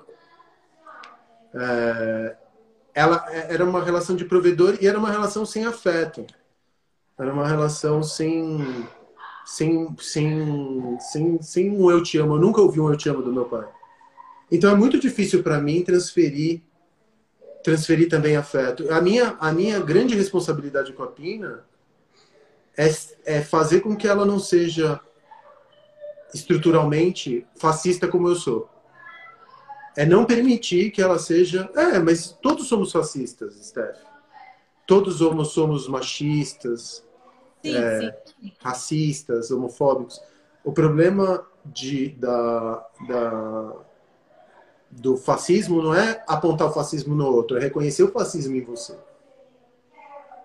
É, 1.54 2.38
ela 2.94 3.26
era 3.30 3.66
uma 3.66 3.84
relação 3.84 4.16
de 4.16 4.24
provedor 4.24 4.78
e 4.80 4.88
era 4.88 4.98
uma 4.98 5.12
relação 5.12 5.46
sem 5.46 5.66
afeto. 5.66 6.26
Era 7.20 7.34
uma 7.34 7.46
relação 7.46 8.02
sem, 8.02 8.88
sem, 9.46 9.94
sem, 10.00 10.98
sem, 11.00 11.42
sem 11.42 11.70
um 11.70 11.92
eu 11.92 12.02
te 12.02 12.18
amo. 12.18 12.36
Eu 12.36 12.40
nunca 12.40 12.62
ouvi 12.62 12.80
um 12.80 12.90
eu 12.90 12.96
te 12.96 13.10
amo 13.10 13.22
do 13.22 13.34
meu 13.34 13.46
pai. 13.46 13.68
Então 14.50 14.72
é 14.72 14.76
muito 14.76 14.98
difícil 14.98 15.44
para 15.44 15.60
mim 15.60 15.84
transferir 15.84 16.62
transferir 17.62 18.08
também 18.10 18.38
afeto. 18.38 18.92
A 18.92 19.02
minha, 19.02 19.36
a 19.40 19.52
minha 19.52 19.80
grande 19.80 20.16
responsabilidade 20.16 20.94
com 20.94 21.04
a 21.04 21.08
Pina 21.08 21.66
é, 22.78 22.90
é 23.26 23.42
fazer 23.42 23.82
com 23.82 23.96
que 23.96 24.08
ela 24.08 24.26
não 24.26 24.40
seja 24.40 25.00
estruturalmente 26.34 27.46
fascista 27.58 28.08
como 28.08 28.30
eu 28.30 28.36
sou. 28.36 28.70
É 29.98 30.06
não 30.06 30.24
permitir 30.24 30.92
que 30.92 31.02
ela 31.02 31.20
seja. 31.20 31.70
É, 31.76 32.00
mas 32.00 32.32
todos 32.42 32.68
somos 32.68 32.92
fascistas, 32.92 33.56
Steph. 33.56 33.98
Todos 34.88 35.18
somos, 35.18 35.50
somos 35.50 35.88
machistas, 35.88 37.04
sim, 37.62 37.76
é, 37.76 38.22
sim. 38.26 38.54
racistas, 38.60 39.52
homofóbicos. 39.52 40.22
O 40.64 40.72
problema 40.72 41.46
de, 41.66 42.10
da, 42.10 42.88
da, 43.08 43.74
do 44.92 45.18
fascismo 45.18 45.82
não 45.82 45.94
é 45.94 46.24
apontar 46.28 46.68
o 46.68 46.74
fascismo 46.74 47.16
no 47.16 47.26
outro, 47.26 47.58
é 47.58 47.60
reconhecer 47.60 48.04
o 48.04 48.12
fascismo 48.12 48.56
em 48.56 48.64
você. 48.64 48.96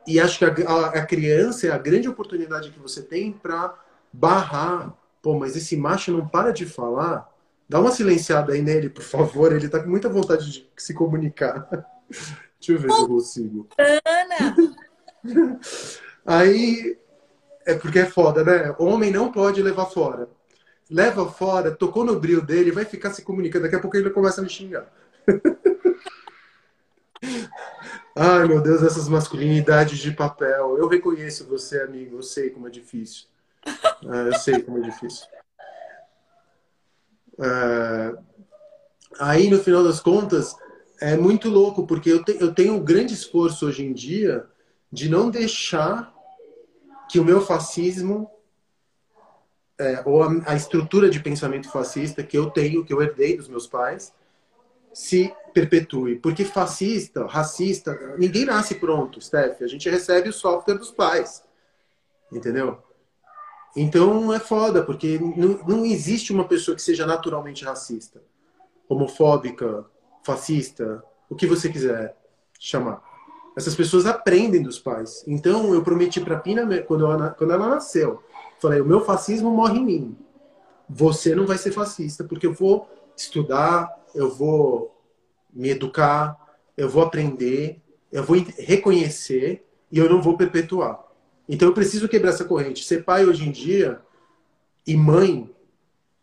E 0.07 0.21
acho 0.21 0.39
que 0.39 0.45
a, 0.45 0.71
a, 0.71 0.87
a 0.89 1.07
criança 1.07 1.67
é 1.67 1.71
a 1.71 1.79
grande 1.79 2.09
oportunidade 2.09 2.71
que 2.71 2.79
você 2.79 3.03
tem 3.03 3.33
para 3.33 3.75
barrar. 4.13 4.95
Pô, 5.23 5.39
mas 5.39 5.57
esse 5.57 5.77
macho 5.77 6.13
não 6.13 6.29
para 6.29 6.53
de 6.53 6.67
falar. 6.67 7.29
Dá 7.67 7.81
uma 7.81 7.91
silenciada 7.91 8.53
aí 8.53 8.61
nele, 8.61 8.91
por 8.91 9.03
favor. 9.03 9.53
Ele 9.53 9.69
tá 9.69 9.81
com 9.81 9.89
muita 9.89 10.09
vontade 10.09 10.51
de 10.51 10.71
se 10.77 10.93
comunicar. 10.93 11.67
Deixa 12.61 12.73
eu 12.73 12.79
ver 12.79 12.93
se 12.93 13.01
eu 13.01 13.09
consigo. 13.09 13.69
Ana! 13.79 14.55
Aí, 16.27 16.99
é 17.67 17.75
porque 17.75 17.99
é 18.01 18.07
foda, 18.07 18.45
né? 18.45 18.75
Homem 18.79 19.11
não 19.11 19.33
pode 19.33 19.63
levar 19.63 19.87
fora. 19.87 20.29
Leva 20.91 21.31
fora, 21.31 21.71
tocou 21.71 22.05
no 22.05 22.21
brilho 22.21 22.43
dele, 22.43 22.71
vai 22.71 22.85
ficar 22.85 23.11
se 23.11 23.23
comunicando. 23.23 23.65
Daqui 23.65 23.77
a 23.77 23.81
pouco 23.81 23.97
ele 23.97 24.11
começa 24.11 24.41
a 24.41 24.45
me 24.45 24.51
xingar. 24.51 24.87
Ai, 28.17 28.47
meu 28.47 28.61
Deus, 28.61 28.83
essas 28.83 29.09
masculinidades 29.09 29.99
de 29.99 30.13
papel. 30.13 30.77
Eu 30.79 30.87
reconheço 30.87 31.47
você, 31.47 31.81
amigo. 31.81 32.19
Eu 32.19 32.23
sei 32.23 32.51
como 32.51 32.69
é 32.69 32.71
difícil. 32.71 33.27
É, 33.67 34.29
eu 34.29 34.35
sei 34.35 34.63
como 34.63 34.79
é 34.79 34.83
difícil. 34.83 35.27
É... 37.41 38.15
Aí, 39.19 39.49
no 39.49 39.59
final 39.59 39.83
das 39.83 40.01
contas, 40.01 40.55
é 41.01 41.17
muito 41.17 41.49
louco, 41.49 41.87
porque 41.87 42.11
eu, 42.11 42.23
eu 42.39 42.55
tenho 42.55 42.75
um 42.75 42.85
grande 42.85 43.15
esforço 43.15 43.67
hoje 43.67 43.85
em 43.85 43.93
dia 43.93 44.47
de 44.93 45.09
não 45.09 45.31
deixar 45.31 46.14
que 47.15 47.21
o 47.21 47.25
meu 47.25 47.41
fascismo 47.41 48.29
é, 49.79 50.03
ou 50.05 50.21
a, 50.25 50.29
a, 50.47 50.57
estrutura 50.57 51.09
de 51.09 51.21
pensamento 51.21 51.71
fascista 51.71 52.25
que 52.25 52.37
eu 52.37 52.51
tenho, 52.51 52.85
que 52.85 52.93
eu 52.93 53.01
herdei 53.01 53.37
dos 53.37 53.47
meus 53.47 53.69
pais, 53.69 54.13
se 54.93 55.33
perpetue. 55.53 56.17
Porque 56.17 56.45
fascista, 56.45 57.25
racista, 57.25 58.17
ninguém 58.19 58.45
nasce 58.45 58.75
pronto, 58.75 59.21
Steph. 59.21 59.63
A 59.63 59.69
gente 59.69 59.89
recebe 59.89 60.29
o 60.29 60.33
software 60.33 60.75
dos 60.75 60.91
pais. 60.91 61.45
Entendeu? 62.33 62.83
Então 63.77 64.35
é 64.35 64.41
foda, 64.41 64.83
porque 64.83 65.17
não, 65.17 65.63
não 65.69 65.87
existe 65.87 66.33
uma 66.33 66.49
pessoa 66.49 66.75
que 66.75 66.83
seja 66.83 67.07
naturalmente 67.07 67.65
racista, 67.65 68.21
homofóbica, 68.89 69.87
fascista, 70.25 71.01
o 71.31 71.37
que 71.37 71.47
você 71.47 71.69
quiser 71.69 72.17
chamar. 72.59 73.14
Essas 73.57 73.75
pessoas 73.75 74.07
aprendem 74.07 74.63
dos 74.63 74.79
pais. 74.79 75.23
Então 75.27 75.73
eu 75.73 75.83
prometi 75.83 76.21
para 76.21 76.39
Pina 76.39 76.67
quando 76.83 77.07
ela, 77.07 77.31
quando 77.31 77.53
ela 77.53 77.69
nasceu, 77.69 78.23
falei: 78.61 78.81
o 78.81 78.85
meu 78.85 79.05
fascismo 79.05 79.51
morre 79.51 79.79
em 79.79 79.85
mim. 79.85 80.17
Você 80.89 81.35
não 81.35 81.47
vai 81.47 81.57
ser 81.57 81.73
fascista, 81.73 82.25
porque 82.25 82.47
eu 82.47 82.53
vou 82.53 82.89
estudar, 83.17 83.89
eu 84.15 84.31
vou 84.31 84.95
me 85.53 85.71
educar, 85.71 86.37
eu 86.77 86.89
vou 86.89 87.03
aprender, 87.03 87.81
eu 88.11 88.23
vou 88.23 88.37
reconhecer 88.59 89.65
e 89.91 89.99
eu 89.99 90.11
não 90.11 90.21
vou 90.21 90.37
perpetuar. 90.37 91.03
Então 91.49 91.69
eu 91.69 91.75
preciso 91.75 92.09
quebrar 92.09 92.31
essa 92.31 92.45
corrente. 92.45 92.85
Ser 92.85 93.05
pai 93.05 93.25
hoje 93.25 93.49
em 93.49 93.53
dia 93.53 94.01
e 94.87 94.97
mãe 94.97 95.51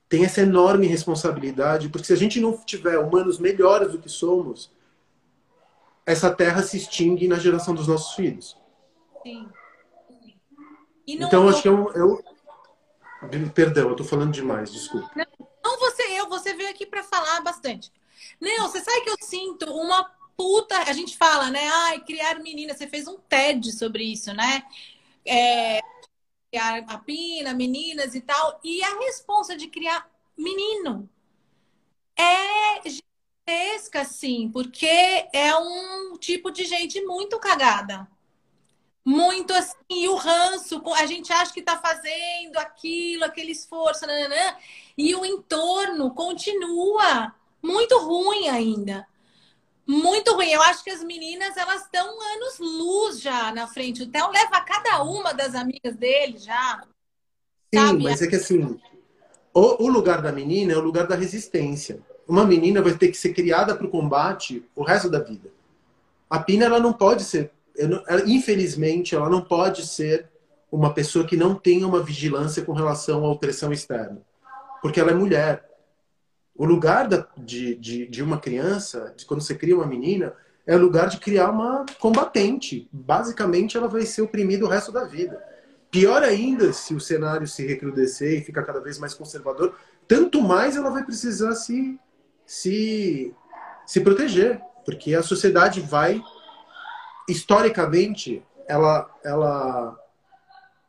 tem 0.10 0.26
essa 0.26 0.42
enorme 0.42 0.88
responsabilidade, 0.88 1.88
porque 1.88 2.08
se 2.08 2.14
a 2.14 2.18
gente 2.18 2.40
não 2.42 2.58
tiver 2.66 2.98
humanos 2.98 3.40
melhores 3.40 3.94
do 3.94 3.98
que 3.98 4.10
somos, 4.10 4.70
essa 6.06 6.34
terra 6.34 6.64
se 6.64 6.78
extingue 6.78 7.28
na 7.28 7.38
geração 7.38 7.74
dos 7.74 7.88
nossos 7.88 8.16
filhos. 8.16 8.58
Sim. 9.24 9.50
Não, 11.18 11.28
então, 11.28 11.50
acho 11.50 11.62
que 11.62 11.68
eu, 11.68 11.92
eu. 11.94 12.24
Perdão, 13.54 13.90
eu 13.90 13.96
tô 13.96 14.04
falando 14.04 14.32
demais, 14.32 14.72
desculpa. 14.72 15.12
Não, 15.16 15.48
não 15.64 15.80
você, 15.80 16.04
eu, 16.20 16.30
você 16.30 16.54
veio 16.54 16.70
aqui 16.70 16.86
para 16.86 17.04
falar 17.04 17.42
bastante. 17.42 17.92
Não, 18.40 18.70
você 18.70 18.82
sabe 18.82 19.02
que 19.02 19.10
eu 19.10 19.16
sinto 19.22 19.66
uma 19.74 20.04
puta. 20.38 20.78
A 20.84 20.94
gente 20.94 21.18
fala, 21.18 21.50
né? 21.50 21.68
Ai, 21.68 22.00
criar 22.04 22.40
menina. 22.40 22.74
Você 22.74 22.88
fez 22.88 23.08
um 23.08 23.18
TED 23.18 23.72
sobre 23.72 24.04
isso, 24.04 24.34
né? 24.34 24.64
É, 25.26 25.80
a 26.88 26.98
pina, 26.98 27.54
meninas 27.54 28.16
e 28.16 28.22
tal. 28.22 28.60
E 28.64 28.84
a 28.84 29.00
responsa 29.00 29.56
de 29.56 29.68
criar 29.68 30.10
menino 30.38 31.10
é 32.18 32.82
gigantesca, 33.52 34.06
sim, 34.06 34.50
porque 34.52 34.88
é 35.34 35.56
um 35.56 36.18
tipo 36.18 36.52
de 36.52 36.64
gente 36.66 37.02
muito 37.02 37.38
cagada. 37.40 38.08
Muito 39.04 39.52
assim, 39.54 39.76
e 39.90 40.08
o 40.08 40.16
ranço, 40.16 40.82
a 40.96 41.06
gente 41.06 41.34
acha 41.34 41.52
que 41.52 41.62
tá 41.62 41.78
fazendo 41.78 42.58
aquilo, 42.58 43.26
aquele 43.26 43.52
esforço, 43.52 44.06
nananã, 44.06 44.56
e 44.98 45.16
o 45.16 45.26
entorno 45.26 46.14
continua 46.14 47.34
muito 47.62 47.98
ruim 47.98 48.48
ainda. 48.48 49.08
Muito 49.88 50.34
ruim. 50.36 50.50
Eu 50.52 50.62
acho 50.62 50.84
que 50.84 50.92
as 50.92 51.04
meninas 51.04 51.58
elas 51.58 51.82
estão 51.82 52.08
anos 52.08 52.60
luz 52.60 53.20
já 53.20 53.52
na 53.52 53.68
frente. 53.68 54.04
O 54.04 54.08
Theo 54.08 54.30
leva 54.30 54.62
cada 54.62 55.04
uma 55.04 55.34
das 55.34 55.56
amigas 55.56 55.96
dele 55.96 56.38
já. 56.38 56.84
Sim, 57.74 57.80
sabe? 57.80 58.04
mas 58.04 58.22
é 58.22 58.28
que 58.28 58.36
assim, 58.36 58.80
o, 59.54 59.84
o, 59.84 59.88
lugar 59.90 60.22
da 60.22 60.32
menina 60.32 60.74
é 60.74 60.78
o 60.78 60.82
lugar 60.82 61.08
da 61.08 61.16
resistência. 61.16 62.00
Uma 62.32 62.46
menina 62.46 62.82
vai 62.82 62.94
ter 62.94 63.10
que 63.10 63.18
ser 63.18 63.34
criada 63.34 63.76
para 63.76 63.86
o 63.86 63.90
combate 63.90 64.66
o 64.74 64.84
resto 64.84 65.10
da 65.10 65.20
vida. 65.20 65.50
A 66.30 66.40
Pina 66.40 66.64
ela 66.64 66.80
não 66.80 66.94
pode 66.94 67.26
ser, 67.26 67.52
ela, 67.78 68.24
infelizmente, 68.26 69.14
ela 69.14 69.30
não 69.30 69.42
pode 69.42 69.86
ser 69.86 70.30
uma 70.72 70.94
pessoa 70.94 71.28
que 71.28 71.36
não 71.36 71.54
tenha 71.56 71.86
uma 71.86 72.02
vigilância 72.02 72.64
com 72.64 72.72
relação 72.72 73.26
à 73.26 73.30
opressão 73.30 73.74
externa, 73.74 74.22
porque 74.82 74.98
ela 74.98 75.12
é 75.12 75.14
mulher. 75.14 75.70
O 76.56 76.64
lugar 76.64 77.10
da, 77.10 77.28
de, 77.38 77.76
de, 77.76 78.08
de 78.08 78.24
uma 78.24 78.40
criança, 78.40 79.14
de 79.18 79.26
quando 79.26 79.42
você 79.42 79.54
cria 79.54 79.76
uma 79.76 79.86
menina, 79.86 80.34
é 80.66 80.74
o 80.74 80.80
lugar 80.80 81.10
de 81.10 81.18
criar 81.18 81.50
uma 81.50 81.86
combatente. 82.00 82.88
Basicamente, 82.94 83.76
ela 83.76 83.90
vai 83.90 84.04
ser 84.04 84.22
oprimida 84.22 84.64
o 84.64 84.70
resto 84.70 84.90
da 84.90 85.04
vida. 85.04 85.38
Pior 85.92 86.24
ainda, 86.24 86.72
se 86.72 86.96
o 86.96 87.00
cenário 87.02 87.46
se 87.46 87.68
recrudescer 87.68 88.40
e 88.40 88.42
ficar 88.42 88.64
cada 88.64 88.80
vez 88.80 88.98
mais 88.98 89.14
conservador, 89.14 89.76
tanto 90.08 90.42
mais 90.42 90.78
ela 90.78 90.90
vai 90.90 91.04
precisar 91.04 91.56
se, 91.56 92.00
se, 92.52 93.34
se 93.86 94.02
proteger. 94.02 94.62
Porque 94.84 95.16
a 95.16 95.24
sociedade 95.24 95.80
vai, 95.80 96.22
historicamente, 97.30 98.44
ela, 98.68 99.10
ela 99.24 99.98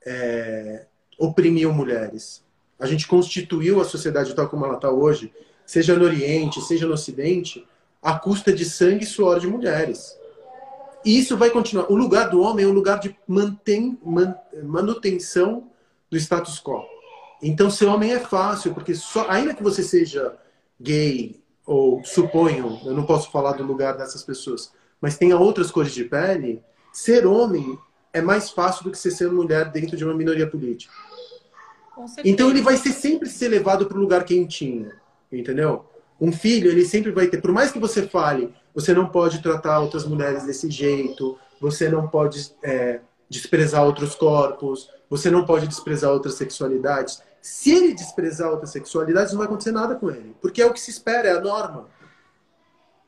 é, 0.05 0.87
oprimiu 1.19 1.73
mulheres. 1.73 2.43
A 2.81 2.87
gente 2.87 3.07
constituiu 3.07 3.81
a 3.81 3.85
sociedade 3.85 4.35
tal 4.35 4.49
como 4.49 4.65
ela 4.65 4.75
está 4.75 4.91
hoje 4.91 5.33
seja 5.65 5.97
no 5.97 6.05
Oriente, 6.05 6.61
seja 6.63 6.87
no 6.87 6.95
Ocidente, 6.95 7.67
à 8.03 8.19
custa 8.19 8.53
de 8.53 8.65
sangue 8.65 9.05
e 9.05 9.07
suor 9.07 9.39
de 9.39 9.47
mulheres. 9.47 10.19
E 11.05 11.19
isso 11.19 11.37
vai 11.37 11.51
continuar. 11.51 11.93
O 11.93 11.95
lugar 11.95 12.29
do 12.31 12.41
homem 12.41 12.65
é 12.65 12.69
um 12.69 12.73
lugar 12.73 12.99
de 12.99 13.17
mantém, 13.29 13.99
manutenção 14.65 15.71
do 16.11 16.17
status 16.17 16.61
quo. 16.61 16.85
Então, 17.41 17.71
ser 17.71 17.87
homem 17.87 18.13
é 18.13 18.19
fácil, 18.19 18.75
porque 18.75 18.95
só, 18.95 19.29
ainda 19.29 19.55
que 19.55 19.63
você 19.63 19.83
seja 19.83 20.35
gay, 20.81 21.42
ou 21.67 22.03
suponho, 22.05 22.81
eu 22.85 22.93
não 22.93 23.05
posso 23.05 23.31
falar 23.31 23.53
do 23.53 23.63
lugar 23.63 23.97
dessas 23.97 24.23
pessoas, 24.23 24.73
mas 25.01 25.17
tenha 25.17 25.37
outras 25.37 25.71
cores 25.71 25.93
de 25.93 26.05
pele, 26.05 26.63
ser 26.93 27.27
homem 27.27 27.79
é 28.13 28.21
mais 28.21 28.51
fácil 28.51 28.85
do 28.85 28.91
que 28.91 28.99
ser 28.99 29.31
mulher 29.31 29.71
dentro 29.71 29.97
de 29.97 30.05
uma 30.05 30.15
minoria 30.15 30.47
política. 30.47 30.93
Então 32.25 32.51
ele 32.51 32.63
vai 32.63 32.77
ser 32.77 32.93
sempre 32.93 33.29
ser 33.29 33.49
levado 33.49 33.87
para 33.87 33.97
o 33.97 34.01
lugar 34.01 34.25
quentinho 34.25 34.91
entendeu? 35.37 35.85
Um 36.21 36.33
filho, 36.33 36.71
ele 36.71 36.85
sempre 36.85 37.11
vai 37.11 37.27
ter, 37.27 37.41
por 37.41 37.53
mais 37.53 37.73
que 37.73 37.79
você 37.79 38.03
fale, 38.03 38.53
você 38.75 38.93
não 38.95 39.07
pode 39.07 39.43
tratar 39.43 39.81
outras 39.81 40.07
mulheres 40.07 40.45
desse 40.45 40.71
jeito, 40.71 41.39
você 41.61 41.89
não 41.89 42.09
pode 42.09 42.53
é, 42.63 43.01
desprezar 43.29 43.85
outros 43.85 44.15
corpos, 44.15 44.89
você 45.09 45.31
não 45.31 45.45
pode 45.45 45.67
desprezar 45.67 46.13
outras 46.13 46.35
sexualidades. 46.35 47.23
Se 47.43 47.73
ele 47.73 47.93
desprezar 47.93 48.53
outras 48.53 48.71
sexualidades, 48.71 49.33
não 49.33 49.39
vai 49.39 49.49
acontecer 49.49 49.73
nada 49.73 49.97
com 49.97 50.09
ele, 50.09 50.37
porque 50.41 50.63
é 50.63 50.67
o 50.67 50.73
que 50.73 50.81
se 50.81 50.93
espera, 50.93 51.29
é 51.29 51.33
a 51.33 51.41
norma. 51.41 51.89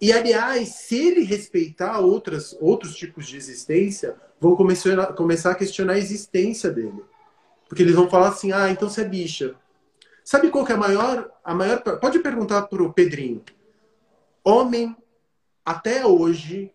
E, 0.00 0.12
aliás, 0.12 0.70
se 0.70 0.96
ele 0.96 1.22
respeitar 1.22 2.00
outras, 2.00 2.54
outros 2.60 2.96
tipos 2.96 3.28
de 3.28 3.36
existência, 3.36 4.16
vão 4.40 4.56
começar, 4.56 5.12
começar 5.14 5.52
a 5.52 5.54
questionar 5.54 5.92
a 5.92 5.98
existência 5.98 6.68
dele. 6.68 7.04
Porque 7.68 7.82
eles 7.82 7.94
vão 7.94 8.10
falar 8.10 8.28
assim, 8.28 8.50
ah, 8.50 8.68
então 8.68 8.90
você 8.90 9.02
é 9.02 9.08
bicha. 9.08 9.54
Sabe 10.24 10.50
qual 10.50 10.64
que 10.64 10.72
é 10.72 10.74
a 10.74 10.78
maior, 10.78 11.30
a 11.44 11.54
maior. 11.54 11.80
Pode 12.00 12.18
perguntar 12.18 12.62
para 12.62 12.82
o 12.82 12.92
Pedrinho. 12.92 13.42
Homem, 14.42 14.96
até 15.64 16.04
hoje, 16.04 16.72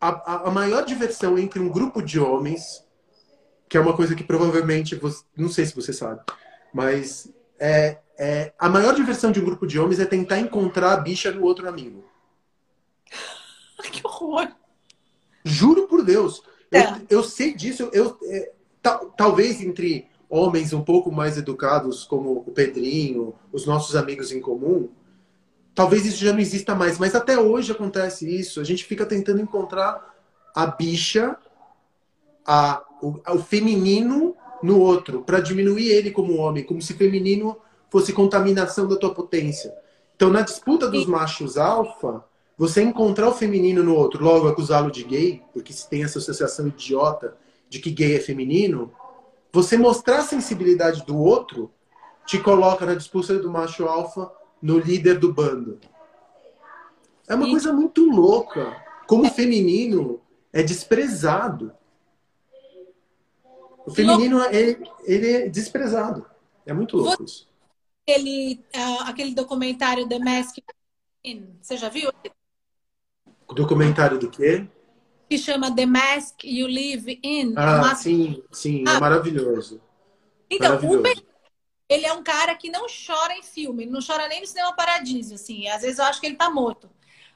a, 0.00 0.48
a 0.48 0.50
maior 0.50 0.84
diversão 0.84 1.38
entre 1.38 1.60
um 1.60 1.68
grupo 1.68 2.00
de 2.00 2.18
homens, 2.18 2.84
que 3.68 3.76
é 3.76 3.80
uma 3.80 3.94
coisa 3.94 4.14
que 4.14 4.24
provavelmente, 4.24 4.94
você, 4.94 5.22
não 5.36 5.48
sei 5.48 5.66
se 5.66 5.74
você 5.74 5.92
sabe, 5.92 6.20
mas 6.72 7.32
é, 7.58 7.98
é, 8.18 8.52
a 8.58 8.68
maior 8.68 8.94
diversão 8.94 9.30
de 9.30 9.40
um 9.40 9.44
grupo 9.44 9.66
de 9.66 9.78
homens 9.78 10.00
é 10.00 10.06
tentar 10.06 10.38
encontrar 10.38 10.92
a 10.92 10.96
bicha 10.96 11.30
do 11.30 11.44
outro 11.44 11.68
amigo. 11.68 12.04
que 13.92 14.00
horror! 14.04 14.48
Juro 15.44 15.86
por 15.86 16.04
Deus. 16.04 16.42
É. 16.70 16.82
Eu, 16.82 17.06
eu, 17.10 17.22
sei 17.22 17.54
disso. 17.54 17.88
Eu, 17.92 17.92
eu 17.92 18.18
é, 18.24 18.52
tal, 18.82 19.10
talvez 19.10 19.60
entre 19.60 20.08
homens 20.28 20.72
um 20.72 20.82
pouco 20.82 21.10
mais 21.10 21.38
educados, 21.38 22.04
como 22.04 22.44
o 22.46 22.50
Pedrinho, 22.52 23.34
os 23.52 23.66
nossos 23.66 23.96
amigos 23.96 24.30
em 24.30 24.40
comum, 24.40 24.90
talvez 25.74 26.04
isso 26.04 26.22
já 26.22 26.32
não 26.32 26.40
exista 26.40 26.74
mais. 26.74 26.98
Mas 26.98 27.14
até 27.14 27.38
hoje 27.38 27.72
acontece 27.72 28.28
isso. 28.28 28.60
A 28.60 28.64
gente 28.64 28.84
fica 28.84 29.06
tentando 29.06 29.40
encontrar 29.40 30.14
a 30.54 30.66
bicha, 30.66 31.36
a, 32.46 32.82
o, 33.02 33.20
o 33.28 33.38
feminino 33.38 34.34
no 34.62 34.80
outro, 34.80 35.22
para 35.22 35.40
diminuir 35.40 35.90
ele 35.90 36.10
como 36.10 36.36
homem, 36.36 36.64
como 36.64 36.82
se 36.82 36.94
feminino 36.94 37.56
fosse 37.90 38.12
contaminação 38.12 38.86
da 38.86 38.96
tua 38.96 39.14
potência. 39.14 39.72
Então, 40.16 40.30
na 40.30 40.42
disputa 40.42 40.88
dos 40.88 41.06
machos 41.06 41.56
alfa, 41.56 42.24
você 42.56 42.82
encontrar 42.82 43.28
o 43.28 43.34
feminino 43.34 43.82
no 43.84 43.94
outro, 43.94 44.22
logo 44.22 44.48
acusá-lo 44.48 44.90
de 44.90 45.04
gay, 45.04 45.42
porque 45.52 45.72
se 45.72 45.88
tem 45.88 46.02
essa 46.02 46.18
associação 46.18 46.66
idiota 46.66 47.36
de 47.68 47.78
que 47.78 47.90
gay 47.90 48.16
é 48.16 48.20
feminino, 48.20 48.92
você 49.52 49.76
mostrar 49.76 50.18
a 50.18 50.22
sensibilidade 50.22 51.04
do 51.06 51.16
outro 51.16 51.70
te 52.26 52.38
coloca 52.38 52.84
na 52.84 52.94
disputa 52.94 53.38
do 53.38 53.50
macho 53.50 53.86
alfa 53.86 54.30
no 54.60 54.78
líder 54.78 55.18
do 55.18 55.32
bando. 55.32 55.78
É 57.28 57.34
uma 57.34 57.48
coisa 57.48 57.72
muito 57.72 58.04
louca. 58.04 58.76
Como 59.06 59.26
o 59.26 59.30
feminino 59.30 60.20
é 60.52 60.62
desprezado. 60.62 61.72
O 63.88 63.94
feminino, 63.94 64.42
ele, 64.44 64.86
ele 65.04 65.32
é 65.32 65.48
desprezado. 65.48 66.26
É 66.66 66.74
muito 66.74 66.98
louco 66.98 67.24
isso. 67.24 67.48
Aquele, 68.06 68.62
uh, 68.76 69.02
aquele 69.04 69.34
documentário 69.34 70.06
The 70.06 70.18
Mask, 70.18 70.58
você 71.60 71.76
já 71.76 71.88
viu? 71.88 72.10
O 73.46 73.54
documentário 73.54 74.18
do 74.18 74.28
quê? 74.30 74.68
Que 75.28 75.38
chama 75.38 75.74
The 75.74 75.86
Mask 75.86 76.44
You 76.44 76.66
Live 76.66 77.18
In. 77.22 77.54
Ah, 77.56 77.94
sim, 77.94 78.42
sim, 78.52 78.84
é 78.86 78.90
ah. 78.90 78.96
é 78.96 79.00
maravilhoso. 79.00 79.80
Então, 80.50 80.70
maravilhoso. 80.70 81.02
o 81.02 81.28
ele 81.88 82.04
é 82.04 82.12
um 82.12 82.22
cara 82.22 82.54
que 82.54 82.70
não 82.70 82.86
chora 82.86 83.34
em 83.34 83.42
filme, 83.42 83.84
ele 83.84 83.90
não 83.90 84.00
chora 84.06 84.28
nem 84.28 84.42
no 84.42 84.46
cinema 84.46 84.74
Paradiso, 84.74 85.34
assim. 85.34 85.66
Às 85.68 85.80
vezes 85.80 85.98
eu 85.98 86.04
acho 86.04 86.20
que 86.20 86.26
ele 86.26 86.36
tá 86.36 86.50
morto. 86.50 86.90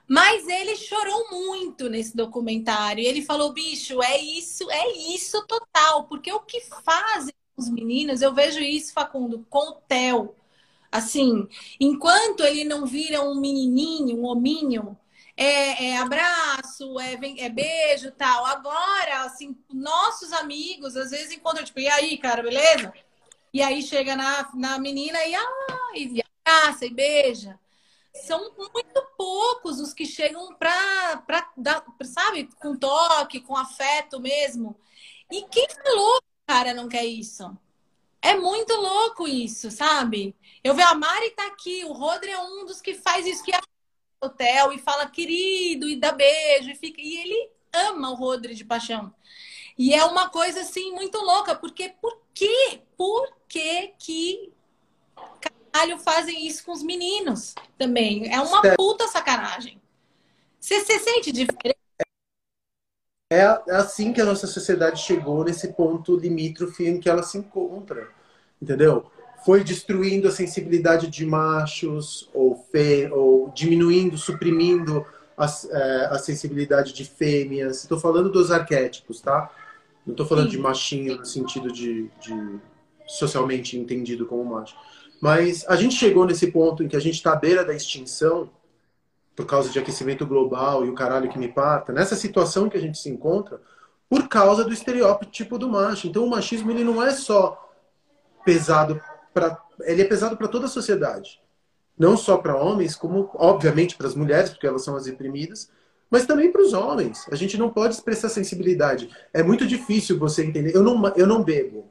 Mas 0.08 0.46
ele 0.48 0.76
chorou 0.76 1.30
muito 1.30 1.88
nesse 1.88 2.16
documentário. 2.16 3.02
Ele 3.04 3.22
falou, 3.22 3.52
bicho, 3.52 4.02
é 4.02 4.18
isso, 4.20 4.70
é 4.70 4.92
isso 5.14 5.46
total. 5.46 6.04
Porque 6.04 6.32
o 6.32 6.40
que 6.40 6.60
fazem 6.84 7.34
os 7.56 7.68
meninos, 7.70 8.22
eu 8.22 8.34
vejo 8.34 8.60
isso, 8.60 8.92
Facundo, 8.92 9.46
com 9.48 9.70
o 9.70 9.72
Theo. 9.88 10.34
Assim, 10.90 11.48
enquanto 11.80 12.44
ele 12.44 12.64
não 12.64 12.84
vira 12.86 13.22
um 13.22 13.34
menininho, 13.34 14.18
um 14.18 14.26
hominho, 14.26 14.96
é, 15.36 15.86
é 15.86 15.98
abraço, 15.98 17.00
é, 17.00 17.18
é 17.38 17.48
beijo 17.48 18.10
tal. 18.12 18.44
Agora, 18.44 19.24
assim, 19.24 19.56
nossos 19.72 20.32
amigos, 20.32 20.96
às 20.96 21.10
vezes 21.10 21.32
encontram, 21.32 21.64
tipo, 21.64 21.80
e 21.80 21.88
aí, 21.88 22.18
cara, 22.18 22.42
beleza? 22.42 22.92
E 23.52 23.62
aí 23.62 23.82
chega 23.82 24.16
na, 24.16 24.50
na 24.54 24.78
menina 24.78 25.18
e, 25.24 25.34
ah, 25.34 25.92
e 25.94 26.22
abraça 26.44 26.86
e 26.86 26.90
beija. 26.90 27.58
São 28.14 28.52
muito 28.56 29.02
poucos 29.16 29.80
os 29.80 29.94
que 29.94 30.04
chegam 30.04 30.54
pra, 30.54 31.16
pra 31.26 31.52
sabe, 32.04 32.48
com 32.60 32.76
toque, 32.76 33.40
com 33.40 33.56
afeto 33.56 34.20
mesmo. 34.20 34.76
E 35.30 35.42
quem 35.44 35.66
falou 35.68 36.20
que 36.20 36.28
o 36.28 36.46
cara 36.46 36.74
não 36.74 36.88
quer 36.88 37.04
isso? 37.04 37.56
É 38.20 38.36
muito 38.36 38.72
louco 38.74 39.26
isso, 39.26 39.70
sabe? 39.70 40.36
Eu 40.62 40.74
vejo 40.74 40.88
a 40.88 40.94
Mari 40.94 41.30
tá 41.30 41.46
aqui, 41.46 41.84
o 41.84 41.92
Rodri 41.92 42.30
é 42.30 42.38
um 42.38 42.64
dos 42.64 42.80
que 42.80 42.94
faz 42.94 43.26
isso, 43.26 43.42
que 43.42 43.52
é 43.52 43.58
hotel 44.20 44.72
e 44.72 44.78
fala 44.78 45.08
querido 45.08 45.88
e 45.88 45.96
dá 45.96 46.12
beijo 46.12 46.70
e 46.70 46.76
fica 46.76 47.00
e 47.00 47.18
ele 47.18 47.50
ama 47.72 48.10
o 48.10 48.14
Rodri 48.14 48.54
de 48.54 48.64
paixão. 48.64 49.12
E 49.76 49.94
é 49.94 50.04
uma 50.04 50.28
coisa 50.28 50.60
assim 50.60 50.92
muito 50.92 51.18
louca, 51.18 51.56
porque 51.56 51.88
por 52.00 52.16
quê? 52.34 52.82
Por 52.96 53.32
que 53.48 53.94
que 53.98 54.52
caralho 55.72 55.98
fazem 55.98 56.46
isso 56.46 56.64
com 56.64 56.72
os 56.72 56.82
meninos 56.82 57.54
também? 57.78 58.32
É 58.32 58.40
uma 58.40 58.62
puta 58.76 59.08
sacanagem. 59.08 59.80
Você 60.60 60.80
se 60.80 60.98
sente 60.98 61.32
diferente? 61.32 61.78
É, 63.32 63.40
é 63.40 63.74
assim 63.76 64.12
que 64.12 64.20
a 64.20 64.24
nossa 64.24 64.46
sociedade 64.46 65.00
chegou 65.00 65.42
nesse 65.44 65.72
ponto 65.72 66.16
limítrofe 66.16 66.86
em 66.86 67.00
que 67.00 67.08
ela 67.08 67.22
se 67.22 67.38
encontra, 67.38 68.08
entendeu? 68.60 69.10
foi 69.44 69.64
destruindo 69.64 70.28
a 70.28 70.30
sensibilidade 70.30 71.08
de 71.08 71.26
machos 71.26 72.28
ou, 72.32 72.56
fê, 72.70 73.08
ou 73.10 73.50
diminuindo, 73.54 74.16
suprimindo 74.16 75.04
a, 75.36 75.46
é, 75.46 76.06
a 76.06 76.18
sensibilidade 76.18 76.92
de 76.92 77.04
fêmeas. 77.04 77.82
Estou 77.82 77.98
falando 77.98 78.30
dos 78.30 78.50
arquétipos, 78.50 79.20
tá? 79.20 79.50
Não 80.06 80.12
estou 80.12 80.26
falando 80.26 80.50
Sim. 80.50 80.56
de 80.56 80.58
machinho 80.58 81.16
no 81.16 81.24
sentido 81.24 81.72
de, 81.72 82.08
de, 82.20 82.60
socialmente 83.06 83.76
entendido 83.76 84.26
como 84.26 84.44
macho. 84.44 84.76
Mas 85.22 85.64
a 85.68 85.76
gente 85.76 85.94
chegou 85.94 86.26
nesse 86.26 86.48
ponto 86.48 86.82
em 86.82 86.88
que 86.88 86.96
a 86.96 87.00
gente 87.00 87.14
está 87.14 87.34
à 87.34 87.36
beira 87.36 87.64
da 87.64 87.72
extinção 87.72 88.50
por 89.36 89.46
causa 89.46 89.70
de 89.70 89.78
aquecimento 89.78 90.26
global 90.26 90.84
e 90.84 90.90
o 90.90 90.96
caralho 90.96 91.30
que 91.30 91.38
me 91.38 91.46
parta. 91.46 91.92
Nessa 91.92 92.16
situação 92.16 92.68
que 92.68 92.76
a 92.76 92.80
gente 92.80 92.98
se 92.98 93.08
encontra 93.08 93.60
por 94.10 94.26
causa 94.26 94.64
do 94.64 94.72
estereótipo 94.72 95.56
do 95.58 95.68
macho. 95.68 96.08
Então 96.08 96.24
o 96.24 96.28
machismo 96.28 96.72
ele 96.72 96.82
não 96.82 97.00
é 97.00 97.12
só 97.12 97.72
pesado 98.44 99.00
para 99.32 99.62
ele 99.82 100.02
é 100.02 100.04
pesado 100.04 100.36
para 100.36 100.48
toda 100.48 100.66
a 100.66 100.68
sociedade. 100.68 101.40
Não 101.96 102.16
só 102.16 102.36
para 102.36 102.56
homens, 102.56 102.96
como 102.96 103.30
obviamente 103.34 103.96
para 103.96 104.08
as 104.08 104.16
mulheres, 104.16 104.50
porque 104.50 104.66
elas 104.66 104.82
são 104.82 104.96
as 104.96 105.06
reprimidas, 105.06 105.70
mas 106.10 106.26
também 106.26 106.50
para 106.50 106.62
os 106.62 106.72
homens. 106.72 107.28
A 107.30 107.36
gente 107.36 107.56
não 107.56 107.70
pode 107.70 107.94
expressar 107.94 108.28
sensibilidade. 108.28 109.08
É 109.32 109.40
muito 109.40 109.68
difícil 109.68 110.18
você 110.18 110.44
entender. 110.44 110.74
Eu 110.74 110.82
não, 110.82 111.14
eu 111.14 111.28
não 111.28 111.44
bebo. 111.44 111.86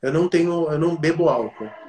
Eu 0.00 0.14
não 0.14 0.30
tenho, 0.30 0.70
eu 0.70 0.78
não 0.78 0.96
bebo 0.96 1.28
álcool. 1.28 1.83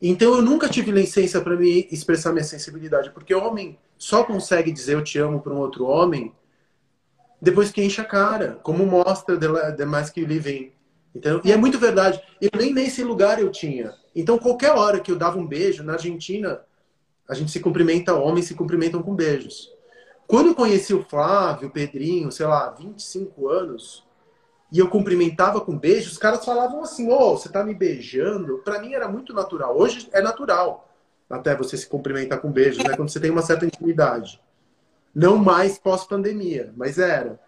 Então 0.00 0.34
eu 0.34 0.42
nunca 0.42 0.68
tive 0.68 0.90
licença 0.90 1.40
para 1.40 1.56
me 1.56 1.88
expressar 1.90 2.32
minha 2.32 2.44
sensibilidade, 2.44 3.10
porque 3.10 3.34
homem 3.34 3.78
só 3.96 4.24
consegue 4.24 4.70
dizer 4.70 4.94
eu 4.94 5.04
te 5.04 5.18
amo 5.18 5.40
para 5.40 5.54
um 5.54 5.58
outro 5.58 5.86
homem 5.86 6.32
depois 7.40 7.70
que 7.70 7.82
enche 7.82 8.00
a 8.00 8.04
cara, 8.04 8.58
como 8.62 8.84
mostra 8.86 9.34
You 9.34 10.28
Live 10.28 10.50
In. 10.50 10.72
Então, 11.14 11.40
e 11.44 11.52
é 11.52 11.56
muito 11.56 11.78
verdade. 11.78 12.20
Eu 12.40 12.50
nem 12.58 12.74
nesse 12.74 13.02
lugar 13.02 13.40
eu 13.40 13.50
tinha. 13.50 13.94
Então, 14.14 14.38
qualquer 14.38 14.72
hora 14.72 15.00
que 15.00 15.10
eu 15.10 15.16
dava 15.16 15.38
um 15.38 15.46
beijo, 15.46 15.82
na 15.82 15.94
Argentina, 15.94 16.60
a 17.28 17.34
gente 17.34 17.50
se 17.50 17.60
cumprimenta, 17.60 18.14
homens 18.14 18.46
se 18.46 18.54
cumprimentam 18.54 19.02
com 19.02 19.14
beijos. 19.14 19.70
Quando 20.26 20.48
eu 20.48 20.54
conheci 20.54 20.92
o 20.92 21.04
Flávio, 21.04 21.68
o 21.68 21.70
Pedrinho, 21.70 22.32
sei 22.32 22.46
lá, 22.46 22.70
25 22.70 23.48
anos, 23.48 24.05
e 24.70 24.78
eu 24.78 24.88
cumprimentava 24.88 25.60
com 25.60 25.78
beijos, 25.78 26.12
os 26.12 26.18
caras 26.18 26.44
falavam 26.44 26.82
assim: 26.82 27.08
Ô, 27.10 27.16
oh, 27.16 27.36
você 27.36 27.48
tá 27.48 27.62
me 27.62 27.74
beijando? 27.74 28.58
Para 28.58 28.80
mim 28.80 28.94
era 28.94 29.08
muito 29.08 29.32
natural. 29.32 29.78
Hoje 29.78 30.08
é 30.12 30.20
natural 30.20 30.88
até 31.28 31.56
você 31.56 31.76
se 31.76 31.86
cumprimentar 31.86 32.40
com 32.40 32.50
beijos, 32.50 32.82
né? 32.84 32.96
Quando 32.96 33.08
você 33.08 33.20
tem 33.20 33.30
uma 33.30 33.42
certa 33.42 33.66
intimidade. 33.66 34.40
Não 35.14 35.36
mais 35.36 35.78
pós-pandemia, 35.78 36.72
mas 36.76 36.98
era. 36.98 37.40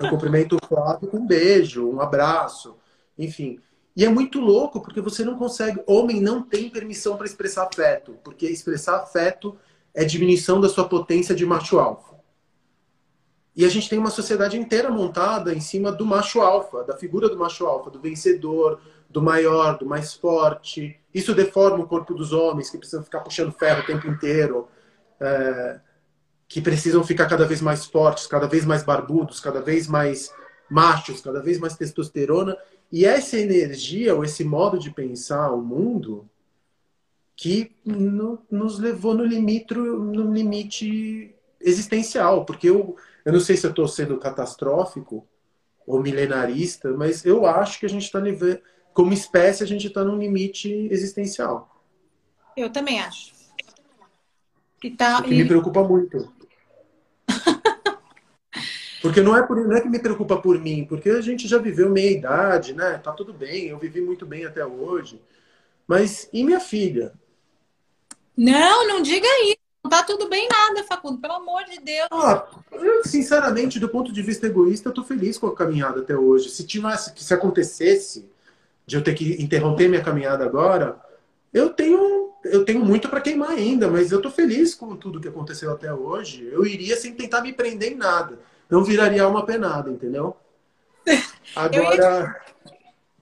Eu 0.00 0.10
cumprimento 0.10 0.56
o 0.56 0.66
Flávio 0.66 1.08
com 1.08 1.18
um 1.18 1.26
beijo, 1.26 1.88
um 1.88 2.00
abraço, 2.00 2.76
enfim. 3.18 3.58
E 3.96 4.04
é 4.04 4.08
muito 4.08 4.40
louco, 4.40 4.80
porque 4.80 5.00
você 5.00 5.24
não 5.24 5.36
consegue. 5.36 5.82
Homem 5.86 6.20
não 6.20 6.42
tem 6.42 6.70
permissão 6.70 7.16
para 7.16 7.26
expressar 7.26 7.64
afeto, 7.64 8.18
porque 8.22 8.46
expressar 8.46 8.96
afeto 8.96 9.56
é 9.94 10.04
diminuição 10.04 10.60
da 10.60 10.68
sua 10.68 10.88
potência 10.88 11.34
de 11.34 11.44
macho 11.44 11.78
alfa. 11.78 12.14
E 13.54 13.64
a 13.64 13.68
gente 13.68 13.88
tem 13.88 13.98
uma 13.98 14.10
sociedade 14.10 14.58
inteira 14.58 14.90
montada 14.90 15.54
em 15.54 15.60
cima 15.60 15.92
do 15.92 16.06
macho 16.06 16.40
alfa, 16.40 16.84
da 16.84 16.96
figura 16.96 17.28
do 17.28 17.38
macho 17.38 17.66
alfa, 17.66 17.90
do 17.90 18.00
vencedor, 18.00 18.80
do 19.10 19.20
maior, 19.20 19.78
do 19.78 19.84
mais 19.84 20.14
forte. 20.14 20.98
Isso 21.14 21.34
deforma 21.34 21.84
o 21.84 21.86
corpo 21.86 22.14
dos 22.14 22.32
homens, 22.32 22.70
que 22.70 22.78
precisam 22.78 23.04
ficar 23.04 23.20
puxando 23.20 23.52
ferro 23.52 23.82
o 23.82 23.86
tempo 23.86 24.08
inteiro, 24.08 24.68
é, 25.20 25.80
que 26.48 26.62
precisam 26.62 27.04
ficar 27.04 27.26
cada 27.26 27.46
vez 27.46 27.60
mais 27.60 27.84
fortes, 27.84 28.26
cada 28.26 28.46
vez 28.46 28.64
mais 28.64 28.82
barbudos, 28.82 29.38
cada 29.38 29.60
vez 29.60 29.86
mais 29.86 30.32
machos, 30.70 31.20
cada 31.20 31.42
vez 31.42 31.58
mais 31.58 31.76
testosterona. 31.76 32.56
E 32.90 33.04
essa 33.04 33.38
energia, 33.38 34.14
ou 34.14 34.24
esse 34.24 34.44
modo 34.44 34.78
de 34.78 34.90
pensar 34.90 35.50
o 35.50 35.60
mundo, 35.60 36.28
que 37.36 37.74
no, 37.84 38.38
nos 38.50 38.78
levou 38.78 39.14
no 39.14 39.24
limite, 39.24 39.74
no 39.74 40.32
limite 40.32 41.34
existencial. 41.60 42.44
Porque 42.44 42.68
eu, 42.68 42.96
eu 43.24 43.32
não 43.32 43.40
sei 43.40 43.56
se 43.56 43.66
eu 43.66 43.70
estou 43.70 43.86
sendo 43.86 44.18
catastrófico 44.18 45.26
ou 45.86 46.02
milenarista, 46.02 46.92
mas 46.92 47.24
eu 47.24 47.46
acho 47.46 47.78
que 47.78 47.86
a 47.86 47.88
gente 47.88 48.04
está, 48.04 48.20
como 48.92 49.12
espécie, 49.12 49.62
a 49.62 49.66
gente 49.66 49.86
está 49.86 50.04
num 50.04 50.18
limite 50.18 50.70
existencial. 50.90 51.84
Eu 52.56 52.70
também 52.70 53.00
acho. 53.00 53.32
E 54.82 54.90
tá, 54.90 55.20
o 55.20 55.22
que 55.22 55.30
me 55.30 55.44
preocupa 55.44 55.82
muito. 55.82 56.32
Porque 59.00 59.20
não 59.20 59.36
é, 59.36 59.44
por, 59.44 59.56
não 59.56 59.76
é 59.76 59.80
que 59.80 59.88
me 59.88 59.98
preocupa 59.98 60.40
por 60.40 60.60
mim, 60.60 60.84
porque 60.84 61.10
a 61.10 61.20
gente 61.20 61.48
já 61.48 61.58
viveu 61.58 61.90
meia 61.90 62.12
idade, 62.12 62.72
né? 62.72 62.98
Tá 62.98 63.10
tudo 63.10 63.32
bem, 63.32 63.66
eu 63.66 63.76
vivi 63.76 64.00
muito 64.00 64.24
bem 64.24 64.44
até 64.44 64.64
hoje. 64.64 65.20
Mas 65.88 66.28
e 66.32 66.44
minha 66.44 66.60
filha? 66.60 67.12
Não, 68.36 68.86
não 68.86 69.02
diga 69.02 69.26
isso. 69.44 69.61
Tá 69.92 70.02
tudo 70.02 70.26
bem 70.26 70.48
nada, 70.48 70.82
Facundo, 70.84 71.20
pelo 71.20 71.34
amor 71.34 71.64
de 71.64 71.78
Deus. 71.78 72.08
Ah, 72.10 72.46
eu, 72.72 73.04
sinceramente, 73.04 73.78
do 73.78 73.90
ponto 73.90 74.10
de 74.10 74.22
vista 74.22 74.46
egoísta, 74.46 74.88
eu 74.88 74.94
tô 74.94 75.04
feliz 75.04 75.36
com 75.36 75.48
a 75.48 75.54
caminhada 75.54 76.00
até 76.00 76.16
hoje. 76.16 76.48
Se 76.48 76.66
tivesse, 76.66 77.12
se 77.14 77.34
acontecesse 77.34 78.26
de 78.86 78.96
eu 78.96 79.04
ter 79.04 79.12
que 79.12 79.42
interromper 79.42 79.90
minha 79.90 80.02
caminhada 80.02 80.46
agora, 80.46 80.98
eu 81.52 81.68
tenho, 81.68 82.32
eu 82.42 82.64
tenho 82.64 82.82
muito 82.82 83.10
para 83.10 83.20
queimar 83.20 83.50
ainda, 83.50 83.86
mas 83.86 84.10
eu 84.10 84.22
tô 84.22 84.30
feliz 84.30 84.74
com 84.74 84.96
tudo 84.96 85.20
que 85.20 85.28
aconteceu 85.28 85.70
até 85.70 85.92
hoje. 85.92 86.48
Eu 86.50 86.64
iria 86.64 86.96
sem 86.96 87.12
tentar 87.12 87.42
me 87.42 87.52
prender 87.52 87.92
em 87.92 87.96
nada. 87.96 88.38
Não 88.70 88.82
viraria 88.82 89.28
uma 89.28 89.44
penada, 89.44 89.90
entendeu? 89.90 90.34
Agora. 91.54 92.40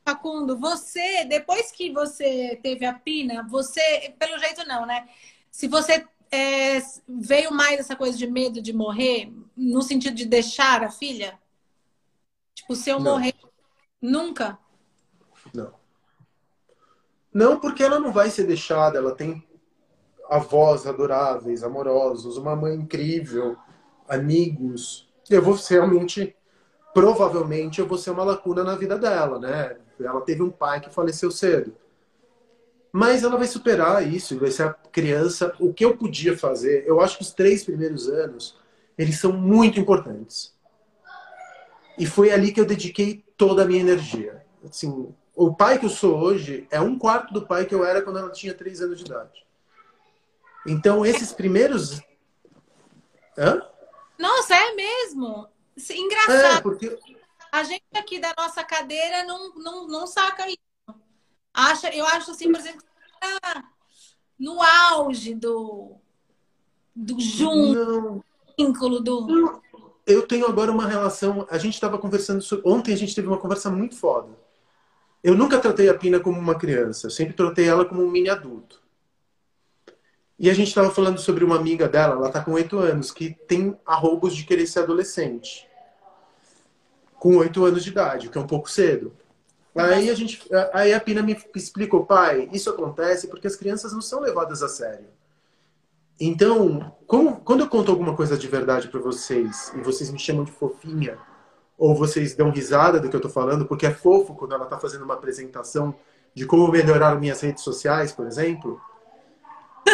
Facundo, 0.05 0.57
você, 0.57 1.25
depois 1.25 1.73
que 1.73 1.93
você 1.93 2.59
teve 2.63 2.87
a 2.87 2.95
pina, 2.95 3.45
você, 3.51 4.15
pelo 4.19 4.39
jeito 4.39 4.67
não, 4.69 4.87
né? 4.87 5.09
Se 5.51 5.67
você 5.67 6.05
é, 6.31 6.81
veio 7.09 7.53
mais 7.53 7.81
essa 7.81 7.97
coisa 7.97 8.17
de 8.17 8.27
medo 8.27 8.63
de 8.63 8.73
morrer, 8.73 9.33
no 9.57 9.83
sentido 9.83 10.15
de 10.15 10.25
deixar 10.25 10.83
a 10.83 10.91
filha? 10.91 11.39
Tipo, 12.55 12.77
se 12.77 12.91
eu 12.91 13.01
não. 13.01 13.13
morrer, 13.13 13.35
nunca? 14.01 14.59
Não. 15.53 15.73
Não, 17.33 17.59
porque 17.61 17.83
ela 17.83 17.99
não 17.99 18.13
vai 18.13 18.31
ser 18.31 18.45
deixada, 18.45 18.99
ela 18.99 19.15
tem 19.15 19.47
avós 20.29 20.87
adoráveis, 20.87 21.65
amorosos, 21.65 22.37
uma 22.37 22.55
mãe 22.55 22.75
incrível, 22.75 23.57
amigos. 24.09 25.09
Eu 25.29 25.43
vou 25.43 25.55
realmente, 25.55 26.37
provavelmente, 26.95 27.81
eu 27.81 27.87
vou 27.87 27.99
ser 27.99 28.11
uma 28.11 28.25
lacuna 28.25 28.63
na 28.63 28.77
vida 28.77 28.97
dela, 28.99 29.39
né? 29.39 29.77
Ela 29.99 30.21
teve 30.23 30.43
um 30.43 30.51
pai 30.51 30.81
que 30.81 30.91
faleceu 30.91 31.31
cedo. 31.31 31.77
Mas 32.93 33.23
ela 33.23 33.37
vai 33.37 33.47
superar 33.47 34.07
isso, 34.07 34.39
vai 34.39 34.51
ser 34.51 34.65
a 34.65 34.73
criança. 34.73 35.55
O 35.61 35.73
que 35.73 35.85
eu 35.85 35.97
podia 35.97 36.37
fazer, 36.37 36.85
eu 36.87 37.01
acho 37.01 37.17
que 37.17 37.23
os 37.23 37.33
três 37.33 37.65
primeiros 37.65 38.09
anos, 38.09 38.59
eles 38.99 39.19
são 39.19 39.33
muito 39.33 39.79
importantes. 39.79 40.55
E 41.97 42.07
foi 42.07 42.31
ali 42.31 42.53
que 42.53 42.61
eu 42.61 42.67
dediquei 42.67 43.25
toda 43.37 43.63
a 43.63 43.65
minha 43.65 43.81
energia. 43.81 44.45
Assim, 44.69 45.15
o 45.35 45.55
pai 45.55 45.79
que 45.79 45.87
eu 45.87 45.91
sou 45.91 46.19
hoje 46.19 46.67
é 46.71 46.81
um 46.81 46.99
quarto 46.99 47.33
do 47.33 47.47
pai 47.47 47.65
que 47.65 47.75
eu 47.75 47.85
era 47.85 48.03
quando 48.03 48.19
ela 48.19 48.31
tinha 48.31 48.55
três 48.55 48.81
anos 48.81 48.99
de 48.99 49.05
idade. 49.05 49.47
Então, 50.67 51.07
esses 51.07 51.33
primeiros. 51.33 52.01
Hã? 53.39 53.63
Nossa, 54.19 54.55
é 54.55 54.75
mesmo? 54.75 55.49
Engraçado. 55.91 56.59
É, 56.59 56.61
porque... 56.61 56.99
A 57.53 57.65
gente 57.65 57.83
aqui 57.95 58.21
da 58.21 58.33
nossa 58.37 58.63
cadeira 58.63 59.25
não, 59.25 59.55
não, 59.57 59.89
não 59.89 60.07
saca 60.07 60.49
isso 60.49 60.70
acha, 61.55 61.95
eu 61.95 62.05
acho 62.07 62.31
assim, 62.31 62.51
por 62.51 62.61
exemplo, 62.61 62.83
no 64.39 64.61
auge 64.63 65.35
do, 65.35 65.97
do 66.95 67.21
junto, 67.21 68.25
vínculo 68.59 69.01
do. 69.01 69.61
Eu 70.07 70.27
tenho 70.27 70.47
agora 70.47 70.73
uma 70.73 70.87
relação. 70.87 71.47
A 71.51 71.59
gente 71.59 71.75
estava 71.75 71.99
conversando 71.99 72.43
sobre. 72.43 72.69
Ontem 72.69 72.93
a 72.93 72.97
gente 72.97 73.15
teve 73.15 73.29
uma 73.29 73.39
conversa 73.39 73.71
muito 73.71 73.97
foda. 73.97 74.29
Eu 75.23 75.35
nunca 75.35 75.59
tratei 75.59 75.89
a 75.89 75.95
Pina 75.95 76.19
como 76.19 76.39
uma 76.39 76.55
criança, 76.55 77.07
eu 77.07 77.11
sempre 77.11 77.35
tratei 77.35 77.69
ela 77.69 77.85
como 77.85 78.03
um 78.03 78.11
mini 78.11 78.31
adulto. 78.31 78.81
E 80.39 80.49
a 80.49 80.55
gente 80.55 80.69
estava 80.69 80.91
falando 80.91 81.19
sobre 81.19 81.45
uma 81.45 81.57
amiga 81.57 81.87
dela, 81.87 82.15
ela 82.15 82.29
está 82.29 82.43
com 82.43 82.53
oito 82.53 82.79
anos, 82.79 83.11
que 83.11 83.35
tem 83.47 83.79
arroubos 83.85 84.35
de 84.35 84.45
querer 84.45 84.67
ser 84.67 84.81
adolescente. 84.81 85.69
Com 87.19 87.37
oito 87.37 87.63
anos 87.67 87.85
de 87.85 87.91
idade, 87.91 88.29
o 88.29 88.31
que 88.31 88.39
é 88.39 88.41
um 88.41 88.47
pouco 88.47 88.71
cedo. 88.71 89.15
Aí 89.75 90.11
a 90.11 90.15
gente, 90.15 90.43
aí 90.73 90.93
a 90.93 91.01
Pina 91.01 91.23
me 91.23 91.37
explicou, 91.55 92.05
pai, 92.05 92.49
isso 92.53 92.69
acontece 92.71 93.29
porque 93.29 93.47
as 93.47 93.55
crianças 93.55 93.93
não 93.93 94.03
são 94.03 94.21
levadas 94.21 94.63
a 94.63 94.69
sério. 94.69 95.07
Então, 96.19 96.95
como, 97.07 97.37
quando 97.37 97.61
eu 97.61 97.69
conto 97.69 97.91
alguma 97.91 98.15
coisa 98.15 98.37
de 98.37 98.47
verdade 98.47 98.89
para 98.89 99.01
vocês 99.01 99.73
e 99.77 99.81
vocês 99.81 100.11
me 100.11 100.19
chamam 100.19 100.45
de 100.45 100.53
fofinha 100.53 101.17
ou 101.79 101.95
vocês 101.95 102.35
dão 102.35 102.51
risada 102.51 103.01
do 103.01 103.09
que 103.09 103.17
eu 103.17 103.21
tô 103.21 103.31
falando, 103.31 103.65
porque 103.65 103.87
é 103.87 103.91
fofo 103.91 104.35
quando 104.35 104.55
ela 104.55 104.67
tá 104.67 104.79
fazendo 104.79 105.05
uma 105.05 105.15
apresentação 105.15 105.95
de 106.35 106.45
como 106.45 106.69
melhorar 106.69 107.19
minhas 107.19 107.41
redes 107.41 107.65
sociais, 107.65 108.13
por 108.13 108.27
exemplo, 108.27 108.79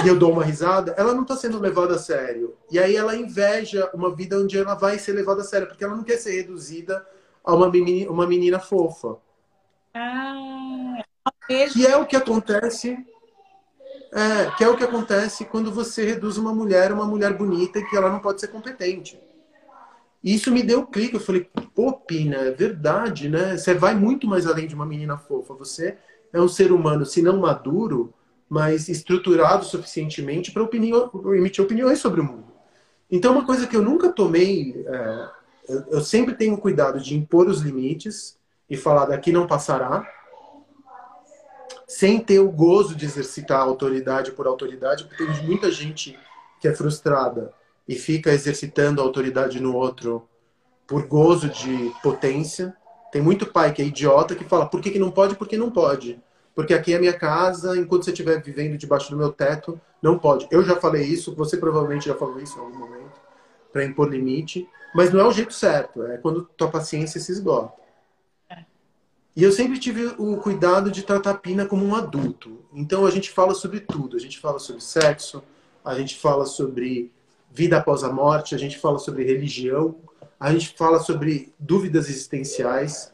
e 0.05 0.09
eu 0.09 0.19
dou 0.19 0.33
uma 0.33 0.45
risada, 0.45 0.95
ela 0.99 1.15
não 1.15 1.23
está 1.23 1.37
sendo 1.37 1.61
levada 1.61 1.95
a 1.95 1.99
sério. 1.99 2.57
E 2.71 2.79
aí 2.79 2.97
ela 2.97 3.17
inveja 3.17 3.89
uma 3.95 4.15
vida 4.15 4.37
onde 4.37 4.59
ela 4.59 4.75
vai 4.75 4.99
ser 4.99 5.13
levada 5.13 5.43
a 5.43 5.45
sério, 5.45 5.69
porque 5.69 5.85
ela 5.85 5.95
não 5.95 6.03
quer 6.03 6.17
ser 6.17 6.33
reduzida 6.33 7.07
a 7.45 7.55
uma 7.55 7.71
menina, 7.71 8.11
uma 8.11 8.27
menina 8.27 8.59
fofa. 8.59 9.17
Ah, 9.99 11.33
que 11.73 11.87
é 11.87 11.97
o 11.97 12.05
que 12.05 12.17
acontece. 12.17 12.99
É, 14.13 14.51
que 14.57 14.63
é 14.63 14.69
o 14.69 14.77
que 14.77 14.85
acontece 14.85 15.45
quando 15.47 15.73
você 15.73 16.05
reduz 16.05 16.37
uma 16.37 16.55
mulher 16.55 16.91
a 16.91 16.95
uma 16.95 17.07
mulher 17.07 17.37
bonita 17.37 17.83
que 17.83 17.97
ela 17.97 18.11
não 18.11 18.19
pode 18.19 18.41
ser 18.41 18.49
competente. 18.49 19.19
Isso 20.23 20.51
me 20.51 20.63
deu 20.63 20.81
um 20.81 20.87
clique. 20.87 21.15
Eu 21.15 21.21
falei, 21.21 21.49
pô, 21.75 21.93
Pina, 21.93 22.37
é 22.37 22.51
verdade, 22.51 23.29
né? 23.29 23.57
Você 23.57 23.75
vai 23.75 23.95
muito 23.95 24.27
mais 24.27 24.47
além 24.47 24.67
de 24.67 24.75
uma 24.75 24.85
menina 24.85 25.17
fofa. 25.17 25.55
Você 25.55 25.97
é 26.33 26.41
um 26.41 26.49
ser 26.49 26.73
humano, 26.73 27.07
se 27.07 27.23
não 27.23 27.39
maduro, 27.39 28.13
mas 28.49 28.89
estruturado 28.89 29.65
suficientemente 29.65 30.53
para 30.53 30.63
emitir 31.37 31.65
opiniões 31.65 31.99
sobre 31.99 32.21
o 32.21 32.25
mundo. 32.25 32.53
Então, 33.11 33.33
uma 33.33 33.47
coisa 33.47 33.67
que 33.67 33.77
eu 33.77 33.83
nunca 33.83 34.11
tomei, 34.11 34.85
é, 34.87 35.29
eu 35.91 36.01
sempre 36.01 36.35
tenho 36.35 36.59
cuidado 36.59 37.01
de 37.01 37.17
impor 37.17 37.49
os 37.49 37.61
limites 37.61 38.37
e 38.69 38.77
falar 38.77 39.07
daqui 39.07 39.33
não 39.33 39.47
passará, 39.47 40.07
sem 41.87 42.19
ter 42.19 42.41
o 42.41 42.51
gozo 42.51 42.95
de 42.95 43.05
exercitar 43.05 43.61
autoridade 43.61 44.33
por 44.33 44.47
autoridade, 44.47 45.05
porque 45.05 45.25
tem 45.25 45.43
muita 45.45 45.71
gente 45.71 46.19
que 46.61 46.67
é 46.67 46.75
frustrada 46.75 47.53
e 47.87 47.95
fica 47.95 48.33
exercitando 48.33 49.01
a 49.01 49.05
autoridade 49.05 49.61
no 49.61 49.75
outro 49.75 50.29
por 50.87 51.07
gozo 51.07 51.49
de 51.49 51.93
potência. 52.03 52.75
Tem 53.13 53.23
muito 53.23 53.47
pai 53.47 53.73
que 53.73 53.81
é 53.81 53.85
idiota 53.85 54.35
que 54.35 54.45
fala 54.45 54.67
por 54.67 54.81
que, 54.81 54.91
que 54.91 54.99
não 54.99 55.11
pode, 55.11 55.37
porque 55.37 55.57
não 55.57 55.71
pode. 55.71 56.21
Porque 56.55 56.75
aqui 56.75 56.95
é 56.95 56.99
minha 56.99 57.13
casa, 57.13 57.77
enquanto 57.77 58.05
você 58.05 58.11
estiver 58.11 58.43
vivendo 58.43 58.79
debaixo 58.79 59.11
do 59.11 59.17
meu 59.17 59.31
teto, 59.31 59.81
não 60.03 60.19
pode. 60.19 60.49
Eu 60.51 60.65
já 60.65 60.77
falei 60.77 61.05
isso, 61.05 61.35
você 61.35 61.57
provavelmente 61.57 62.07
já 62.07 62.15
falou 62.15 62.41
isso 62.41 62.59
em 62.59 62.63
algum 62.63 62.79
momento, 62.79 63.21
para 63.73 63.85
impor 63.85 64.09
limite, 64.09 64.67
mas 64.95 65.13
não 65.13 65.21
é 65.21 65.25
o 65.25 65.33
jeito 65.33 65.53
certo, 65.53 66.03
é 66.05 66.17
quando 66.17 66.49
tua 66.57 66.71
paciência 66.71 67.21
se 67.21 67.31
esgota. 67.31 67.86
E 69.37 69.45
eu 69.45 69.53
sempre 69.53 69.79
tive 69.79 70.15
o 70.17 70.39
cuidado 70.39 70.91
de 70.91 71.03
tratar 71.03 71.33
a 71.33 71.35
Pina 71.35 71.67
como 71.67 71.85
um 71.85 71.95
adulto. 71.95 72.65
Então 72.73 73.05
a 73.05 73.11
gente 73.11 73.31
fala 73.31 73.53
sobre 73.53 73.81
tudo. 73.81 74.17
A 74.17 74.19
gente 74.19 74.39
fala 74.39 74.59
sobre 74.59 74.83
sexo, 74.83 75.43
a 75.85 75.95
gente 75.95 76.17
fala 76.17 76.47
sobre 76.47 77.13
vida 77.53 77.77
após 77.77 78.03
a 78.03 78.11
morte, 78.11 78.55
a 78.55 78.59
gente 78.59 78.79
fala 78.79 78.99
sobre 78.99 79.25
religião, 79.25 79.97
a 80.41 80.51
gente 80.53 80.75
fala 80.75 81.01
sobre 81.01 81.53
dúvidas 81.59 82.09
existenciais. 82.09 83.13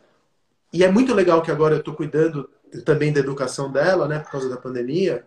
E 0.73 0.85
é 0.85 0.91
muito 0.91 1.13
legal 1.13 1.43
que 1.43 1.51
agora 1.51 1.75
eu 1.75 1.81
estou 1.81 1.93
cuidando 1.93 2.49
também 2.85 3.13
da 3.13 3.19
educação 3.19 3.71
dela, 3.71 4.07
né, 4.07 4.21
por 4.21 4.31
causa 4.31 4.49
da 4.49 4.57
pandemia. 4.57 5.27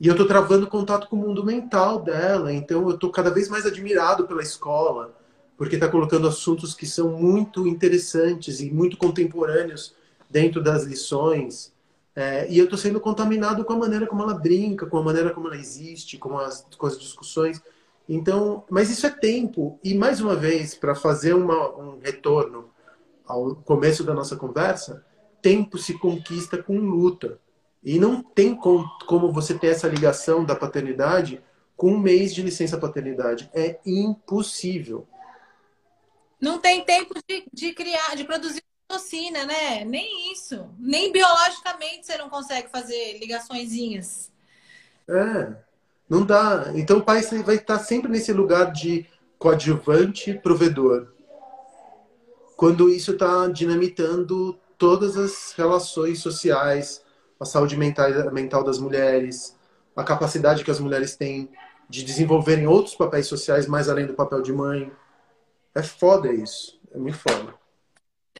E 0.00 0.06
eu 0.06 0.12
estou 0.12 0.26
travando 0.26 0.66
contato 0.66 1.06
com 1.06 1.16
o 1.16 1.18
mundo 1.20 1.44
mental 1.44 2.00
dela. 2.00 2.50
Então 2.50 2.88
eu 2.88 2.94
estou 2.94 3.10
cada 3.10 3.28
vez 3.28 3.50
mais 3.50 3.66
admirado 3.66 4.26
pela 4.26 4.42
escola, 4.42 5.14
porque 5.54 5.74
está 5.74 5.86
colocando 5.86 6.26
assuntos 6.26 6.72
que 6.74 6.86
são 6.86 7.10
muito 7.10 7.68
interessantes 7.68 8.60
e 8.60 8.70
muito 8.70 8.96
contemporâneos 8.96 9.94
dentro 10.34 10.60
das 10.60 10.82
lições. 10.82 11.72
É, 12.16 12.48
e 12.50 12.58
eu 12.58 12.64
estou 12.64 12.76
sendo 12.76 13.00
contaminado 13.00 13.64
com 13.64 13.72
a 13.72 13.78
maneira 13.78 14.04
como 14.04 14.24
ela 14.24 14.34
brinca, 14.34 14.84
com 14.84 14.98
a 14.98 15.02
maneira 15.02 15.30
como 15.30 15.46
ela 15.46 15.56
existe, 15.56 16.18
com 16.18 16.36
as, 16.36 16.66
com 16.76 16.86
as 16.86 16.98
discussões. 16.98 17.62
Então, 18.08 18.64
mas 18.68 18.90
isso 18.90 19.06
é 19.06 19.10
tempo. 19.10 19.78
E 19.82 19.94
mais 19.94 20.20
uma 20.20 20.34
vez, 20.34 20.74
para 20.74 20.96
fazer 20.96 21.34
uma, 21.34 21.70
um 21.76 22.00
retorno 22.00 22.68
ao 23.24 23.54
começo 23.54 24.02
da 24.02 24.12
nossa 24.12 24.34
conversa, 24.34 25.06
tempo 25.40 25.78
se 25.78 25.96
conquista 25.98 26.60
com 26.60 26.78
luta. 26.78 27.38
E 27.82 27.96
não 27.96 28.20
tem 28.20 28.56
com, 28.56 28.84
como 29.06 29.32
você 29.32 29.56
ter 29.56 29.68
essa 29.68 29.86
ligação 29.86 30.44
da 30.44 30.56
paternidade 30.56 31.40
com 31.76 31.92
um 31.92 31.98
mês 31.98 32.34
de 32.34 32.42
licença 32.42 32.76
paternidade. 32.76 33.48
É 33.54 33.78
impossível. 33.86 35.06
Não 36.40 36.58
tem 36.58 36.84
tempo 36.84 37.14
de, 37.28 37.44
de 37.52 37.72
criar, 37.72 38.16
de 38.16 38.24
produzir 38.24 38.64
ocitocina, 38.90 39.44
né? 39.44 39.84
Nem 39.84 40.32
isso. 40.32 40.68
Nem 40.78 41.12
biologicamente 41.12 42.06
você 42.06 42.16
não 42.16 42.28
consegue 42.28 42.68
fazer 42.68 43.18
ligaçõezinhas. 43.18 44.32
É, 45.08 45.54
não 46.08 46.24
dá. 46.24 46.72
Então 46.74 46.98
o 46.98 47.02
pai 47.02 47.22
vai 47.44 47.56
estar 47.56 47.78
sempre 47.78 48.10
nesse 48.10 48.32
lugar 48.32 48.72
de 48.72 49.06
coadjuvante 49.38 50.34
provedor. 50.34 51.08
Quando 52.56 52.88
isso 52.88 53.12
está 53.12 53.48
dinamitando 53.48 54.58
todas 54.78 55.16
as 55.16 55.52
relações 55.56 56.20
sociais, 56.20 57.02
a 57.38 57.44
saúde 57.44 57.76
mental, 57.76 58.32
mental 58.32 58.62
das 58.62 58.78
mulheres, 58.78 59.56
a 59.96 60.04
capacidade 60.04 60.64
que 60.64 60.70
as 60.70 60.80
mulheres 60.80 61.16
têm 61.16 61.50
de 61.88 62.02
desenvolverem 62.04 62.66
outros 62.66 62.94
papéis 62.94 63.26
sociais 63.26 63.66
mais 63.66 63.88
além 63.88 64.06
do 64.06 64.14
papel 64.14 64.40
de 64.40 64.52
mãe. 64.52 64.90
É 65.74 65.82
foda 65.82 66.32
isso. 66.32 66.80
É 66.92 66.98
muito 66.98 67.18
foda. 67.18 67.63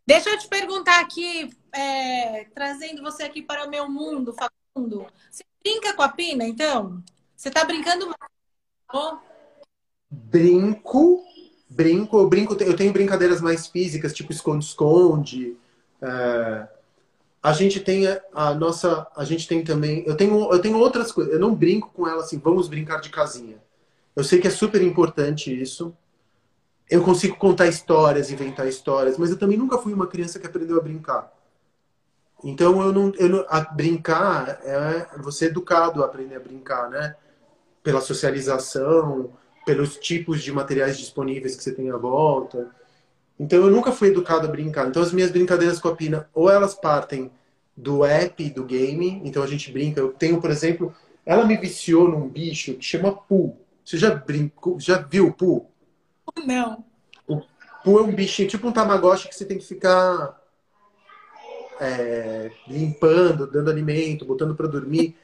Deixa 0.07 0.31
eu 0.31 0.39
te 0.39 0.47
perguntar 0.49 1.01
aqui, 1.01 1.51
é, 1.73 2.45
trazendo 2.55 3.03
você 3.03 3.23
aqui 3.23 3.41
para 3.41 3.67
o 3.67 3.71
meu 3.71 3.89
mundo, 3.89 4.35
mundo. 4.77 5.07
Você 5.31 5.43
brinca 5.63 5.95
com 5.95 6.03
a 6.03 6.09
Pina, 6.09 6.45
então? 6.45 7.03
Você 7.35 7.51
tá 7.51 7.65
brincando 7.65 8.07
mais? 8.07 9.19
Brinco, 10.11 11.25
brinco, 11.69 12.19
eu 12.19 12.29
brinco, 12.29 12.55
eu 12.55 12.77
tenho 12.77 12.93
brincadeiras 12.93 13.41
mais 13.41 13.67
físicas, 13.67 14.13
tipo 14.13 14.31
esconde-esconde. 14.31 15.57
É... 16.03 16.69
A 17.43 17.53
gente 17.53 17.81
tem 17.81 18.07
a, 18.33 18.55
nossa, 18.55 19.07
a 19.15 19.25
gente 19.25 19.47
tem 19.47 19.63
também, 19.63 20.03
eu 20.07 20.17
tenho, 20.17 20.51
eu 20.53 20.61
tenho 20.61 20.79
outras 20.79 21.13
coisas. 21.13 21.33
Eu 21.33 21.41
não 21.41 21.55
brinco 21.55 21.91
com 21.93 22.07
ela 22.09 22.23
assim, 22.23 22.39
vamos 22.39 22.69
brincar 22.69 23.01
de 23.01 23.11
casinha. 23.11 23.57
Eu 24.15 24.25
sei 24.25 24.41
que 24.41 24.49
é 24.49 24.51
super 24.51 24.81
importante 24.83 25.53
isso. 25.53 25.95
Eu 26.95 27.03
consigo 27.03 27.35
contar 27.35 27.67
histórias, 27.67 28.31
inventar 28.31 28.69
histórias, 28.69 29.19
mas 29.19 29.29
eu 29.29 29.37
também 29.37 29.59
nunca 29.59 29.79
fui 29.79 29.93
uma 29.93 30.07
criança 30.07 30.39
que 30.39 30.47
aprendeu 30.47 30.79
a 30.79 30.81
brincar. 30.81 31.29
Então 32.45 32.81
eu 32.81 32.93
não, 32.93 33.13
eu 33.17 33.29
não 33.29 33.45
a 33.49 33.63
brincar 33.63 34.61
é 34.63 35.09
você 35.19 35.47
é 35.47 35.49
educado 35.49 36.05
a 36.05 36.07
aprender 36.07 36.37
a 36.37 36.39
brincar, 36.39 36.89
né? 36.89 37.17
Pela 37.83 38.01
socialização, 38.01 39.33
pelos 39.67 39.97
tipos 39.97 40.41
de 40.41 40.53
materiais 40.53 40.97
disponíveis 40.97 41.57
que 41.57 41.65
você 41.65 41.73
tem 41.73 41.91
à 41.91 41.97
volta. 41.97 42.71
Então 43.41 43.59
eu 43.59 43.73
nunca 43.73 43.91
fui 43.91 44.11
educado 44.11 44.47
a 44.47 44.51
brincar. 44.51 44.87
Então 44.87 45.03
as 45.03 45.13
minhas 45.13 45.33
brincadeiras 45.33 45.81
com 45.81 45.89
a 45.89 45.97
Pina, 45.97 46.31
ou 46.33 46.49
elas 46.49 46.77
partem 46.77 47.29
do 47.77 48.05
app 48.05 48.51
do 48.51 48.63
game, 48.63 49.21
então 49.25 49.43
a 49.43 49.49
gente 49.49 49.73
brinca. 49.73 49.99
Eu 49.99 50.13
tenho, 50.13 50.41
por 50.41 50.53
exemplo, 50.53 50.95
ela 51.27 51.45
me 51.45 51.57
viciou 51.57 52.09
num 52.09 52.29
bicho 52.29 52.75
que 52.75 52.85
chama 52.85 53.11
Poo. 53.11 53.59
Você 53.85 53.99
já 53.99 54.15
brincou, 54.15 54.79
já 54.79 54.99
viu 54.99 55.33
Poo? 55.33 55.74
Não. 56.43 56.85
O 57.27 57.43
Poo 57.83 57.99
é 57.99 58.03
um 58.03 58.15
bichinho, 58.15 58.49
tipo 58.49 58.67
um 58.67 58.73
Tamagotchi 58.73 59.29
que 59.29 59.35
você 59.35 59.45
tem 59.45 59.59
que 59.59 59.65
ficar 59.65 60.41
é, 61.81 62.51
limpando, 62.67 63.47
dando 63.47 63.71
alimento, 63.71 64.25
botando 64.25 64.55
para 64.55 64.67
dormir. 64.67 65.17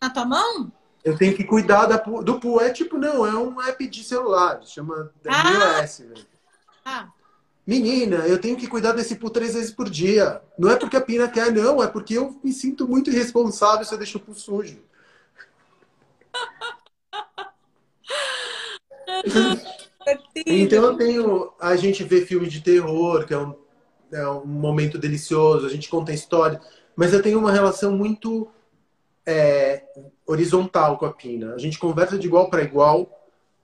Na 0.00 0.10
tua 0.10 0.24
mão? 0.24 0.72
Eu 1.04 1.16
tenho 1.16 1.36
que 1.36 1.44
cuidar 1.44 1.86
da, 1.86 1.96
do 1.96 2.40
Poo. 2.40 2.60
É 2.60 2.70
tipo, 2.70 2.98
não, 2.98 3.24
é 3.24 3.34
um 3.34 3.60
app 3.60 3.86
de 3.86 4.02
celular, 4.02 4.60
chama 4.64 5.12
ah. 5.26 5.80
iOS. 5.80 6.02
Ah. 6.84 7.08
Menina, 7.66 8.18
eu 8.26 8.40
tenho 8.40 8.56
que 8.56 8.68
cuidar 8.68 8.92
desse 8.92 9.16
Poo 9.16 9.30
três 9.30 9.54
vezes 9.54 9.72
por 9.72 9.88
dia. 9.90 10.42
Não 10.58 10.70
é 10.70 10.76
porque 10.76 10.96
a 10.96 11.00
Pina 11.00 11.28
quer, 11.28 11.52
não, 11.52 11.82
é 11.82 11.86
porque 11.86 12.14
eu 12.14 12.38
me 12.42 12.52
sinto 12.52 12.86
muito 12.86 13.10
irresponsável 13.10 13.84
se 13.84 13.92
eu 13.92 13.98
deixo 13.98 14.18
o 14.18 14.20
Poo 14.20 14.34
sujo. 14.34 14.84
então 20.46 20.84
eu 20.84 20.96
tenho. 20.96 21.52
A 21.60 21.76
gente 21.76 22.04
vê 22.04 22.24
filme 22.24 22.46
de 22.48 22.60
terror, 22.60 23.26
que 23.26 23.34
é 23.34 23.38
um 23.38 23.54
é 24.12 24.28
um 24.28 24.46
momento 24.46 24.98
delicioso, 24.98 25.66
a 25.66 25.68
gente 25.68 25.88
conta 25.88 26.12
história, 26.12 26.60
mas 26.94 27.12
eu 27.12 27.22
tenho 27.22 27.38
uma 27.38 27.52
relação 27.52 27.92
muito 27.92 28.48
é, 29.24 29.82
horizontal 30.26 30.96
com 30.98 31.06
a 31.06 31.12
Pina. 31.12 31.54
A 31.54 31.58
gente 31.58 31.78
conversa 31.78 32.18
de 32.18 32.26
igual 32.26 32.48
para 32.48 32.62
igual, 32.62 33.10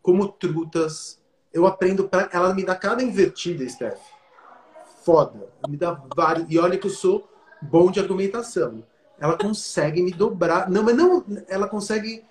como 0.02 0.28
trutas. 0.28 1.20
Eu 1.52 1.66
aprendo 1.66 2.08
para 2.08 2.28
ela 2.32 2.54
me 2.54 2.64
dá 2.64 2.74
cada 2.74 3.02
invertida, 3.02 3.68
Steph. 3.68 4.00
Foda. 5.04 5.48
Me 5.68 5.76
dá 5.76 6.02
vários. 6.14 6.46
E 6.50 6.58
olha 6.58 6.78
que 6.78 6.86
eu 6.86 6.90
sou 6.90 7.28
bom 7.60 7.90
de 7.90 8.00
argumentação. 8.00 8.82
Ela 9.18 9.36
consegue 9.36 10.02
me 10.02 10.12
dobrar. 10.12 10.70
Não, 10.70 10.82
mas 10.82 10.96
não. 10.96 11.24
Ela 11.48 11.68
consegue 11.68 12.24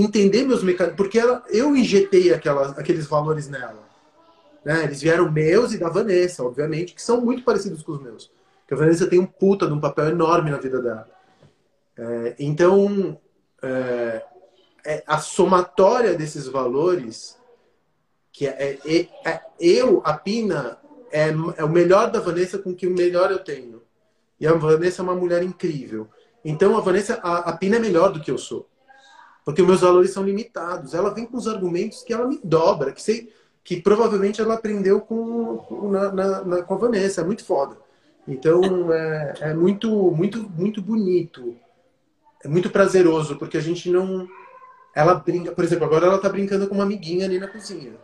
entender 0.00 0.44
meus 0.44 0.62
mecanismos. 0.62 0.96
Porque 0.96 1.18
ela, 1.18 1.42
eu 1.48 1.76
injetei 1.76 2.32
aquelas, 2.32 2.78
aqueles 2.78 3.06
valores 3.06 3.48
nela. 3.48 3.88
Né? 4.64 4.84
Eles 4.84 5.00
vieram 5.00 5.30
meus 5.30 5.72
e 5.72 5.78
da 5.78 5.88
Vanessa, 5.88 6.42
obviamente, 6.42 6.94
que 6.94 7.02
são 7.02 7.20
muito 7.20 7.42
parecidos 7.42 7.82
com 7.82 7.92
os 7.92 8.02
meus. 8.02 8.30
Porque 8.60 8.74
a 8.74 8.76
Vanessa 8.76 9.06
tem 9.06 9.18
um 9.18 9.26
puta 9.26 9.66
de 9.66 9.72
um 9.72 9.80
papel 9.80 10.08
enorme 10.08 10.50
na 10.50 10.58
vida 10.58 10.82
dela. 10.82 11.08
É, 11.96 12.36
então, 12.38 13.18
é, 13.62 14.22
é, 14.84 15.02
a 15.06 15.18
somatória 15.18 16.14
desses 16.14 16.46
valores, 16.46 17.36
que 18.30 18.46
é, 18.46 18.78
é, 18.84 19.08
é 19.24 19.40
eu, 19.58 20.02
a 20.04 20.12
Pina, 20.12 20.78
é, 21.10 21.28
é, 21.56 21.64
o 21.64 21.68
melhor 21.68 22.10
da 22.10 22.20
Vanessa 22.20 22.58
com 22.58 22.74
que 22.74 22.86
o 22.86 22.94
melhor 22.94 23.30
eu 23.30 23.38
tenho. 23.38 23.82
E 24.38 24.46
a 24.46 24.52
Vanessa 24.52 25.02
é 25.02 25.04
uma 25.04 25.14
mulher 25.14 25.42
incrível. 25.42 26.08
Então, 26.44 26.76
a 26.76 26.80
Vanessa, 26.80 27.18
a, 27.22 27.50
a 27.50 27.56
Pina 27.56 27.76
é 27.76 27.80
melhor 27.80 28.12
do 28.12 28.20
que 28.20 28.30
eu 28.30 28.38
sou. 28.38 28.67
Porque 29.48 29.62
meus 29.62 29.80
valores 29.80 30.10
são 30.10 30.24
limitados. 30.24 30.92
Ela 30.92 31.08
vem 31.08 31.24
com 31.24 31.38
os 31.38 31.48
argumentos 31.48 32.02
que 32.02 32.12
ela 32.12 32.28
me 32.28 32.38
dobra, 32.44 32.92
que 32.92 33.00
sei 33.00 33.32
que 33.64 33.80
provavelmente 33.80 34.42
ela 34.42 34.52
aprendeu 34.52 35.00
com, 35.00 35.88
na, 35.90 36.12
na, 36.12 36.44
na, 36.44 36.62
com 36.62 36.74
a 36.74 36.76
Vanessa. 36.76 37.22
É 37.22 37.24
muito 37.24 37.42
foda. 37.46 37.74
Então 38.26 38.92
é, 38.92 39.34
é 39.40 39.54
muito, 39.54 39.88
muito, 40.10 40.42
muito 40.50 40.82
bonito. 40.82 41.56
É 42.44 42.46
muito 42.46 42.68
prazeroso, 42.68 43.38
porque 43.38 43.56
a 43.56 43.60
gente 43.62 43.90
não. 43.90 44.28
Ela 44.94 45.14
brinca, 45.14 45.52
por 45.52 45.64
exemplo, 45.64 45.86
agora 45.86 46.04
ela 46.04 46.18
tá 46.18 46.28
brincando 46.28 46.68
com 46.68 46.74
uma 46.74 46.84
amiguinha 46.84 47.24
ali 47.24 47.38
na 47.38 47.48
cozinha. 47.48 47.94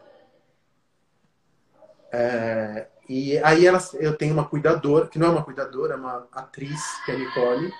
É, 2.10 2.86
e 3.06 3.36
aí 3.40 3.66
ela, 3.66 3.86
eu 4.00 4.16
tenho 4.16 4.32
uma 4.32 4.48
cuidadora, 4.48 5.08
que 5.08 5.18
não 5.18 5.26
é 5.26 5.30
uma 5.30 5.44
cuidadora, 5.44 5.92
é 5.92 5.96
uma 5.98 6.26
atriz, 6.32 6.80
que 7.04 7.10
é 7.10 7.14
a 7.14 7.18
Nicole, 7.18 7.70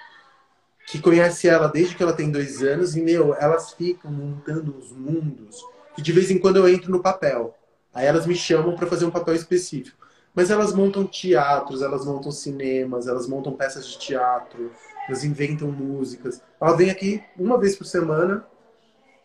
que 0.87 1.01
conhece 1.01 1.49
ela 1.49 1.69
desde 1.69 1.95
que 1.95 2.03
ela 2.03 2.13
tem 2.13 2.31
dois 2.31 2.63
anos, 2.63 2.97
e, 2.97 3.01
meu, 3.01 3.35
elas 3.35 3.73
ficam 3.73 4.11
montando 4.11 4.77
os 4.77 4.93
mundos, 4.93 5.65
que 5.95 6.03
de 6.03 6.13
vez 6.13 6.31
em 6.31 6.39
quando 6.39 6.57
eu 6.57 6.69
entro 6.69 6.91
no 6.91 7.01
papel. 7.01 7.55
Aí 7.93 8.07
elas 8.07 8.27
me 8.27 8.35
chamam 8.35 8.75
para 8.75 8.87
fazer 8.87 9.05
um 9.05 9.11
papel 9.11 9.35
específico. 9.35 10.05
Mas 10.35 10.51
elas 10.51 10.75
montam 10.75 11.07
teatros, 11.07 11.81
elas 11.81 12.05
montam 12.05 12.33
cinemas, 12.33 13.07
elas 13.07 13.29
montam 13.29 13.53
peças 13.53 13.87
de 13.87 13.99
teatro, 13.99 14.73
elas 15.07 15.23
inventam 15.23 15.71
músicas. 15.71 16.43
Ela 16.61 16.77
vem 16.77 16.91
aqui 16.91 17.23
uma 17.39 17.57
vez 17.57 17.77
por 17.77 17.85
semana 17.85 18.45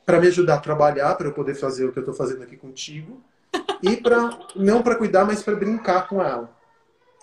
para 0.05 0.19
me 0.19 0.27
ajudar 0.27 0.55
a 0.55 0.59
trabalhar, 0.59 1.15
para 1.15 1.27
eu 1.27 1.33
poder 1.33 1.55
fazer 1.55 1.85
o 1.85 1.91
que 1.91 1.97
eu 1.97 2.01
estou 2.01 2.13
fazendo 2.13 2.43
aqui 2.43 2.55
contigo. 2.55 3.21
E 3.81 3.95
para 3.95 4.37
não 4.57 4.83
para 4.83 4.97
cuidar, 4.97 5.23
mas 5.23 5.41
para 5.41 5.55
brincar 5.55 6.05
com 6.09 6.21
ela. 6.21 6.53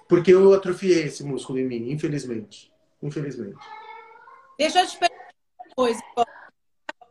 Porque 0.08 0.32
eu 0.32 0.54
atrofiei 0.54 1.02
esse 1.02 1.22
músculo 1.22 1.58
em 1.58 1.66
mim, 1.66 1.90
infelizmente. 1.90 2.72
Infelizmente. 3.02 3.58
Deixa 4.58 4.80
eu 4.80 4.86
te 4.86 4.98
perguntar 4.98 5.34
uma 5.58 5.74
coisa. 5.74 6.02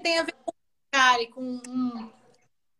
Tem 0.01 0.19
a 0.19 0.23
ver 0.23 0.33
com 0.33 0.51
Kari, 0.91 1.27
com 1.27 1.61
um 1.67 2.09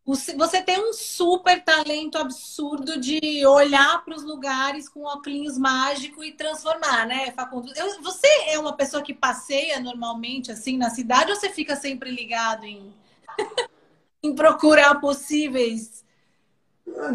você 0.07 0.61
tem 0.61 0.80
um 0.80 0.93
super 0.93 1.63
talento 1.63 2.20
absurdo 2.20 2.99
de 2.99 3.43
olhar 3.47 4.05
para 4.05 4.16
os 4.16 4.24
lugares 4.24 4.88
com 4.88 5.03
óculos 5.03 5.57
mágico 5.57 6.24
e 6.24 6.32
transformar, 6.32 7.07
né, 7.07 7.32
Facundo? 7.32 7.74
Eu, 7.76 8.03
você 8.03 8.28
é 8.49 8.59
uma 8.59 8.74
pessoa 8.74 9.01
que 9.01 9.16
passeia 9.16 9.80
normalmente 9.80 10.51
assim 10.51 10.78
na 10.78 10.91
cidade 10.91 11.32
ou 11.32 11.36
você 11.36 11.49
fica 11.49 11.76
sempre 11.76 12.11
ligado 12.11 12.66
em, 12.66 12.93
em 14.22 14.36
procurar 14.36 15.01
possíveis? 15.01 16.05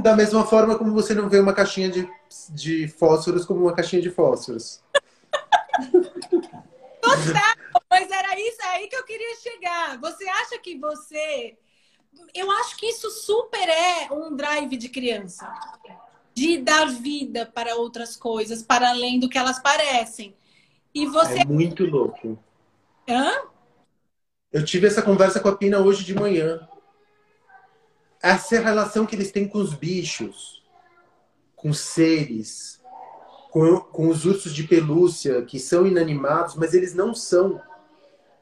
Da 0.02 0.16
mesma 0.16 0.44
forma 0.44 0.76
como 0.76 0.90
você 0.90 1.14
não 1.14 1.28
vê 1.28 1.38
uma 1.38 1.52
caixinha 1.52 1.88
de, 1.88 2.08
de 2.48 2.88
fósforos 2.88 3.44
como 3.44 3.60
uma 3.60 3.72
caixinha 3.72 4.02
de 4.02 4.10
fósforos. 4.10 4.82
Total! 7.00 7.80
Mas 7.90 8.10
era 8.10 8.40
isso 8.40 8.58
aí 8.66 8.88
que 8.88 8.96
eu 8.96 9.04
queria 9.04 9.36
chegar. 9.36 9.98
Você 9.98 10.28
acha 10.28 10.58
que 10.58 10.78
você 10.78 11.56
eu 12.34 12.50
acho 12.50 12.76
que 12.76 12.86
isso 12.86 13.10
super 13.10 13.68
é 13.68 14.12
um 14.12 14.34
drive 14.34 14.76
de 14.76 14.88
criança. 14.88 15.52
De 16.34 16.58
dar 16.58 16.86
vida 16.86 17.46
para 17.46 17.76
outras 17.76 18.16
coisas, 18.16 18.62
para 18.62 18.90
além 18.90 19.18
do 19.18 19.28
que 19.28 19.38
elas 19.38 19.58
parecem. 19.58 20.34
E 20.94 21.06
você. 21.06 21.40
É 21.40 21.44
muito 21.44 21.84
louco. 21.84 22.38
Hã? 23.08 23.42
Eu 24.52 24.64
tive 24.64 24.86
essa 24.86 25.02
conversa 25.02 25.40
com 25.40 25.48
a 25.48 25.56
Pina 25.56 25.78
hoje 25.78 26.04
de 26.04 26.14
manhã. 26.14 26.68
Essa 28.22 28.56
é 28.56 28.58
a 28.58 28.62
relação 28.62 29.06
que 29.06 29.14
eles 29.14 29.30
têm 29.30 29.48
com 29.48 29.58
os 29.58 29.72
bichos, 29.72 30.62
com 31.56 31.72
seres, 31.72 32.79
com, 33.50 33.78
com 33.78 34.08
os 34.08 34.24
ursos 34.24 34.54
de 34.54 34.64
pelúcia, 34.64 35.42
que 35.42 35.58
são 35.58 35.86
inanimados, 35.86 36.54
mas 36.54 36.72
eles 36.72 36.94
não 36.94 37.14
são. 37.14 37.60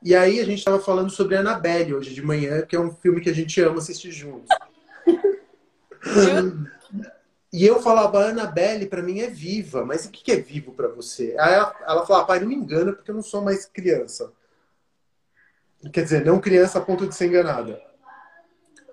E 0.03 0.15
aí 0.15 0.39
a 0.39 0.45
gente 0.45 0.59
estava 0.59 0.79
falando 0.79 1.11
sobre 1.11 1.37
Annabelle 1.37 1.95
hoje 1.95 2.15
de 2.15 2.23
manhã, 2.23 2.63
que 2.63 2.77
é 2.77 2.81
um 2.81 2.93
filme 2.93 3.21
que 3.21 3.31
a 3.31 3.35
gente 3.35 3.61
ama 3.61 3.79
assistir 3.79 4.13
juntos. 4.13 4.49
e 7.53 7.67
eu 7.67 7.81
falava, 7.81 8.27
Annabelle 8.27 8.87
para 8.87 9.03
mim 9.03 9.21
é 9.21 9.29
viva, 9.29 9.85
mas 9.85 10.05
o 10.05 10.11
que 10.11 10.31
é 10.31 10.37
vivo 10.37 10.73
para 10.73 10.89
você? 10.89 11.35
Aí 11.39 11.55
ela, 11.55 11.75
ela 11.87 12.07
falava, 12.07 12.27
pai, 12.27 12.41
não 12.41 12.47
me 12.47 12.55
engana 12.55 12.93
porque 12.93 13.11
eu 13.11 13.15
não 13.15 13.23
sou 13.23 13.43
mais 13.43 13.65
criança. 13.65 14.33
Quer 15.93 16.03
dizer, 16.05 16.25
não 16.25 16.41
criança 16.41 16.79
a 16.79 16.83
ponto 16.83 17.07
de 17.07 17.15
ser 17.15 17.27
enganada. 17.27 17.81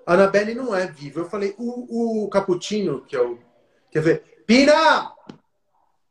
A 0.05 0.13
Annabelle 0.13 0.53
não 0.53 0.73
é 0.73 0.87
viva. 0.87 1.19
Eu 1.19 1.29
falei, 1.29 1.55
o, 1.57 2.23
o 2.23 2.29
Cappuccino, 2.29 3.01
que 3.01 3.15
é 3.15 3.21
o. 3.21 3.39
Quer 3.91 4.01
ver? 4.01 4.43
Pina! 4.45 5.14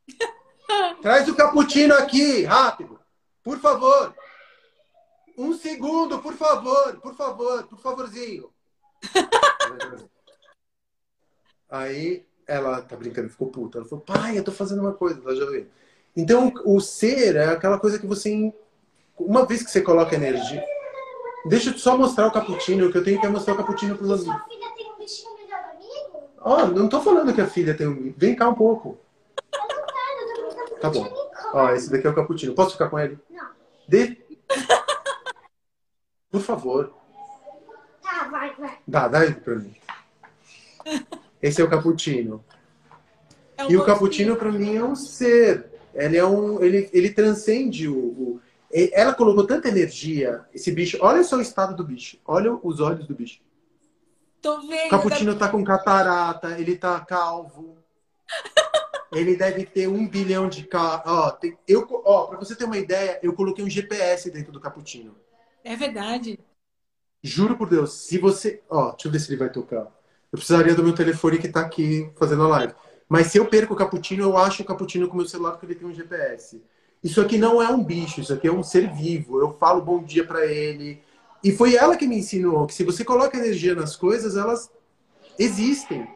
Traz 1.01 1.27
o 1.27 1.35
Cappuccino 1.35 1.93
aqui, 1.95 2.43
rápido! 2.43 2.99
Por 3.43 3.59
favor! 3.59 4.13
Um 5.37 5.53
segundo, 5.53 6.19
por 6.19 6.33
favor, 6.33 6.99
por 7.01 7.15
favor, 7.15 7.63
por 7.67 7.77
favorzinho. 7.79 8.49
Aí 11.69 12.25
ela 12.47 12.81
tá 12.81 12.95
brincando, 12.95 13.29
ficou 13.29 13.49
puta. 13.49 13.79
Ela 13.79 13.87
falou, 13.87 14.05
pai, 14.05 14.37
eu 14.37 14.43
tô 14.43 14.51
fazendo 14.51 14.81
uma 14.81 14.93
coisa, 14.93 15.19
ela 15.21 15.35
já 15.35 15.45
veio. 15.45 15.69
Então, 16.15 16.53
o 16.63 16.79
ser 16.79 17.35
é 17.35 17.47
aquela 17.47 17.77
coisa 17.77 17.99
que 17.99 18.07
você 18.07 18.53
uma 19.17 19.45
vez 19.45 19.63
que 19.63 19.71
você 19.71 19.81
coloca 19.81 20.15
energia. 20.15 20.63
Deixa 21.45 21.69
eu 21.69 21.77
só 21.77 21.97
mostrar 21.97 22.27
o 22.27 22.31
cappuccino, 22.31 22.91
que 22.91 22.97
eu 22.97 23.03
tenho 23.03 23.19
que 23.19 23.27
mostrar 23.27 23.53
o 23.53 23.57
cappuccino 23.57 23.95
para 23.95 24.07
os 24.07 24.23
Sua 24.23 24.39
filha 24.39 24.69
tem 24.75 24.91
um 24.91 24.97
bichinho 24.97 25.35
melhor 25.37 25.59
amigo? 25.59 26.23
Ó, 26.41 26.63
oh, 26.63 26.67
não 26.67 26.89
tô 26.89 27.01
falando 27.01 27.33
que 27.33 27.41
a 27.41 27.47
filha 27.47 27.75
tem 27.75 27.87
um. 27.87 28.13
Vem 28.17 28.35
cá 28.35 28.49
um 28.49 28.55
pouco. 28.55 28.97
Eu 29.53 29.59
não 29.59 29.85
quero, 29.85 30.21
eu 30.21 30.35
tô 30.35 30.41
brincando 30.41 30.71
com 30.71 30.74
Tá 30.91 30.99
bom. 30.99 31.31
Ó, 31.53 31.69
esse 31.71 31.89
daqui 31.91 32.05
é 32.07 32.09
o 32.09 32.15
cappuccino. 32.15 32.53
Posso 32.53 32.73
ficar 32.73 32.89
com 32.89 32.99
ele? 32.99 33.17
Não. 33.29 33.47
Dê. 33.87 34.17
Por 36.31 36.41
favor. 36.41 36.93
Tá, 38.01 38.27
vai, 38.29 38.53
vai. 38.55 38.77
Dá, 38.87 39.07
dá 39.07 39.23
ele 39.25 39.35
pra 39.35 39.55
mim. 39.55 39.75
Esse 41.41 41.61
é 41.61 41.63
o 41.63 41.69
cappuccino. 41.69 42.43
É 43.57 43.71
E 43.71 43.77
o 43.77 43.85
cappuccino 43.85 44.35
para 44.35 44.51
mim 44.51 44.75
é 44.75 44.83
um 44.83 44.95
ser. 44.95 45.71
Ele 45.93 46.17
é 46.17 46.25
um, 46.25 46.61
ele, 46.61 46.89
ele 46.91 47.09
transcende 47.11 47.87
o, 47.87 47.95
o- 47.97 48.41
Ela 48.71 49.13
colocou 49.13 49.47
tanta 49.47 49.69
energia. 49.69 50.43
Esse 50.53 50.71
bicho. 50.71 50.97
Olha 51.01 51.23
só 51.23 51.37
o 51.37 51.41
estado 51.41 51.75
do 51.75 51.83
bicho. 51.83 52.17
Olha 52.25 52.53
os 52.61 52.79
olhos 52.81 53.07
do 53.07 53.15
bicho. 53.15 53.39
Tô 54.41 54.59
vendo. 54.61 54.87
O 54.87 54.89
cappuccino 54.89 55.35
tá 55.37 55.47
com 55.49 55.63
catarata. 55.63 56.59
Ele 56.59 56.75
tá 56.75 56.99
calvo. 56.99 57.77
Ele 59.15 59.35
deve 59.35 59.65
ter 59.65 59.87
um 59.87 60.07
bilhão 60.07 60.49
de 60.49 60.63
ca... 60.63 61.03
Ó, 61.05 61.31
tem... 61.31 61.57
eu, 61.67 61.87
ó, 62.05 62.25
para 62.25 62.37
você 62.37 62.55
ter 62.55 62.65
uma 62.65 62.77
ideia, 62.77 63.19
eu 63.23 63.33
coloquei 63.33 63.63
um 63.63 63.69
GPS 63.69 64.29
dentro 64.29 64.51
do 64.51 64.59
cappuccino. 64.59 65.15
É 65.63 65.75
verdade. 65.75 66.39
Juro 67.23 67.57
por 67.57 67.67
Deus, 67.67 67.93
se 67.93 68.19
você. 68.19 68.61
Ó, 68.69 68.91
deixa 68.91 69.07
eu 69.07 69.11
ver 69.11 69.19
se 69.19 69.31
ele 69.31 69.39
vai 69.39 69.49
tocar. 69.49 69.91
Eu 70.31 70.37
precisaria 70.37 70.75
do 70.75 70.83
meu 70.83 70.93
telefone 70.93 71.39
que 71.39 71.47
tá 71.47 71.61
aqui 71.61 72.07
fazendo 72.15 72.43
a 72.43 72.47
live. 72.47 72.73
Mas 73.09 73.27
se 73.27 73.37
eu 73.37 73.45
perco 73.47 73.73
o 73.73 73.77
cappuccino, 73.77 74.23
eu 74.23 74.37
acho 74.37 74.61
o 74.61 74.65
cappuccino 74.65 75.07
com 75.07 75.13
o 75.13 75.17
meu 75.17 75.27
celular 75.27 75.51
porque 75.51 75.65
ele 75.65 75.75
tem 75.75 75.87
um 75.87 75.93
GPS. 75.93 76.61
Isso 77.03 77.21
aqui 77.21 77.37
não 77.37 77.61
é 77.61 77.69
um 77.69 77.83
bicho, 77.83 78.21
isso 78.21 78.33
aqui 78.33 78.47
é 78.47 78.51
um 78.51 78.61
ser 78.61 78.91
vivo. 78.93 79.39
Eu 79.39 79.53
falo 79.53 79.81
bom 79.81 80.03
dia 80.03 80.25
pra 80.25 80.45
ele. 80.45 81.01
E 81.43 81.51
foi 81.51 81.75
ela 81.75 81.95
que 81.95 82.07
me 82.07 82.17
ensinou 82.17 82.65
que 82.67 82.73
se 82.73 82.83
você 82.83 83.05
coloca 83.05 83.37
energia 83.37 83.75
nas 83.75 83.95
coisas, 83.95 84.35
elas 84.35 84.71
existem. 85.37 86.07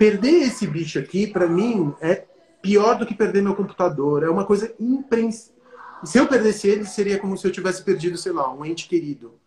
Perder 0.00 0.44
esse 0.46 0.66
bicho 0.66 0.98
aqui, 0.98 1.26
pra 1.26 1.46
mim, 1.46 1.94
é 2.00 2.24
pior 2.62 2.96
do 2.96 3.04
que 3.04 3.14
perder 3.14 3.42
meu 3.42 3.54
computador. 3.54 4.22
É 4.22 4.30
uma 4.30 4.46
coisa 4.46 4.74
imprens... 4.80 5.52
Se 6.02 6.16
eu 6.16 6.26
perdesse 6.26 6.66
ele, 6.66 6.86
seria 6.86 7.18
como 7.18 7.36
se 7.36 7.46
eu 7.46 7.52
tivesse 7.52 7.84
perdido, 7.84 8.16
sei 8.16 8.32
lá, 8.32 8.50
um 8.50 8.64
ente 8.64 8.88
querido. 8.88 9.38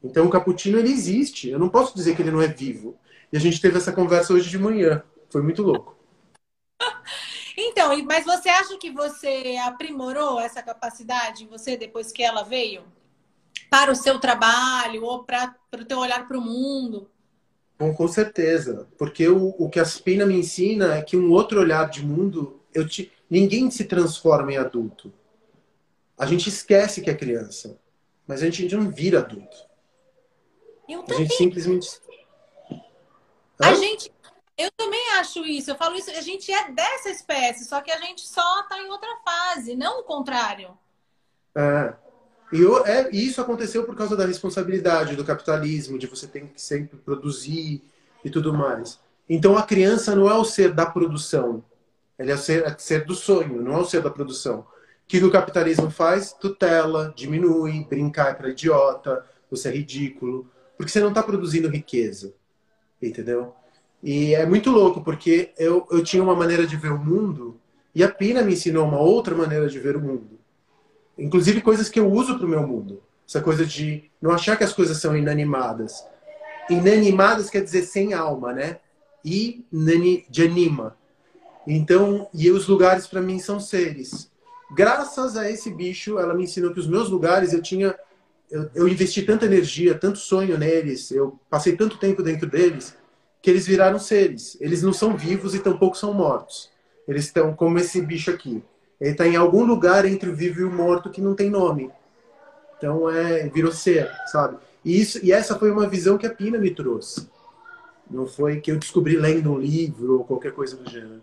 Então 0.00 0.26
o 0.26 0.30
cappuccino 0.30 0.78
ele 0.78 0.92
existe. 0.92 1.48
Eu 1.48 1.58
não 1.58 1.68
posso 1.68 1.92
dizer 1.92 2.14
que 2.14 2.22
ele 2.22 2.30
não 2.30 2.40
é 2.40 2.46
vivo. 2.46 2.96
E 3.32 3.36
a 3.36 3.40
gente 3.40 3.60
teve 3.60 3.76
essa 3.76 3.92
conversa 3.92 4.32
hoje 4.32 4.48
de 4.48 4.60
manhã. 4.60 5.02
Foi 5.28 5.42
muito 5.42 5.60
louco. 5.60 5.98
Então, 7.56 7.90
mas 8.04 8.24
você 8.24 8.48
acha 8.48 8.76
que 8.78 8.90
você 8.90 9.56
aprimorou 9.64 10.40
essa 10.40 10.60
capacidade, 10.60 11.46
você, 11.46 11.76
depois 11.76 12.10
que 12.10 12.20
ela 12.20 12.42
veio? 12.42 12.82
Para 13.70 13.92
o 13.92 13.94
seu 13.94 14.18
trabalho 14.18 15.04
ou 15.04 15.22
para 15.22 15.54
o 15.72 15.84
teu 15.84 15.98
olhar 15.98 16.26
para 16.26 16.36
o 16.36 16.40
mundo? 16.40 17.08
Bom, 17.78 17.92
com 17.94 18.06
certeza. 18.08 18.88
Porque 18.96 19.28
o, 19.28 19.54
o 19.58 19.68
que 19.68 19.80
a 19.80 19.84
Spina 19.84 20.24
me 20.24 20.36
ensina 20.36 20.94
é 20.94 21.02
que 21.02 21.16
um 21.16 21.30
outro 21.32 21.60
olhar 21.60 21.88
de 21.90 22.04
mundo, 22.04 22.60
eu 22.72 22.86
te... 22.86 23.12
ninguém 23.28 23.70
se 23.70 23.84
transforma 23.84 24.52
em 24.52 24.56
adulto. 24.56 25.12
A 26.16 26.26
gente 26.26 26.48
esquece 26.48 27.00
que 27.02 27.10
é 27.10 27.14
criança. 27.14 27.78
Mas 28.26 28.42
a 28.42 28.48
gente 28.48 28.74
não 28.74 28.90
vira 28.90 29.18
adulto. 29.18 29.56
Eu 30.88 31.00
A 31.00 31.04
também. 31.04 31.24
gente 31.24 31.36
simplesmente. 31.36 32.00
A 33.60 33.70
Hã? 33.70 33.74
gente, 33.74 34.12
eu 34.56 34.70
também 34.76 35.10
acho 35.18 35.44
isso. 35.44 35.70
Eu 35.70 35.76
falo 35.76 35.96
isso, 35.96 36.10
a 36.10 36.20
gente 36.20 36.52
é 36.52 36.70
dessa 36.70 37.10
espécie, 37.10 37.64
só 37.64 37.80
que 37.80 37.90
a 37.90 37.98
gente 37.98 38.26
só 38.26 38.62
tá 38.64 38.80
em 38.80 38.88
outra 38.88 39.10
fase, 39.24 39.76
não 39.76 40.00
o 40.00 40.04
contrário. 40.04 40.76
É. 41.56 41.94
E 42.54 42.60
eu- 42.62 42.86
é, 42.86 43.10
isso 43.12 43.40
aconteceu 43.40 43.84
por 43.84 43.96
causa 43.96 44.16
da 44.16 44.26
responsabilidade 44.26 45.16
do 45.16 45.24
capitalismo, 45.24 45.98
de 45.98 46.06
você 46.06 46.26
ter 46.28 46.42
que 46.42 46.60
sempre 46.62 46.96
produzir 46.98 47.82
e 48.24 48.30
tudo 48.30 48.54
mais. 48.54 49.00
Então 49.28 49.58
a 49.58 49.62
criança 49.64 50.14
não 50.14 50.30
é 50.30 50.34
o 50.34 50.44
ser 50.44 50.72
da 50.72 50.86
produção, 50.86 51.64
ele 52.18 52.30
é 52.30 52.34
o 52.34 52.38
ser, 52.38 52.64
é 52.64 52.68
o 52.74 52.78
ser 52.78 53.04
do 53.04 53.14
sonho, 53.14 53.60
não 53.62 53.74
é 53.76 53.78
o 53.80 53.84
ser 53.84 54.02
da 54.02 54.10
produção. 54.10 54.60
O 54.60 54.66
que 55.08 55.24
o 55.24 55.32
capitalismo 55.32 55.90
faz? 55.90 56.32
Tutela, 56.32 57.12
diminui, 57.16 57.84
brincar 57.90 58.30
é 58.30 58.34
para 58.34 58.50
idiota, 58.50 59.24
você 59.50 59.68
é 59.68 59.72
ridículo, 59.72 60.48
porque 60.76 60.92
você 60.92 61.00
não 61.00 61.10
está 61.10 61.22
produzindo 61.22 61.68
riqueza, 61.68 62.34
entendeu? 63.02 63.54
E 64.02 64.34
é 64.34 64.46
muito 64.46 64.70
louco, 64.70 65.02
porque 65.02 65.52
eu, 65.58 65.86
eu 65.90 66.04
tinha 66.04 66.22
uma 66.22 66.36
maneira 66.36 66.66
de 66.66 66.76
ver 66.76 66.92
o 66.92 66.98
mundo 66.98 67.60
e 67.94 68.04
a 68.04 68.08
Pina 68.10 68.42
me 68.42 68.52
ensinou 68.54 68.86
uma 68.86 69.00
outra 69.00 69.34
maneira 69.34 69.68
de 69.68 69.78
ver 69.80 69.96
o 69.96 70.00
mundo. 70.00 70.38
Inclusive 71.18 71.60
coisas 71.60 71.88
que 71.88 72.00
eu 72.00 72.10
uso 72.10 72.36
para 72.36 72.46
o 72.46 72.48
meu 72.48 72.66
mundo. 72.66 73.02
Essa 73.26 73.40
coisa 73.40 73.64
de 73.64 74.10
não 74.20 74.30
achar 74.30 74.56
que 74.56 74.64
as 74.64 74.72
coisas 74.72 74.98
são 74.98 75.16
inanimadas. 75.16 76.04
Inanimadas 76.68 77.50
quer 77.50 77.62
dizer 77.62 77.82
sem 77.82 78.12
alma, 78.12 78.52
né? 78.52 78.78
E 79.24 79.64
de 80.28 80.42
anima. 80.42 80.96
Então, 81.66 82.28
e 82.34 82.50
os 82.50 82.66
lugares 82.66 83.06
para 83.06 83.22
mim 83.22 83.38
são 83.38 83.58
seres. 83.58 84.30
Graças 84.74 85.36
a 85.36 85.50
esse 85.50 85.70
bicho, 85.70 86.18
ela 86.18 86.34
me 86.34 86.44
ensinou 86.44 86.72
que 86.72 86.80
os 86.80 86.86
meus 86.86 87.08
lugares 87.08 87.52
eu 87.52 87.62
tinha. 87.62 87.94
Eu, 88.50 88.70
eu 88.74 88.88
investi 88.88 89.22
tanta 89.22 89.46
energia, 89.46 89.94
tanto 89.94 90.18
sonho 90.18 90.58
neles, 90.58 91.10
eu 91.10 91.38
passei 91.48 91.74
tanto 91.76 91.98
tempo 91.98 92.22
dentro 92.22 92.48
deles, 92.48 92.94
que 93.40 93.50
eles 93.50 93.66
viraram 93.66 93.98
seres. 93.98 94.56
Eles 94.60 94.82
não 94.82 94.92
são 94.92 95.16
vivos 95.16 95.54
e 95.54 95.60
tampouco 95.60 95.96
são 95.96 96.12
mortos. 96.12 96.70
Eles 97.08 97.24
estão 97.24 97.54
como 97.54 97.78
esse 97.78 98.00
bicho 98.02 98.30
aqui. 98.30 98.62
Ele 99.00 99.10
está 99.10 99.26
em 99.26 99.36
algum 99.36 99.64
lugar 99.64 100.04
entre 100.04 100.28
o 100.28 100.34
vivo 100.34 100.60
e 100.60 100.64
o 100.64 100.72
morto 100.72 101.10
que 101.10 101.20
não 101.20 101.34
tem 101.34 101.50
nome. 101.50 101.90
Então 102.76 103.10
é 103.10 103.48
virou 103.48 103.72
ser, 103.72 104.10
sabe? 104.26 104.58
E 104.84 105.00
isso 105.00 105.18
e 105.24 105.32
essa 105.32 105.58
foi 105.58 105.70
uma 105.70 105.88
visão 105.88 106.18
que 106.18 106.26
a 106.26 106.34
Pina 106.34 106.58
me 106.58 106.70
trouxe. 106.70 107.28
Não 108.10 108.26
foi 108.26 108.60
que 108.60 108.70
eu 108.70 108.78
descobri 108.78 109.16
lendo 109.16 109.52
um 109.52 109.58
livro 109.58 110.18
ou 110.18 110.24
qualquer 110.24 110.52
coisa 110.52 110.76
do 110.76 110.88
gênero. 110.88 111.22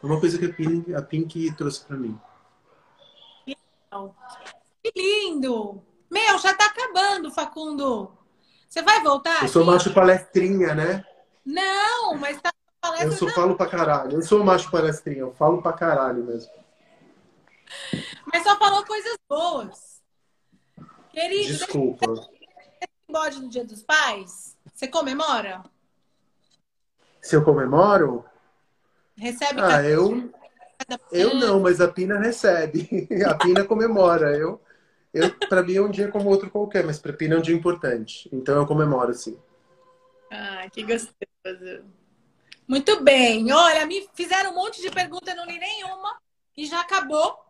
Foi 0.00 0.10
uma 0.10 0.20
coisa 0.20 0.38
que 0.38 0.44
a 0.44 0.52
Pink, 0.52 0.94
a 0.94 1.02
Pink 1.02 1.52
trouxe 1.56 1.84
para 1.84 1.96
mim. 1.96 2.18
Que 3.46 4.92
lindo! 4.94 5.82
Meu, 6.10 6.38
já 6.38 6.54
tá 6.54 6.66
acabando, 6.66 7.30
Facundo. 7.30 8.10
Você 8.68 8.82
vai 8.82 9.02
voltar? 9.02 9.42
Eu 9.42 9.48
sou 9.48 9.62
aqui? 9.62 9.70
macho 9.70 9.94
palestrinha, 9.94 10.74
né? 10.74 11.04
Não, 11.44 12.14
mas 12.16 12.40
tá 12.40 12.52
palestra. 12.80 13.08
Eu 13.08 13.12
sou 13.12 13.28
não, 13.28 13.34
falo 13.34 13.56
pra 13.56 13.66
caralho. 13.66 14.12
Eu 14.12 14.22
sou 14.22 14.44
macho 14.44 14.70
palestrinha, 14.70 15.20
eu 15.20 15.32
falo 15.32 15.62
pra 15.62 15.72
caralho 15.72 16.24
mesmo. 16.24 16.52
Mas 18.32 18.42
só 18.42 18.56
falou 18.58 18.84
coisas 18.84 19.16
boas. 19.28 20.02
Querido, 21.10 21.58
Desculpa. 21.58 22.12
esse 22.12 22.88
bode 23.10 23.40
do 23.40 23.48
Dia 23.48 23.64
dos 23.64 23.82
Pais, 23.82 24.56
você 24.72 24.86
comemora? 24.86 25.62
Se 27.20 27.34
eu 27.36 27.44
comemoro? 27.44 28.24
Recebe 29.16 29.60
Ah, 29.60 29.82
eu 29.82 30.30
Eu 31.10 31.34
não, 31.34 31.60
mas 31.60 31.80
a 31.80 31.88
Pina 31.88 32.18
recebe. 32.18 33.08
A 33.26 33.34
Pina 33.34 33.64
comemora. 33.64 34.36
Eu, 34.36 34.60
eu 35.12 35.30
para 35.48 35.62
mim 35.62 35.74
é 35.74 35.82
um 35.82 35.90
dia 35.90 36.08
como 36.08 36.28
outro 36.28 36.50
qualquer, 36.50 36.84
mas 36.84 36.98
para 36.98 37.12
Pina 37.12 37.34
é 37.34 37.38
um 37.38 37.42
dia 37.42 37.54
importante. 37.54 38.28
Então 38.32 38.56
eu 38.56 38.66
comemoro 38.66 39.12
sim. 39.12 39.38
Ah, 40.30 40.68
que 40.70 40.82
gostoso. 40.82 41.84
Muito 42.66 43.02
bem. 43.02 43.50
Olha, 43.52 43.86
me 43.86 44.08
fizeram 44.14 44.52
um 44.52 44.54
monte 44.54 44.80
de 44.80 44.90
perguntas, 44.90 45.28
eu 45.28 45.36
não 45.36 45.46
li 45.46 45.58
nenhuma 45.58 46.16
e 46.56 46.66
já 46.66 46.80
acabou. 46.80 47.47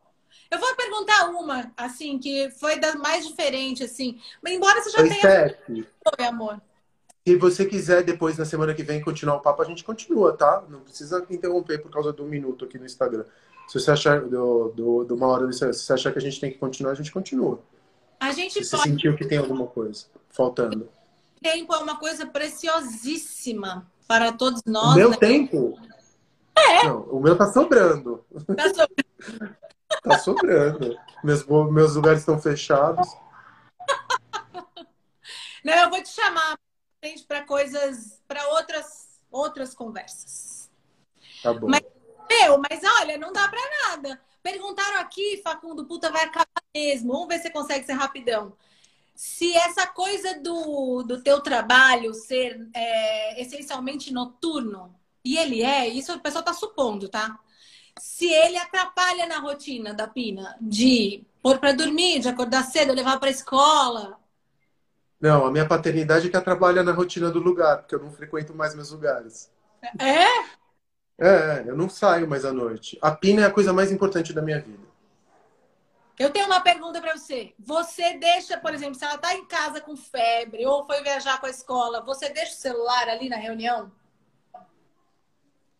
Eu 0.50 0.58
vou 0.58 0.74
perguntar 0.76 1.28
uma, 1.30 1.70
assim, 1.76 2.18
que 2.18 2.50
foi 2.52 2.78
da 2.80 2.94
mais 2.96 3.26
diferente, 3.26 3.84
assim. 3.84 4.18
Embora 4.46 4.82
você 4.82 4.90
já 4.90 5.02
Oi, 5.02 5.08
tenha 5.08 5.20
Steph, 5.20 5.56
foi, 6.16 6.26
amor. 6.26 6.60
se 7.26 7.36
você 7.36 7.66
quiser 7.66 8.02
depois 8.02 8.38
na 8.38 8.44
semana 8.46 8.72
que 8.74 8.82
vem 8.82 9.00
continuar 9.02 9.36
o 9.36 9.40
papo, 9.40 9.60
a 9.60 9.64
gente 9.66 9.84
continua, 9.84 10.34
tá? 10.36 10.64
Não 10.68 10.80
precisa 10.80 11.24
interromper 11.30 11.78
por 11.82 11.90
causa 11.90 12.12
do 12.12 12.24
minuto 12.24 12.64
aqui 12.64 12.78
no 12.78 12.86
Instagram. 12.86 13.24
Se 13.68 13.78
você 13.78 13.90
achar 13.90 14.22
do, 14.22 14.68
do, 14.70 15.04
do 15.04 15.14
uma 15.14 15.26
hora 15.26 15.46
Instagram, 15.48 15.74
se 15.74 15.84
você 15.84 15.92
achar 15.92 16.12
que 16.12 16.18
a 16.18 16.22
gente 16.22 16.40
tem 16.40 16.50
que 16.50 16.56
continuar, 16.58 16.92
a 16.92 16.94
gente 16.94 17.12
continua. 17.12 17.60
A 18.18 18.32
gente 18.32 18.54
Se 18.54 18.64
você 18.64 18.76
pode. 18.78 18.88
sentiu 18.90 19.14
que 19.16 19.26
tem 19.26 19.36
alguma 19.38 19.66
coisa 19.66 20.06
faltando. 20.30 20.88
Tempo 21.42 21.74
é 21.74 21.78
uma 21.78 21.98
coisa 21.98 22.26
preciosíssima 22.26 23.86
para 24.08 24.32
todos 24.32 24.62
O 24.66 24.70
nós. 24.70 24.96
meu 24.96 25.10
né? 25.10 25.16
tempo? 25.18 25.78
Não, 26.84 27.02
o 27.02 27.20
meu 27.20 27.36
tá 27.36 27.52
sobrando. 27.52 28.24
Tá 28.56 28.74
so- 28.74 28.88
Tá 30.02 30.18
sobrando. 30.18 30.98
Meus, 31.22 31.44
meus 31.46 31.94
lugares 31.94 32.20
estão 32.20 32.40
fechados. 32.40 33.08
Não, 35.64 35.74
eu 35.74 35.90
vou 35.90 36.02
te 36.02 36.08
chamar 36.08 36.56
para 37.26 37.44
coisas, 37.44 38.22
para 38.26 38.46
outras, 38.48 39.20
outras 39.30 39.74
conversas. 39.74 40.70
Tá 41.42 41.52
bom. 41.52 41.68
Mas- 41.68 41.82
Meu, 42.30 42.58
mas 42.58 42.80
olha, 43.00 43.16
não 43.16 43.32
dá 43.32 43.48
pra 43.48 43.60
nada. 43.88 44.20
Perguntaram 44.42 44.98
aqui, 45.00 45.40
Facundo, 45.42 45.86
puta, 45.86 46.10
vai 46.10 46.24
acabar 46.24 46.46
mesmo. 46.74 47.12
Vamos 47.12 47.28
ver 47.28 47.36
se 47.38 47.42
você 47.44 47.50
consegue 47.50 47.86
ser 47.86 47.94
rapidão. 47.94 48.54
Se 49.14 49.56
essa 49.56 49.86
coisa 49.86 50.38
do, 50.40 51.02
do 51.02 51.22
teu 51.22 51.40
trabalho 51.40 52.14
ser 52.14 52.68
é, 52.74 53.40
essencialmente 53.40 54.12
noturno, 54.12 54.94
e 55.24 55.36
ele 55.36 55.62
é, 55.62 55.88
isso 55.88 56.12
o 56.14 56.20
pessoal 56.20 56.44
tá 56.44 56.52
supondo, 56.52 57.08
tá? 57.08 57.38
Se 57.98 58.26
ele 58.26 58.56
atrapalha 58.56 59.26
na 59.26 59.38
rotina 59.38 59.92
da 59.92 60.06
Pina 60.06 60.56
de 60.60 61.24
pôr 61.42 61.58
para 61.58 61.72
dormir, 61.72 62.20
de 62.20 62.28
acordar 62.28 62.64
cedo, 62.64 62.92
levar 62.92 63.18
para 63.18 63.30
escola. 63.30 64.18
Não, 65.20 65.46
a 65.46 65.50
minha 65.50 65.66
paternidade 65.66 66.26
é 66.26 66.30
que 66.30 66.36
ela 66.36 66.44
trabalha 66.44 66.82
na 66.82 66.92
rotina 66.92 67.30
do 67.30 67.40
lugar, 67.40 67.78
porque 67.78 67.94
eu 67.94 68.02
não 68.02 68.12
frequento 68.12 68.54
mais 68.54 68.74
meus 68.74 68.90
lugares. 68.90 69.50
É? 69.98 70.58
É, 71.20 71.64
eu 71.66 71.76
não 71.76 71.88
saio 71.88 72.28
mais 72.28 72.44
à 72.44 72.52
noite. 72.52 72.96
A 73.02 73.10
Pina 73.10 73.42
é 73.42 73.44
a 73.46 73.50
coisa 73.50 73.72
mais 73.72 73.90
importante 73.90 74.32
da 74.32 74.40
minha 74.40 74.60
vida. 74.60 74.86
Eu 76.18 76.30
tenho 76.30 76.46
uma 76.46 76.60
pergunta 76.60 77.00
para 77.00 77.16
você. 77.16 77.54
Você 77.58 78.18
deixa, 78.18 78.58
por 78.58 78.74
exemplo, 78.74 78.96
se 78.96 79.04
ela 79.04 79.14
está 79.14 79.34
em 79.34 79.44
casa 79.46 79.80
com 79.80 79.96
febre 79.96 80.66
ou 80.66 80.84
foi 80.84 81.02
viajar 81.02 81.40
com 81.40 81.46
a 81.46 81.50
escola, 81.50 82.04
você 82.04 82.28
deixa 82.28 82.52
o 82.52 82.56
celular 82.56 83.08
ali 83.08 83.28
na 83.28 83.36
reunião? 83.36 83.90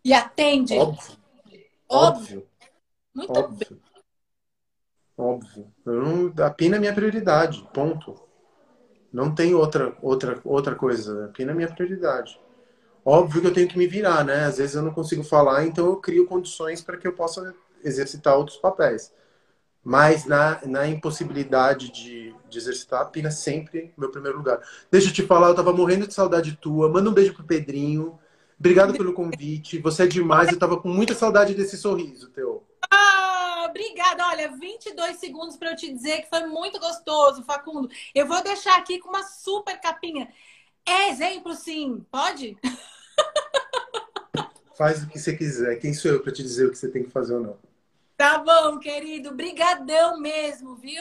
E 0.04 0.12
atende? 0.12 0.78
Óbvio. 0.78 1.18
Óbvio. 1.88 2.46
Muito 3.14 3.32
Óbvio. 3.32 3.66
bem. 3.70 3.80
Óbvio. 5.16 5.72
Eu 5.84 6.02
não... 6.02 6.44
A 6.44 6.50
Pina 6.50 6.76
é 6.76 6.78
minha 6.78 6.94
prioridade. 6.94 7.68
Ponto. 7.72 8.14
Não 9.12 9.34
tem 9.34 9.54
outra, 9.54 9.96
outra, 10.02 10.40
outra 10.44 10.74
coisa. 10.74 11.24
A 11.24 11.28
Pina 11.28 11.52
é 11.52 11.54
minha 11.54 11.72
prioridade. 11.72 12.38
Óbvio 13.04 13.40
que 13.40 13.46
eu 13.46 13.54
tenho 13.54 13.68
que 13.68 13.78
me 13.78 13.86
virar, 13.86 14.22
né? 14.24 14.44
Às 14.44 14.58
vezes 14.58 14.76
eu 14.76 14.82
não 14.82 14.92
consigo 14.92 15.24
falar, 15.24 15.64
então 15.64 15.86
eu 15.86 15.96
crio 15.96 16.26
condições 16.26 16.82
para 16.82 16.96
que 16.98 17.08
eu 17.08 17.14
possa 17.14 17.54
exercitar 17.82 18.36
outros 18.36 18.58
papéis. 18.58 19.12
Mas 19.82 20.26
na, 20.26 20.60
na 20.66 20.86
impossibilidade 20.86 21.90
de, 21.90 22.34
de 22.50 22.58
exercitar, 22.58 23.00
a 23.00 23.06
Pina 23.06 23.28
é 23.28 23.30
sempre 23.30 23.94
meu 23.96 24.10
primeiro 24.10 24.36
lugar. 24.36 24.60
Deixa 24.90 25.08
eu 25.08 25.12
te 25.12 25.22
falar, 25.22 25.48
eu 25.48 25.54
tava 25.54 25.72
morrendo 25.72 26.06
de 26.06 26.12
saudade 26.12 26.56
tua. 26.56 26.90
Manda 26.90 27.08
um 27.08 27.14
beijo 27.14 27.32
pro 27.32 27.44
Pedrinho. 27.44 28.18
Obrigado 28.58 28.92
pelo 28.94 29.12
convite. 29.12 29.78
Você 29.78 30.02
é 30.02 30.06
demais. 30.06 30.50
Eu 30.50 30.58
tava 30.58 30.80
com 30.80 30.88
muita 30.88 31.14
saudade 31.14 31.54
desse 31.54 31.76
sorriso 31.76 32.28
teu. 32.30 32.66
Ah, 32.90 33.66
obrigada. 33.68 34.26
Olha, 34.26 34.50
22 34.50 35.16
segundos 35.16 35.56
para 35.56 35.70
eu 35.70 35.76
te 35.76 35.92
dizer 35.92 36.22
que 36.22 36.28
foi 36.28 36.46
muito 36.46 36.78
gostoso, 36.80 37.44
Facundo. 37.44 37.88
Eu 38.14 38.26
vou 38.26 38.42
deixar 38.42 38.76
aqui 38.76 38.98
com 38.98 39.10
uma 39.10 39.22
super 39.22 39.80
capinha. 39.80 40.28
É 40.84 41.10
exemplo, 41.10 41.54
sim. 41.54 42.04
Pode? 42.10 42.56
Faz 44.76 45.02
o 45.02 45.08
que 45.08 45.18
você 45.18 45.36
quiser. 45.36 45.76
Quem 45.76 45.94
sou 45.94 46.10
eu 46.10 46.20
para 46.20 46.32
te 46.32 46.42
dizer 46.42 46.66
o 46.66 46.70
que 46.70 46.78
você 46.78 46.88
tem 46.88 47.04
que 47.04 47.10
fazer 47.10 47.34
ou 47.34 47.40
não? 47.40 47.58
Tá 48.16 48.38
bom, 48.38 48.78
querido. 48.80 49.32
Brigadão 49.32 50.18
mesmo, 50.18 50.74
viu? 50.74 50.92